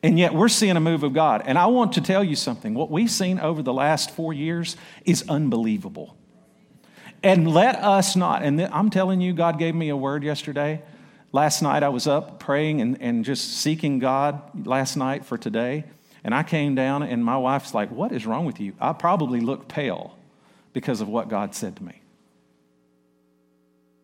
And 0.00 0.16
yet 0.16 0.32
we're 0.32 0.46
seeing 0.46 0.76
a 0.76 0.80
move 0.80 1.02
of 1.02 1.12
God. 1.12 1.42
And 1.44 1.58
I 1.58 1.66
want 1.66 1.94
to 1.94 2.00
tell 2.00 2.22
you 2.22 2.36
something. 2.36 2.72
What 2.72 2.88
we've 2.88 3.10
seen 3.10 3.40
over 3.40 3.64
the 3.64 3.72
last 3.72 4.12
four 4.12 4.32
years 4.32 4.76
is 5.04 5.24
unbelievable. 5.28 6.16
And 7.22 7.52
let 7.52 7.76
us 7.76 8.16
not, 8.16 8.42
and 8.42 8.60
I'm 8.60 8.88
telling 8.88 9.20
you, 9.20 9.32
God 9.34 9.58
gave 9.58 9.74
me 9.74 9.90
a 9.90 9.96
word 9.96 10.22
yesterday. 10.22 10.82
Last 11.32 11.62
night 11.62 11.82
I 11.82 11.90
was 11.90 12.06
up 12.06 12.40
praying 12.40 12.80
and, 12.80 13.00
and 13.00 13.24
just 13.24 13.58
seeking 13.58 13.98
God 13.98 14.66
last 14.66 14.96
night 14.96 15.26
for 15.26 15.36
today. 15.36 15.84
And 16.24 16.34
I 16.34 16.42
came 16.42 16.74
down, 16.74 17.02
and 17.02 17.24
my 17.24 17.36
wife's 17.36 17.72
like, 17.72 17.90
What 17.90 18.12
is 18.12 18.26
wrong 18.26 18.44
with 18.44 18.60
you? 18.60 18.74
I 18.80 18.92
probably 18.92 19.40
look 19.40 19.68
pale 19.68 20.16
because 20.72 21.00
of 21.00 21.08
what 21.08 21.28
God 21.28 21.54
said 21.54 21.76
to 21.76 21.84
me. 21.84 22.00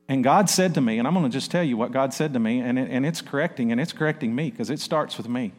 And 0.09 0.23
God 0.23 0.49
said 0.49 0.75
to 0.75 0.81
me, 0.81 0.99
and 0.99 1.09
I'm 1.09 1.15
going 1.15 1.25
to 1.25 1.31
just 1.31 1.51
tell 1.51 1.65
you 1.65 1.77
what 1.77 1.93
God 1.93 2.15
said 2.15 2.33
to 2.35 2.39
me, 2.39 2.61
and, 2.61 2.79
it, 2.79 2.91
and 2.91 3.05
it's 3.05 3.21
correcting, 3.21 3.73
and 3.73 3.81
it's 3.81 3.93
correcting 3.93 4.35
me 4.35 4.51
because 4.51 4.71
it 4.71 4.79
starts 4.79 5.17
with 5.17 5.29
me. 5.29 5.53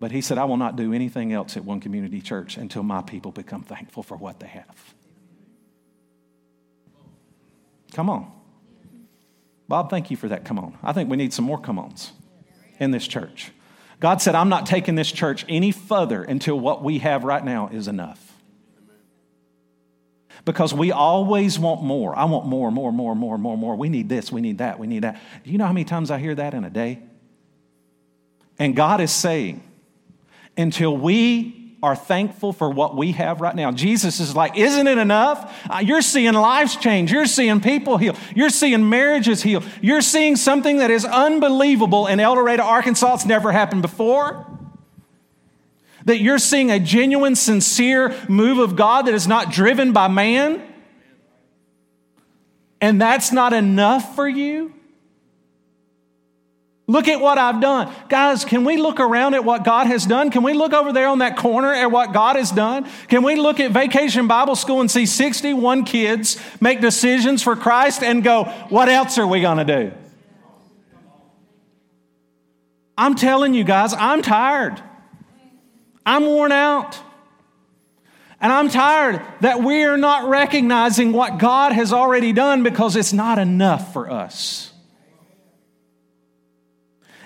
But 0.00 0.10
He 0.10 0.20
said, 0.20 0.38
I 0.38 0.44
will 0.44 0.56
not 0.56 0.76
do 0.76 0.92
anything 0.92 1.32
else 1.32 1.56
at 1.56 1.64
One 1.64 1.80
Community 1.80 2.20
Church 2.20 2.56
until 2.56 2.82
my 2.82 3.02
people 3.02 3.30
become 3.30 3.62
thankful 3.62 4.02
for 4.02 4.16
what 4.16 4.40
they 4.40 4.46
have. 4.46 4.93
Come 7.94 8.10
on. 8.10 8.30
Bob, 9.68 9.88
thank 9.88 10.10
you 10.10 10.16
for 10.16 10.28
that 10.28 10.44
come 10.44 10.58
on. 10.58 10.76
I 10.82 10.92
think 10.92 11.08
we 11.08 11.16
need 11.16 11.32
some 11.32 11.46
more 11.46 11.58
come 11.58 11.78
ons 11.78 12.12
in 12.78 12.90
this 12.90 13.06
church. 13.06 13.50
God 14.00 14.20
said, 14.20 14.34
I'm 14.34 14.50
not 14.50 14.66
taking 14.66 14.96
this 14.96 15.10
church 15.10 15.46
any 15.48 15.70
further 15.70 16.22
until 16.22 16.60
what 16.60 16.82
we 16.82 16.98
have 16.98 17.24
right 17.24 17.42
now 17.42 17.68
is 17.68 17.88
enough. 17.88 18.32
Because 20.44 20.74
we 20.74 20.92
always 20.92 21.58
want 21.58 21.82
more. 21.82 22.14
I 22.14 22.24
want 22.24 22.44
more, 22.44 22.70
more, 22.70 22.92
more, 22.92 23.14
more, 23.14 23.38
more, 23.38 23.56
more. 23.56 23.76
We 23.76 23.88
need 23.88 24.10
this, 24.10 24.30
we 24.30 24.42
need 24.42 24.58
that, 24.58 24.78
we 24.78 24.86
need 24.86 25.04
that. 25.04 25.18
Do 25.42 25.50
you 25.50 25.56
know 25.56 25.64
how 25.64 25.72
many 25.72 25.84
times 25.84 26.10
I 26.10 26.18
hear 26.18 26.34
that 26.34 26.52
in 26.52 26.64
a 26.64 26.70
day? 26.70 27.00
And 28.58 28.76
God 28.76 29.00
is 29.00 29.12
saying, 29.12 29.62
until 30.56 30.94
we 30.94 31.63
are 31.84 31.94
thankful 31.94 32.54
for 32.54 32.70
what 32.70 32.96
we 32.96 33.12
have 33.12 33.42
right 33.42 33.54
now. 33.54 33.70
Jesus 33.70 34.18
is 34.18 34.34
like, 34.34 34.56
Isn't 34.56 34.86
it 34.86 34.96
enough? 34.96 35.54
Uh, 35.68 35.80
you're 35.84 36.00
seeing 36.00 36.32
lives 36.32 36.76
change. 36.76 37.12
You're 37.12 37.26
seeing 37.26 37.60
people 37.60 37.98
heal. 37.98 38.16
You're 38.34 38.48
seeing 38.48 38.88
marriages 38.88 39.42
heal. 39.42 39.62
You're 39.82 40.00
seeing 40.00 40.36
something 40.36 40.78
that 40.78 40.90
is 40.90 41.04
unbelievable 41.04 42.06
in 42.06 42.20
El 42.20 42.36
Dorado, 42.36 42.62
Arkansas. 42.62 43.14
It's 43.14 43.26
never 43.26 43.52
happened 43.52 43.82
before. 43.82 44.46
That 46.06 46.20
you're 46.20 46.38
seeing 46.38 46.70
a 46.70 46.80
genuine, 46.80 47.36
sincere 47.36 48.16
move 48.30 48.58
of 48.58 48.76
God 48.76 49.02
that 49.06 49.14
is 49.14 49.28
not 49.28 49.52
driven 49.52 49.92
by 49.92 50.08
man. 50.08 50.62
And 52.80 52.98
that's 52.98 53.30
not 53.30 53.52
enough 53.52 54.14
for 54.14 54.26
you? 54.26 54.72
Look 56.86 57.08
at 57.08 57.18
what 57.18 57.38
I've 57.38 57.62
done. 57.62 57.90
Guys, 58.10 58.44
can 58.44 58.64
we 58.64 58.76
look 58.76 59.00
around 59.00 59.34
at 59.34 59.42
what 59.42 59.64
God 59.64 59.86
has 59.86 60.04
done? 60.04 60.30
Can 60.30 60.42
we 60.42 60.52
look 60.52 60.74
over 60.74 60.92
there 60.92 61.08
on 61.08 61.20
that 61.20 61.38
corner 61.38 61.72
at 61.72 61.90
what 61.90 62.12
God 62.12 62.36
has 62.36 62.50
done? 62.50 62.86
Can 63.08 63.22
we 63.22 63.36
look 63.36 63.58
at 63.58 63.70
Vacation 63.70 64.28
Bible 64.28 64.54
School 64.54 64.82
and 64.82 64.90
see 64.90 65.06
61 65.06 65.84
kids 65.84 66.38
make 66.60 66.82
decisions 66.82 67.42
for 67.42 67.56
Christ 67.56 68.02
and 68.02 68.22
go, 68.22 68.44
what 68.68 68.90
else 68.90 69.16
are 69.16 69.26
we 69.26 69.40
going 69.40 69.64
to 69.64 69.64
do? 69.64 69.92
I'm 72.98 73.14
telling 73.14 73.54
you 73.54 73.64
guys, 73.64 73.94
I'm 73.94 74.20
tired. 74.20 74.80
I'm 76.04 76.26
worn 76.26 76.52
out. 76.52 77.00
And 78.42 78.52
I'm 78.52 78.68
tired 78.68 79.22
that 79.40 79.62
we 79.62 79.84
are 79.84 79.96
not 79.96 80.28
recognizing 80.28 81.12
what 81.12 81.38
God 81.38 81.72
has 81.72 81.94
already 81.94 82.34
done 82.34 82.62
because 82.62 82.94
it's 82.94 83.14
not 83.14 83.38
enough 83.38 83.94
for 83.94 84.10
us. 84.10 84.73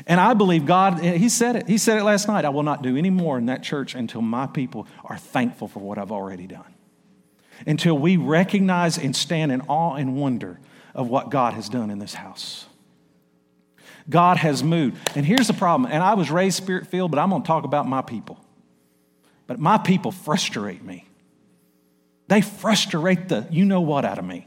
And 0.08 0.18
I 0.18 0.32
believe 0.32 0.64
God, 0.64 1.00
He 1.00 1.28
said 1.28 1.54
it. 1.54 1.68
He 1.68 1.76
said 1.78 1.98
it 1.98 2.02
last 2.02 2.26
night. 2.26 2.46
I 2.46 2.48
will 2.48 2.62
not 2.62 2.82
do 2.82 2.96
any 2.96 3.10
more 3.10 3.36
in 3.36 3.46
that 3.46 3.62
church 3.62 3.94
until 3.94 4.22
my 4.22 4.46
people 4.46 4.88
are 5.04 5.18
thankful 5.18 5.68
for 5.68 5.80
what 5.80 5.98
I've 5.98 6.10
already 6.10 6.46
done. 6.46 6.74
Until 7.66 7.96
we 7.96 8.16
recognize 8.16 8.96
and 8.96 9.14
stand 9.14 9.52
in 9.52 9.60
awe 9.62 9.94
and 9.94 10.16
wonder 10.16 10.58
of 10.94 11.08
what 11.08 11.30
God 11.30 11.52
has 11.52 11.68
done 11.68 11.90
in 11.90 11.98
this 11.98 12.14
house. 12.14 12.66
God 14.08 14.38
has 14.38 14.64
moved. 14.64 14.96
And 15.14 15.26
here's 15.26 15.48
the 15.48 15.52
problem. 15.52 15.90
And 15.92 16.02
I 16.02 16.14
was 16.14 16.30
raised 16.30 16.56
spirit 16.56 16.86
filled, 16.86 17.10
but 17.10 17.18
I'm 17.18 17.28
going 17.28 17.42
to 17.42 17.46
talk 17.46 17.64
about 17.64 17.86
my 17.86 18.00
people. 18.00 18.42
But 19.46 19.58
my 19.58 19.76
people 19.76 20.10
frustrate 20.10 20.82
me. 20.82 21.06
They 22.28 22.40
frustrate 22.40 23.28
the 23.28 23.46
you 23.50 23.66
know 23.66 23.82
what 23.82 24.04
out 24.06 24.18
of 24.18 24.24
me. 24.24 24.46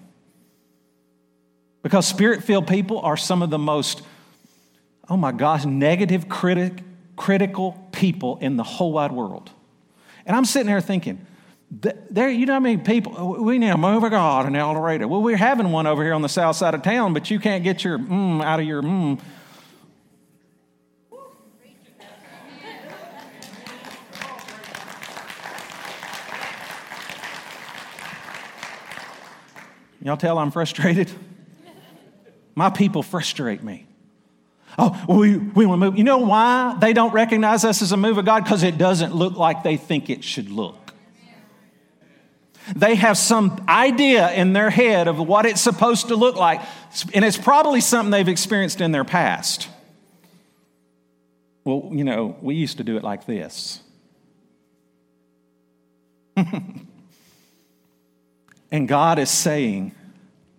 Because 1.84 2.08
spirit 2.08 2.44
filled 2.44 2.68
people 2.68 3.00
are 3.00 3.18
some 3.18 3.42
of 3.42 3.50
the 3.50 3.60
most 3.60 4.02
oh 5.12 5.18
my 5.18 5.34
gosh, 5.34 5.66
negative, 5.66 6.30
critic, 6.30 6.82
critical 7.18 7.78
people 7.92 8.38
in 8.40 8.56
the 8.56 8.64
whole 8.64 8.94
wide 8.94 9.12
world. 9.12 9.52
And 10.26 10.38
I'm 10.38 10.46
sitting 10.46 10.68
there 10.68 10.80
thinking, 10.80 11.28
there, 11.70 12.30
you 12.30 12.46
know 12.46 12.54
how 12.54 12.60
many 12.62 12.78
people, 12.78 13.44
we 13.44 13.58
need 13.58 13.72
a 13.72 13.78
move 13.78 14.06
of 14.06 14.12
God 14.12 14.46
in 14.46 14.56
El 14.56 14.74
Dorado. 14.74 15.10
Well, 15.10 15.22
we're 15.22 15.36
having 15.36 15.70
one 15.74 15.86
over 15.86 16.02
here 16.02 16.14
on 16.14 16.22
the 16.22 16.30
south 16.30 16.56
side 16.56 16.74
of 16.76 16.82
town, 16.82 17.14
but 17.14 17.30
you 17.30 17.42
can't 17.42 17.62
get 17.62 17.84
your 17.84 18.00
mm 18.00 18.42
out 18.42 18.62
of 18.62 18.66
your 18.66 18.82
mm. 18.82 19.20
Y'all 30.02 30.16
tell 30.16 30.40
I'm 30.40 30.52
frustrated? 30.52 31.12
My 32.56 32.70
people 32.70 33.04
frustrate 33.04 33.62
me. 33.62 33.88
Oh, 34.78 35.04
we, 35.08 35.38
we 35.38 35.66
want 35.66 35.82
to 35.82 35.90
move. 35.90 35.98
You 35.98 36.04
know 36.04 36.20
why 36.20 36.78
they 36.80 36.94
don't 36.94 37.14
recognize 37.14 37.66
us 37.66 37.82
as 37.82 37.92
a 37.92 37.98
move 37.98 38.18
of 38.18 38.26
God? 38.26 38.44
Because 38.44 38.64
it 38.64 38.78
doesn't 38.78 39.14
look 39.14 39.36
like 39.36 39.64
they 39.64 39.78
think 39.78 40.10
it 40.10 40.24
should 40.24 40.50
look. 40.50 40.94
They 42.76 42.96
have 42.96 43.18
some 43.18 43.64
idea 43.68 44.32
in 44.32 44.54
their 44.54 44.70
head 44.70 45.08
of 45.08 45.18
what 45.18 45.46
it's 45.46 45.62
supposed 45.62 46.08
to 46.10 46.16
look 46.16 46.36
like, 46.36 46.62
and 47.14 47.26
it's 47.26 47.38
probably 47.38 47.82
something 47.82 48.12
they've 48.12 48.28
experienced 48.28 48.82
in 48.82 48.92
their 48.92 49.04
past. 49.04 49.68
Well, 51.64 51.90
you 51.92 52.04
know, 52.04 52.38
we 52.42 52.56
used 52.56 52.78
to 52.78 52.84
do 52.84 52.98
it 52.98 53.04
like 53.04 53.26
this. 53.26 53.82
and 58.72 58.88
God 58.88 59.20
is 59.20 59.30
saying, 59.30 59.94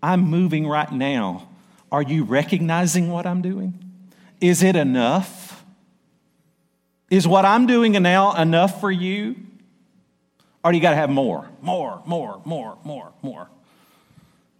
I'm 0.02 0.22
moving 0.22 0.66
right 0.66 0.90
now. 0.92 1.48
Are 1.90 2.02
you 2.02 2.24
recognizing 2.24 3.10
what 3.10 3.26
I'm 3.26 3.42
doing? 3.42 3.91
Is 4.42 4.64
it 4.64 4.74
enough? 4.74 5.64
Is 7.08 7.28
what 7.28 7.44
I'm 7.44 7.66
doing 7.66 7.92
now 7.92 8.34
enough 8.34 8.80
for 8.80 8.90
you? 8.90 9.36
Or 10.64 10.72
do 10.72 10.76
you 10.76 10.82
got 10.82 10.90
to 10.90 10.96
have 10.96 11.10
more, 11.10 11.48
more, 11.60 12.02
more, 12.04 12.42
more, 12.44 12.76
more, 12.82 13.12
more? 13.22 13.48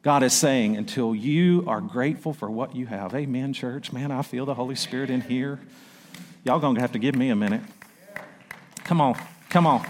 God 0.03 0.22
is 0.22 0.33
saying, 0.33 0.76
until 0.76 1.16
you 1.16 1.64
are 1.66 1.80
grateful 1.80 2.33
for 2.33 2.49
what 2.49 2.76
you 2.76 2.87
have. 2.87 3.12
Amen, 3.12 3.53
church. 3.53 3.93
Man, 3.93 4.12
I 4.12 4.22
feel 4.22 4.47
the 4.47 4.55
Holy 4.55 4.76
Spirit 4.76 5.11
in 5.11 5.20
here. 5.20 5.59
Y'all 6.45 6.61
gonna 6.61 6.80
have 6.80 6.93
to 6.93 6.99
give 6.99 7.16
me 7.16 7.30
a 7.30 7.37
minute. 7.37 7.62
Come 8.85 9.01
on, 9.01 9.16
come 9.49 9.66
on. 9.66 9.80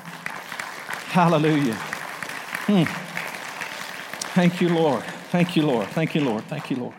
Hallelujah. 1.09 1.75
Hmm. 1.75 2.85
Thank 4.35 4.61
you, 4.61 4.69
Lord. 4.71 5.03
Thank 5.31 5.57
you, 5.57 5.63
Lord. 5.63 5.89
Thank 5.89 6.15
you, 6.15 6.23
Lord. 6.23 6.45
Thank 6.45 6.71
you, 6.71 6.77
Lord. 6.77 6.95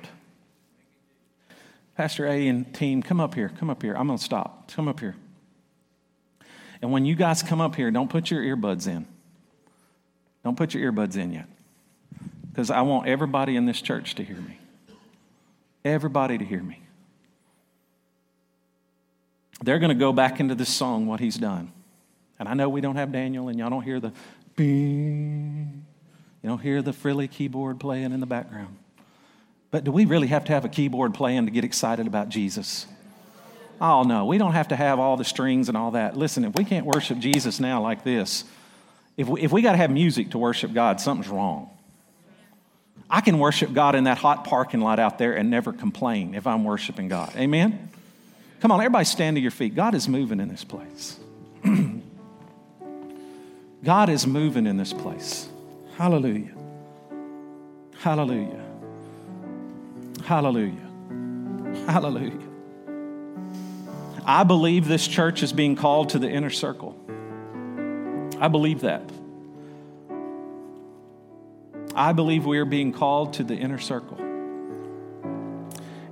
Pastor 1.96 2.26
A 2.26 2.48
and 2.48 2.74
team, 2.74 3.04
come 3.04 3.20
up 3.20 3.36
here. 3.36 3.52
Come 3.60 3.70
up 3.70 3.82
here. 3.82 3.96
I'm 3.96 4.08
going 4.08 4.18
to 4.18 4.24
stop. 4.24 4.72
Come 4.72 4.88
up 4.88 5.00
here. 5.00 5.16
And 6.82 6.92
when 6.92 7.06
you 7.06 7.16
guys 7.16 7.44
come 7.44 7.62
up 7.62 7.76
here, 7.76 7.92
don't 7.92 8.10
put 8.10 8.32
your 8.32 8.42
earbuds 8.42 8.88
in. 8.88 9.06
Don't 10.44 10.58
put 10.58 10.74
your 10.74 10.92
earbuds 10.92 11.16
in 11.16 11.32
yet. 11.32 11.48
Because 12.50 12.70
I 12.70 12.82
want 12.82 13.08
everybody 13.08 13.56
in 13.56 13.66
this 13.66 13.82
church 13.82 14.16
to 14.16 14.24
hear 14.24 14.36
me. 14.38 14.58
Everybody 15.86 16.38
to 16.38 16.46
hear 16.46 16.62
me. 16.62 16.80
They're 19.64 19.80
going 19.80 19.90
to 19.90 19.96
go 19.96 20.12
back 20.12 20.40
into 20.40 20.56
this 20.56 20.70
song, 20.70 21.08
what 21.08 21.20
he's 21.20 21.38
done. 21.38 21.72
And 22.38 22.50
I 22.50 22.54
know 22.54 22.68
we 22.68 22.82
don't 22.82 22.96
have 22.96 23.12
Daniel, 23.12 23.48
and 23.48 23.58
y'all 23.58 23.70
don't 23.70 23.84
hear 23.84 24.00
the 24.00 24.12
bing. 24.56 25.86
You 26.42 26.50
don't 26.50 26.60
hear 26.60 26.82
the 26.82 26.92
frilly 26.92 27.30
keyboard 27.30 27.80
playing 27.80 28.12
in 28.12 28.20
the 28.20 28.26
background. 28.26 28.78
But 29.74 29.84
do 29.86 29.92
we 29.92 30.06
really 30.06 30.28
have 30.28 30.46
to 30.46 30.52
have 30.52 30.66
a 30.66 30.70
keyboard 30.70 31.16
playing 31.16 31.48
to 31.48 31.52
get 31.52 31.64
excited 31.64 32.06
about 32.06 32.30
Jesus? 32.30 32.86
Oh, 33.82 34.04
no, 34.04 34.28
we 34.28 34.38
don't 34.38 34.52
have 34.52 34.68
to 34.68 34.76
have 34.76 35.00
all 35.00 35.18
the 35.18 35.26
strings 35.26 35.68
and 35.68 35.76
all 35.76 35.90
that. 35.92 36.16
Listen, 36.16 36.46
if 36.46 36.54
we 36.56 36.64
can't 36.64 36.86
worship 36.86 37.18
Jesus 37.18 37.60
now 37.60 37.82
like 37.82 38.04
this, 38.04 38.44
if 39.18 39.28
we, 39.28 39.42
if 39.42 39.52
we 39.52 39.64
got 39.64 39.72
to 39.72 39.80
have 39.80 39.90
music 39.90 40.30
to 40.30 40.38
worship 40.38 40.74
God, 40.74 41.02
something's 41.02 41.28
wrong. 41.28 41.72
I 43.10 43.22
can 43.22 43.40
worship 43.40 43.74
God 43.74 43.96
in 43.96 44.04
that 44.04 44.20
hot 44.20 44.46
parking 44.46 44.80
lot 44.80 45.00
out 45.00 45.18
there 45.18 45.36
and 45.36 45.50
never 45.50 45.74
complain 45.74 46.36
if 46.36 46.46
I'm 46.46 46.64
worshiping 46.64 47.08
God. 47.08 47.36
Amen? 47.36 47.90
Come 48.60 48.70
on, 48.72 48.80
everybody 48.80 49.06
stand 49.06 49.38
to 49.38 49.42
your 49.42 49.50
feet. 49.50 49.74
God 49.74 49.96
is 49.96 50.08
moving 50.08 50.40
in 50.40 50.50
this 50.50 50.64
place. 50.64 51.20
God 53.84 54.10
is 54.10 54.28
moving 54.28 54.68
in 54.68 54.78
this 54.78 54.94
place. 54.94 55.50
Hallelujah. 55.98 56.54
Hallelujah. 57.98 58.63
Hallelujah. 60.26 60.90
Hallelujah. 61.88 62.40
I 64.26 64.44
believe 64.44 64.88
this 64.88 65.06
church 65.08 65.44
is 65.44 65.52
being 65.52 65.76
called 65.76 66.10
to 66.10 66.20
the 66.20 66.30
inner 66.30 66.50
circle. 66.50 66.98
I 68.40 68.48
believe 68.48 68.82
that. 68.82 69.10
I 71.96 72.14
believe 72.14 72.46
we 72.46 72.58
are 72.58 72.66
being 72.66 72.94
called 72.94 73.34
to 73.34 73.44
the 73.44 73.56
inner 73.56 73.80
circle. 73.80 74.18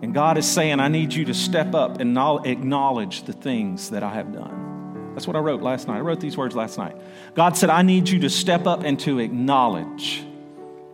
And 0.01 0.13
God 0.13 0.37
is 0.37 0.49
saying, 0.49 0.79
I 0.79 0.87
need 0.89 1.13
you 1.13 1.25
to 1.25 1.33
step 1.33 1.73
up 1.73 1.99
and 1.99 2.17
acknowledge 2.17 3.23
the 3.23 3.33
things 3.33 3.91
that 3.91 4.03
I 4.03 4.13
have 4.13 4.33
done. 4.33 5.13
That's 5.13 5.27
what 5.27 5.35
I 5.35 5.39
wrote 5.39 5.61
last 5.61 5.87
night. 5.87 5.97
I 5.97 6.01
wrote 6.01 6.19
these 6.19 6.37
words 6.37 6.55
last 6.55 6.77
night. 6.77 6.95
God 7.33 7.55
said, 7.55 7.69
I 7.69 7.81
need 7.81 8.09
you 8.09 8.19
to 8.19 8.29
step 8.29 8.67
up 8.67 8.83
and 8.83 8.99
to 9.01 9.19
acknowledge 9.19 10.23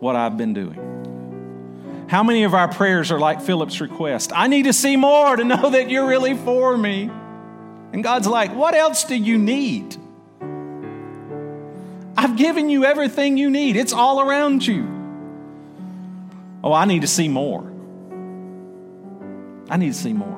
what 0.00 0.14
I've 0.14 0.36
been 0.36 0.54
doing. 0.54 1.16
How 2.08 2.22
many 2.22 2.44
of 2.44 2.54
our 2.54 2.68
prayers 2.68 3.12
are 3.12 3.18
like 3.18 3.42
Philip's 3.42 3.82
request? 3.82 4.32
I 4.34 4.46
need 4.46 4.62
to 4.62 4.72
see 4.72 4.96
more 4.96 5.36
to 5.36 5.44
know 5.44 5.70
that 5.70 5.90
you're 5.90 6.06
really 6.06 6.34
for 6.34 6.76
me. 6.76 7.10
And 7.92 8.02
God's 8.02 8.26
like, 8.26 8.54
What 8.54 8.74
else 8.74 9.04
do 9.04 9.14
you 9.14 9.36
need? 9.36 9.96
I've 12.16 12.36
given 12.36 12.70
you 12.70 12.84
everything 12.84 13.36
you 13.36 13.50
need, 13.50 13.76
it's 13.76 13.92
all 13.92 14.20
around 14.20 14.66
you. 14.66 14.96
Oh, 16.64 16.72
I 16.72 16.86
need 16.86 17.02
to 17.02 17.06
see 17.06 17.28
more. 17.28 17.70
I 19.70 19.76
need 19.76 19.92
to 19.92 19.98
see 19.98 20.14
more. 20.14 20.36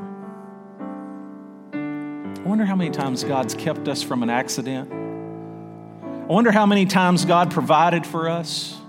I 1.72 2.42
wonder 2.42 2.64
how 2.64 2.74
many 2.74 2.90
times 2.90 3.22
God's 3.22 3.54
kept 3.54 3.86
us 3.86 4.02
from 4.02 4.24
an 4.24 4.30
accident. 4.30 4.92
I 4.92 6.32
wonder 6.32 6.50
how 6.50 6.66
many 6.66 6.84
times 6.84 7.24
God 7.24 7.52
provided 7.52 8.04
for 8.04 8.28
us. 8.28 8.79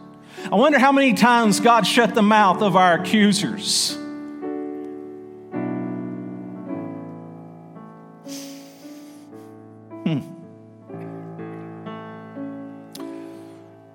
I 0.49 0.55
wonder 0.55 0.79
how 0.79 0.91
many 0.91 1.13
times 1.13 1.59
God 1.59 1.85
shut 1.85 2.15
the 2.15 2.21
mouth 2.21 2.61
of 2.61 2.75
our 2.75 2.93
accusers. 2.95 3.95
Hmm. 10.03 10.21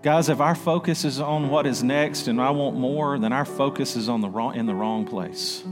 Guys, 0.03 0.29
if 0.29 0.41
our 0.41 0.55
focus 0.55 1.05
is 1.05 1.19
on 1.19 1.51
what 1.51 1.67
is 1.67 1.83
next 1.83 2.29
and 2.29 2.41
I 2.41 2.51
want 2.51 2.77
more, 2.77 3.19
then 3.19 3.33
our 3.33 3.45
focus 3.45 3.97
is 3.97 4.09
on 4.09 4.21
the 4.21 4.29
wrong, 4.29 4.55
in 4.55 4.67
the 4.67 4.75
wrong 4.75 5.05
place. 5.05 5.65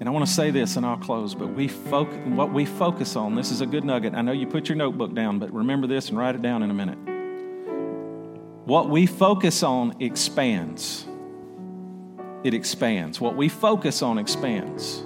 And 0.00 0.08
I 0.08 0.10
want 0.10 0.26
to 0.26 0.32
say 0.32 0.50
this 0.50 0.76
and 0.76 0.84
I'll 0.84 0.96
close, 0.96 1.34
but 1.34 1.54
we 1.54 1.68
foc- 1.68 2.34
what 2.34 2.52
we 2.52 2.66
focus 2.66 3.14
on, 3.16 3.36
this 3.36 3.50
is 3.52 3.60
a 3.60 3.66
good 3.66 3.84
nugget. 3.84 4.12
I 4.14 4.22
know 4.22 4.32
you 4.32 4.46
put 4.46 4.68
your 4.68 4.76
notebook 4.76 5.14
down, 5.14 5.38
but 5.38 5.50
remember 5.52 5.86
this 5.86 6.08
and 6.08 6.18
write 6.18 6.34
it 6.34 6.42
down 6.42 6.62
in 6.64 6.70
a 6.70 6.74
minute. 6.74 7.13
What 8.64 8.88
we 8.88 9.04
focus 9.06 9.62
on 9.62 9.96
expands. 10.00 11.06
It 12.44 12.54
expands. 12.54 13.20
What 13.20 13.36
we 13.36 13.50
focus 13.50 14.00
on 14.00 14.16
expands. 14.16 15.02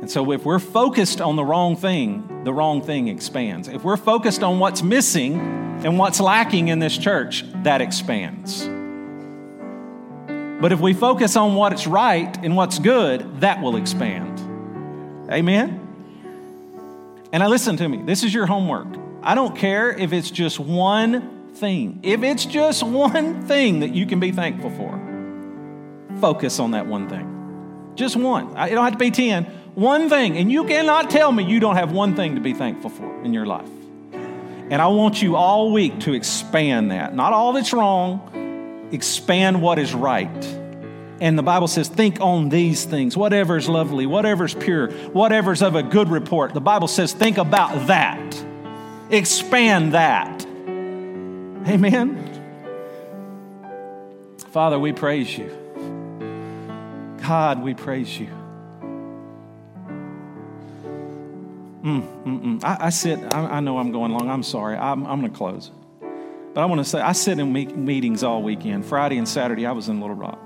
And 0.00 0.10
so, 0.10 0.32
if 0.32 0.44
we're 0.44 0.58
focused 0.58 1.20
on 1.20 1.36
the 1.36 1.44
wrong 1.44 1.76
thing, 1.76 2.42
the 2.42 2.52
wrong 2.52 2.82
thing 2.82 3.06
expands. 3.06 3.68
If 3.68 3.84
we're 3.84 3.96
focused 3.96 4.42
on 4.42 4.58
what's 4.58 4.82
missing 4.82 5.38
and 5.84 5.96
what's 5.96 6.18
lacking 6.18 6.66
in 6.66 6.80
this 6.80 6.98
church, 6.98 7.44
that 7.62 7.80
expands. 7.80 8.68
But 10.60 10.72
if 10.72 10.80
we 10.80 10.94
focus 10.94 11.36
on 11.36 11.54
what's 11.54 11.86
right 11.86 12.36
and 12.44 12.56
what's 12.56 12.80
good, 12.80 13.40
that 13.40 13.62
will 13.62 13.76
expand. 13.76 14.40
Amen? 15.30 15.78
And 17.32 17.40
now, 17.40 17.48
listen 17.48 17.76
to 17.76 17.88
me. 17.88 18.02
This 18.02 18.24
is 18.24 18.34
your 18.34 18.46
homework. 18.46 18.88
I 19.22 19.36
don't 19.36 19.56
care 19.56 19.92
if 19.92 20.12
it's 20.12 20.32
just 20.32 20.58
one 20.58 21.41
thing. 21.62 22.00
If 22.02 22.24
it's 22.24 22.44
just 22.44 22.82
one 22.82 23.46
thing 23.46 23.80
that 23.80 23.94
you 23.94 24.04
can 24.04 24.18
be 24.18 24.32
thankful 24.32 24.70
for, 24.70 24.90
focus 26.20 26.58
on 26.58 26.72
that 26.72 26.88
one 26.88 27.08
thing. 27.08 27.92
Just 27.94 28.16
one. 28.16 28.48
It 28.58 28.74
don't 28.74 28.82
have 28.82 28.94
to 28.94 28.98
be 28.98 29.12
10 29.12 29.44
one 29.74 30.10
thing, 30.10 30.36
and 30.36 30.52
you 30.52 30.64
cannot 30.64 31.08
tell 31.08 31.32
me 31.32 31.44
you 31.44 31.60
don't 31.60 31.76
have 31.76 31.92
one 31.92 32.14
thing 32.14 32.34
to 32.34 32.40
be 32.42 32.52
thankful 32.52 32.90
for 32.90 33.22
in 33.22 33.32
your 33.32 33.46
life. 33.46 33.68
And 34.12 34.74
I 34.74 34.88
want 34.88 35.22
you 35.22 35.36
all 35.36 35.72
week 35.72 36.00
to 36.00 36.12
expand 36.12 36.90
that. 36.90 37.14
Not 37.14 37.32
all 37.32 37.52
that's 37.52 37.72
wrong, 37.72 38.88
expand 38.92 39.62
what 39.62 39.78
is 39.78 39.94
right. 39.94 40.44
And 41.20 41.38
the 41.38 41.42
Bible 41.42 41.68
says, 41.68 41.88
think 41.88 42.20
on 42.20 42.48
these 42.48 42.84
things. 42.84 43.16
Whatever 43.16 43.56
is 43.56 43.68
lovely, 43.68 44.04
whatever 44.04 44.44
is 44.44 44.54
pure, 44.54 44.90
whatever 45.12 45.52
is 45.52 45.62
of 45.62 45.76
a 45.76 45.82
good 45.82 46.08
report. 46.08 46.52
The 46.52 46.60
Bible 46.60 46.88
says, 46.88 47.12
think 47.12 47.38
about 47.38 47.86
that. 47.86 48.44
Expand 49.10 49.94
that. 49.94 50.41
Amen. 51.66 52.28
Father, 54.50 54.78
we 54.78 54.92
praise 54.92 55.36
you. 55.38 55.48
God, 57.22 57.62
we 57.62 57.74
praise 57.74 58.18
you. 58.18 58.28
Mm, 61.82 62.24
mm, 62.24 62.42
mm. 62.42 62.64
I, 62.64 62.86
I, 62.86 62.90
sit, 62.90 63.18
I, 63.32 63.56
I, 63.56 63.60
know 63.60 63.78
I'm 63.78 63.92
going 63.92 64.12
long. 64.12 64.28
I'm 64.28 64.42
sorry. 64.42 64.76
I'm, 64.76 65.06
I'm 65.06 65.20
going 65.20 65.32
to 65.32 65.36
close. 65.36 65.70
But 66.54 66.60
I 66.60 66.66
want 66.66 66.80
to 66.80 66.84
say, 66.84 67.00
I 67.00 67.12
sit 67.12 67.38
in 67.38 67.52
me- 67.52 67.66
meetings 67.66 68.22
all 68.22 68.42
weekend. 68.42 68.84
Friday 68.84 69.18
and 69.18 69.28
Saturday, 69.28 69.66
I 69.66 69.72
was 69.72 69.88
in 69.88 70.00
Little 70.00 70.16
Rock. 70.16 70.38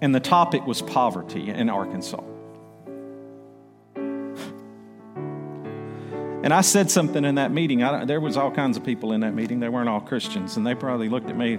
And 0.00 0.14
the 0.14 0.20
topic 0.20 0.66
was 0.66 0.82
poverty 0.82 1.50
in 1.50 1.70
Arkansas. 1.70 2.22
And 6.44 6.52
I 6.52 6.60
said 6.60 6.90
something 6.90 7.24
in 7.24 7.36
that 7.36 7.52
meeting. 7.52 7.82
I, 7.82 8.04
there 8.04 8.20
was 8.20 8.36
all 8.36 8.50
kinds 8.50 8.76
of 8.76 8.84
people 8.84 9.12
in 9.12 9.20
that 9.20 9.32
meeting. 9.32 9.60
They 9.60 9.70
weren't 9.70 9.88
all 9.88 10.02
Christians, 10.02 10.58
and 10.58 10.66
they 10.66 10.74
probably 10.74 11.08
looked 11.08 11.30
at 11.30 11.38
me 11.38 11.58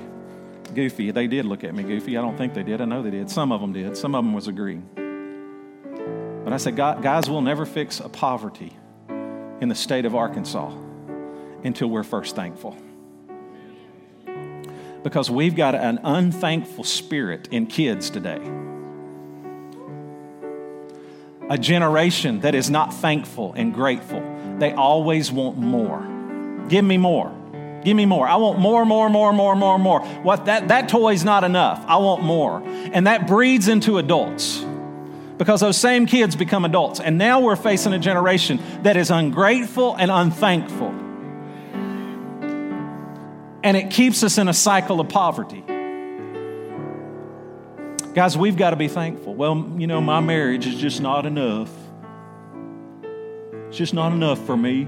goofy. 0.75 1.09
They 1.09 1.25
did 1.25 1.45
look 1.45 1.63
at 1.63 1.73
me 1.73 1.81
goofy. 1.81 2.15
I 2.17 2.21
don't 2.21 2.37
think 2.37 2.53
they 2.53 2.61
did. 2.61 2.81
I 2.81 2.85
know 2.85 3.01
they 3.01 3.09
did. 3.09 3.31
Some 3.31 3.51
of 3.51 3.61
them 3.61 3.73
did. 3.73 3.97
Some 3.97 4.13
of 4.13 4.23
them 4.23 4.35
was 4.35 4.47
agreeing. 4.47 4.87
But 6.43 6.53
I 6.53 6.57
said, 6.57 6.75
guys, 6.75 7.27
we'll 7.27 7.41
never 7.41 7.65
fix 7.65 7.99
a 7.99 8.09
poverty 8.09 8.77
in 9.59 9.69
the 9.69 9.73
state 9.75 10.05
of 10.05 10.13
Arkansas 10.13 10.71
until 11.63 11.87
we're 11.87 12.03
first 12.03 12.35
thankful. 12.35 12.77
Because 15.01 15.31
we've 15.31 15.55
got 15.55 15.73
an 15.73 15.99
unthankful 16.03 16.83
spirit 16.83 17.47
in 17.49 17.65
kids 17.65 18.11
today. 18.11 18.39
A 21.49 21.57
generation 21.57 22.41
that 22.41 22.53
is 22.53 22.69
not 22.69 22.93
thankful 22.93 23.51
and 23.53 23.73
grateful. 23.73 24.34
They 24.59 24.73
always 24.73 25.31
want 25.31 25.57
more. 25.57 26.05
Give 26.67 26.83
me 26.83 26.97
more. 26.97 27.33
Give 27.83 27.95
me 27.95 28.05
more. 28.05 28.27
I 28.27 28.37
want 28.37 28.57
more, 28.59 28.83
more, 28.83 29.09
more, 29.09 29.31
more, 29.31 29.55
more, 29.55 29.77
more. 29.77 29.99
What 30.23 30.45
that, 30.45 30.69
that 30.69 30.89
toy's 30.89 31.23
not 31.23 31.43
enough. 31.43 31.83
I 31.87 31.97
want 31.97 32.23
more. 32.23 32.63
And 32.65 33.05
that 33.05 33.27
breeds 33.27 33.67
into 33.67 33.99
adults 33.99 34.65
because 35.37 35.61
those 35.61 35.77
same 35.77 36.07
kids 36.07 36.35
become 36.35 36.65
adults. 36.65 36.99
And 36.99 37.17
now 37.17 37.41
we're 37.41 37.55
facing 37.55 37.93
a 37.93 37.99
generation 37.99 38.59
that 38.81 38.97
is 38.97 39.11
ungrateful 39.11 39.95
and 39.95 40.09
unthankful. 40.09 40.93
And 43.63 43.77
it 43.77 43.91
keeps 43.91 44.23
us 44.23 44.37
in 44.39 44.47
a 44.47 44.53
cycle 44.53 44.99
of 44.99 45.09
poverty. 45.09 45.63
Guys, 48.15 48.37
we've 48.37 48.57
got 48.57 48.69
to 48.69 48.77
be 48.77 48.87
thankful. 48.87 49.35
Well, 49.35 49.73
you 49.77 49.87
know, 49.87 50.01
my 50.01 50.21
marriage 50.21 50.65
is 50.65 50.75
just 50.75 51.01
not 51.01 51.25
enough. 51.25 51.69
It's 53.67 53.77
just 53.77 53.93
not 53.93 54.11
enough 54.11 54.39
for 54.45 54.55
me. 54.55 54.87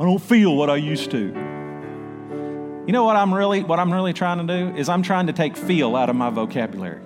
I 0.00 0.04
don't 0.04 0.22
feel 0.22 0.56
what 0.56 0.70
I 0.70 0.76
used 0.76 1.10
to. 1.12 1.26
You 2.86 2.92
know 2.92 3.04
what 3.04 3.14
I'm 3.14 3.32
really 3.32 3.62
what 3.62 3.78
I'm 3.78 3.92
really 3.92 4.12
trying 4.12 4.44
to 4.44 4.58
do 4.58 4.76
is 4.76 4.88
I'm 4.88 5.02
trying 5.02 5.28
to 5.28 5.32
take 5.32 5.56
feel 5.56 5.94
out 5.94 6.10
of 6.10 6.16
my 6.16 6.30
vocabulary. 6.30 7.00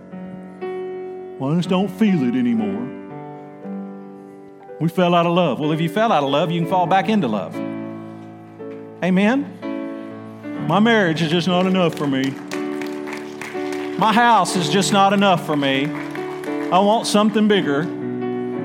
Well, 1.39 1.53
I 1.53 1.57
just 1.57 1.69
don't 1.69 1.89
feel 1.89 2.23
it 2.23 2.35
anymore. 2.35 2.95
We 4.81 4.89
fell 4.89 5.15
out 5.15 5.27
of 5.27 5.33
love. 5.33 5.61
Well, 5.61 5.73
if 5.73 5.81
you 5.81 5.89
fell 5.91 6.13
out 6.13 6.23
of 6.23 6.31
love, 6.31 6.51
you 6.51 6.61
can 6.61 6.69
fall 6.69 6.87
back 6.87 7.09
into 7.09 7.29
love. 7.29 7.55
Amen? 9.05 10.67
My 10.67 10.81
marriage 10.81 11.21
is 11.23 11.31
just 11.31 11.47
not 11.47 11.67
enough 11.67 11.95
for 11.95 12.07
me. 12.07 12.31
My 13.99 14.13
house 14.13 14.57
is 14.57 14.69
just 14.69 14.93
not 14.93 15.13
enough 15.13 15.45
for 15.45 15.57
me. 15.57 15.87
I 15.87 16.79
want 16.79 17.07
something 17.07 17.49
bigger. 17.49 17.85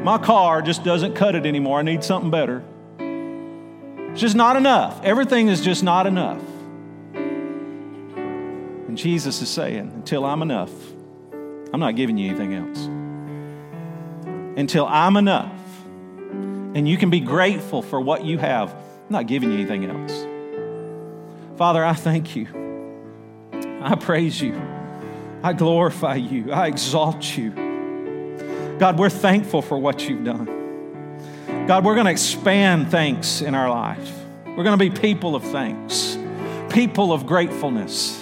My 0.04 0.18
car 0.18 0.64
just 0.64 0.84
doesn't 0.84 1.14
cut 1.14 1.36
it 1.36 1.46
anymore. 1.46 1.78
I 1.80 1.84
need 1.84 2.04
something 2.04 2.32
better. 2.32 2.64
It's 4.12 4.20
just 4.20 4.36
not 4.36 4.56
enough. 4.56 5.00
Everything 5.04 5.48
is 5.48 5.62
just 5.62 5.84
not 5.84 6.08
enough. 6.08 6.42
And 8.88 8.98
Jesus 8.98 9.42
is 9.42 9.50
saying, 9.50 9.92
until 9.94 10.26
I'm 10.26 10.42
enough, 10.42 10.72
I'm 11.72 11.80
not 11.80 11.96
giving 11.96 12.18
you 12.18 12.30
anything 12.30 12.54
else. 12.56 12.80
Until 14.58 14.86
I'm 14.88 15.18
enough 15.18 15.54
and 16.74 16.90
you 16.90 16.98
can 16.98 17.10
be 17.10 17.20
grateful 17.20 17.82
for 17.82 18.02
what 18.02 18.26
you 18.26 18.38
have, 18.40 18.74
I'm 18.74 19.12
not 19.12 19.28
giving 19.28 19.52
you 19.52 19.60
anything 19.60 19.86
else. 19.86 20.26
Father, 21.58 21.86
I 21.86 21.94
thank 21.94 22.36
you. 22.36 22.48
I 23.82 23.96
praise 23.96 24.42
you. 24.42 24.60
I 25.44 25.54
glorify 25.54 26.16
you. 26.16 26.52
I 26.52 26.68
exalt 26.68 27.38
you. 27.38 27.71
God, 28.82 28.98
we're 28.98 29.12
thankful 29.12 29.62
for 29.62 29.78
what 29.78 30.10
you've 30.10 30.24
done. 30.24 31.68
God, 31.68 31.86
we're 31.86 31.94
going 31.94 32.08
to 32.08 32.12
expand 32.12 32.90
thanks 32.90 33.42
in 33.42 33.54
our 33.54 33.70
life. 33.70 34.12
We're 34.44 34.64
going 34.64 34.76
to 34.76 34.90
be 34.90 34.90
people 34.90 35.36
of 35.36 35.44
thanks, 35.44 36.18
people 36.72 37.14
of 37.14 37.28
gratefulness. 37.28 38.20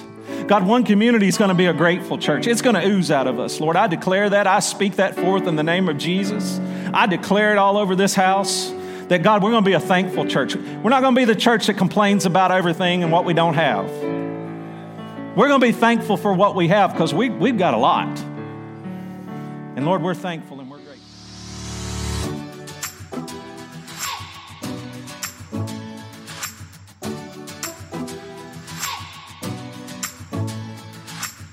God, 0.48 0.68
one 0.68 0.84
community 0.84 1.30
is 1.30 1.38
going 1.38 1.48
to 1.48 1.56
be 1.56 1.68
a 1.68 1.74
grateful 1.74 2.18
church. 2.18 2.46
It's 2.46 2.62
going 2.62 2.76
to 2.76 2.86
ooze 2.86 3.10
out 3.10 3.26
of 3.26 3.40
us. 3.40 3.62
Lord, 3.62 3.78
I 3.78 3.88
declare 3.88 4.30
that. 4.32 4.48
I 4.48 4.60
speak 4.60 4.98
that 4.98 5.16
forth 5.16 5.48
in 5.48 5.56
the 5.56 5.64
name 5.64 5.88
of 5.88 5.98
Jesus. 5.98 6.60
I 6.94 7.08
declare 7.08 7.54
it 7.54 7.58
all 7.58 7.78
over 7.78 7.96
this 7.96 8.14
house 8.14 8.70
that 9.08 9.24
God, 9.24 9.42
we're 9.42 9.52
going 9.52 9.64
to 9.64 9.70
be 9.70 9.76
a 9.76 9.80
thankful 9.80 10.26
church. 10.26 10.58
We're 10.58 10.90
not 10.90 11.02
going 11.02 11.16
to 11.16 11.22
be 11.22 11.24
the 11.24 11.40
church 11.40 11.68
that 11.68 11.76
complains 11.78 12.26
about 12.26 12.52
everything 12.52 13.02
and 13.02 13.14
what 13.14 13.24
we 13.24 13.34
don't 13.34 13.54
have. 13.54 13.90
We're 15.38 15.48
going 15.48 15.62
to 15.62 15.68
be 15.68 15.72
thankful 15.72 16.18
for 16.18 16.34
what 16.34 16.54
we 16.54 16.68
have 16.68 16.92
because 16.92 17.14
we, 17.14 17.30
we've 17.30 17.58
got 17.58 17.74
a 17.74 17.78
lot. 17.78 18.10
And 19.80 19.86
Lord, 19.86 20.02
we're 20.02 20.14
thankful. 20.14 20.60
And 20.60 20.70
we're 20.70 20.80
grateful. 20.80 21.06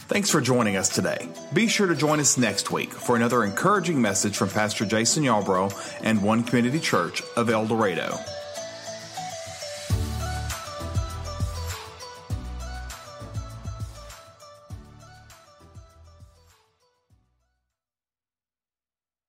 Thanks 0.09 0.29
for 0.29 0.41
joining 0.41 0.74
us 0.74 0.89
today. 0.89 1.29
Be 1.53 1.68
sure 1.68 1.87
to 1.87 1.95
join 1.95 2.18
us 2.18 2.37
next 2.37 2.72
week 2.72 2.93
for 2.93 3.14
another 3.14 3.45
encouraging 3.45 4.03
message 4.03 4.37
from 4.37 4.49
Pastor 4.49 4.85
Jason 4.85 5.22
Yarbrough 5.22 6.01
and 6.03 6.20
One 6.20 6.43
Community 6.43 6.81
Church 6.81 7.22
of 7.37 7.49
El 7.49 7.68
Dorado. 7.68 8.18